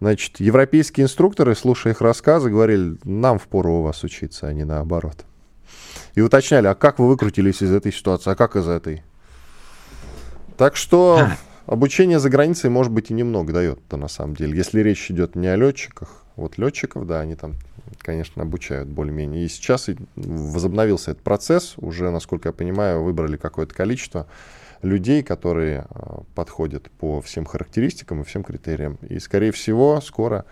значит, 0.00 0.40
европейские 0.40 1.04
инструкторы, 1.04 1.54
слушая 1.54 1.92
их 1.92 2.00
рассказы, 2.00 2.50
говорили, 2.50 2.96
нам 3.04 3.38
впору 3.38 3.74
у 3.74 3.82
вас 3.82 4.02
учиться, 4.04 4.48
а 4.48 4.52
не 4.52 4.64
наоборот. 4.64 5.24
И 6.14 6.20
уточняли, 6.20 6.66
а 6.66 6.74
как 6.74 6.98
вы 6.98 7.08
выкрутились 7.08 7.62
из 7.62 7.72
этой 7.72 7.92
ситуации, 7.92 8.30
а 8.30 8.36
как 8.36 8.56
из 8.56 8.68
этой? 8.68 9.02
Так 10.56 10.76
что 10.76 11.28
Обучение 11.66 12.20
за 12.20 12.30
границей, 12.30 12.70
может 12.70 12.92
быть, 12.92 13.10
и 13.10 13.14
немного 13.14 13.52
дает-то 13.52 13.96
на 13.96 14.06
самом 14.06 14.36
деле. 14.36 14.56
Если 14.56 14.80
речь 14.80 15.10
идет 15.10 15.34
не 15.34 15.48
о 15.48 15.56
летчиках, 15.56 16.22
вот 16.36 16.58
летчиков, 16.58 17.08
да, 17.08 17.20
они 17.20 17.34
там, 17.34 17.54
конечно, 17.98 18.42
обучают 18.42 18.88
более-менее. 18.88 19.44
И 19.44 19.48
сейчас 19.48 19.90
возобновился 20.14 21.10
этот 21.10 21.24
процесс. 21.24 21.74
Уже, 21.76 22.10
насколько 22.10 22.50
я 22.50 22.52
понимаю, 22.52 23.02
выбрали 23.02 23.36
какое-то 23.36 23.74
количество 23.74 24.28
людей, 24.82 25.22
которые 25.22 25.86
а, 25.88 26.22
подходят 26.34 26.90
по 26.90 27.20
всем 27.20 27.44
характеристикам 27.44 28.20
и 28.20 28.24
всем 28.24 28.42
критериям. 28.42 28.98
И, 29.08 29.18
скорее 29.18 29.52
всего, 29.52 30.00
скоро 30.00 30.44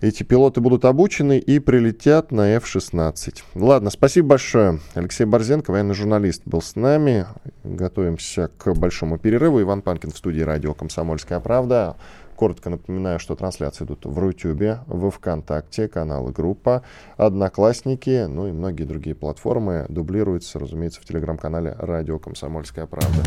эти 0.00 0.22
пилоты 0.22 0.60
будут 0.60 0.84
обучены 0.84 1.38
и 1.38 1.58
прилетят 1.58 2.30
на 2.30 2.54
F-16. 2.56 3.42
Ладно, 3.56 3.90
спасибо 3.90 4.28
большое. 4.28 4.78
Алексей 4.94 5.24
Борзенко, 5.24 5.72
военный 5.72 5.94
журналист, 5.94 6.42
был 6.44 6.62
с 6.62 6.76
нами. 6.76 7.26
Готовимся 7.64 8.48
к 8.58 8.72
большому 8.74 9.18
перерыву. 9.18 9.60
Иван 9.60 9.82
Панкин 9.82 10.12
в 10.12 10.16
студии 10.16 10.42
радио 10.42 10.72
«Комсомольская 10.72 11.40
правда». 11.40 11.96
Коротко 12.38 12.70
напоминаю, 12.70 13.18
что 13.18 13.34
трансляции 13.34 13.84
идут 13.84 14.06
в 14.06 14.16
Рутюбе, 14.16 14.78
в 14.86 15.10
ВКонтакте, 15.10 15.88
каналы 15.88 16.30
группа, 16.30 16.84
Одноклассники, 17.16 18.26
ну 18.28 18.46
и 18.46 18.52
многие 18.52 18.84
другие 18.84 19.16
платформы. 19.16 19.86
Дублируются, 19.88 20.60
разумеется, 20.60 21.00
в 21.00 21.04
телеграм-канале 21.04 21.74
«Радио 21.76 22.20
Комсомольская 22.20 22.86
правда». 22.86 23.24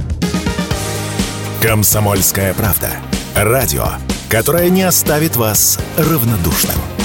«Комсомольская 1.61 2.53
правда». 2.53 2.89
Радио, 3.35 3.83
которое 4.29 4.69
не 4.69 4.83
оставит 4.83 5.35
вас 5.35 5.77
равнодушным. 5.97 7.00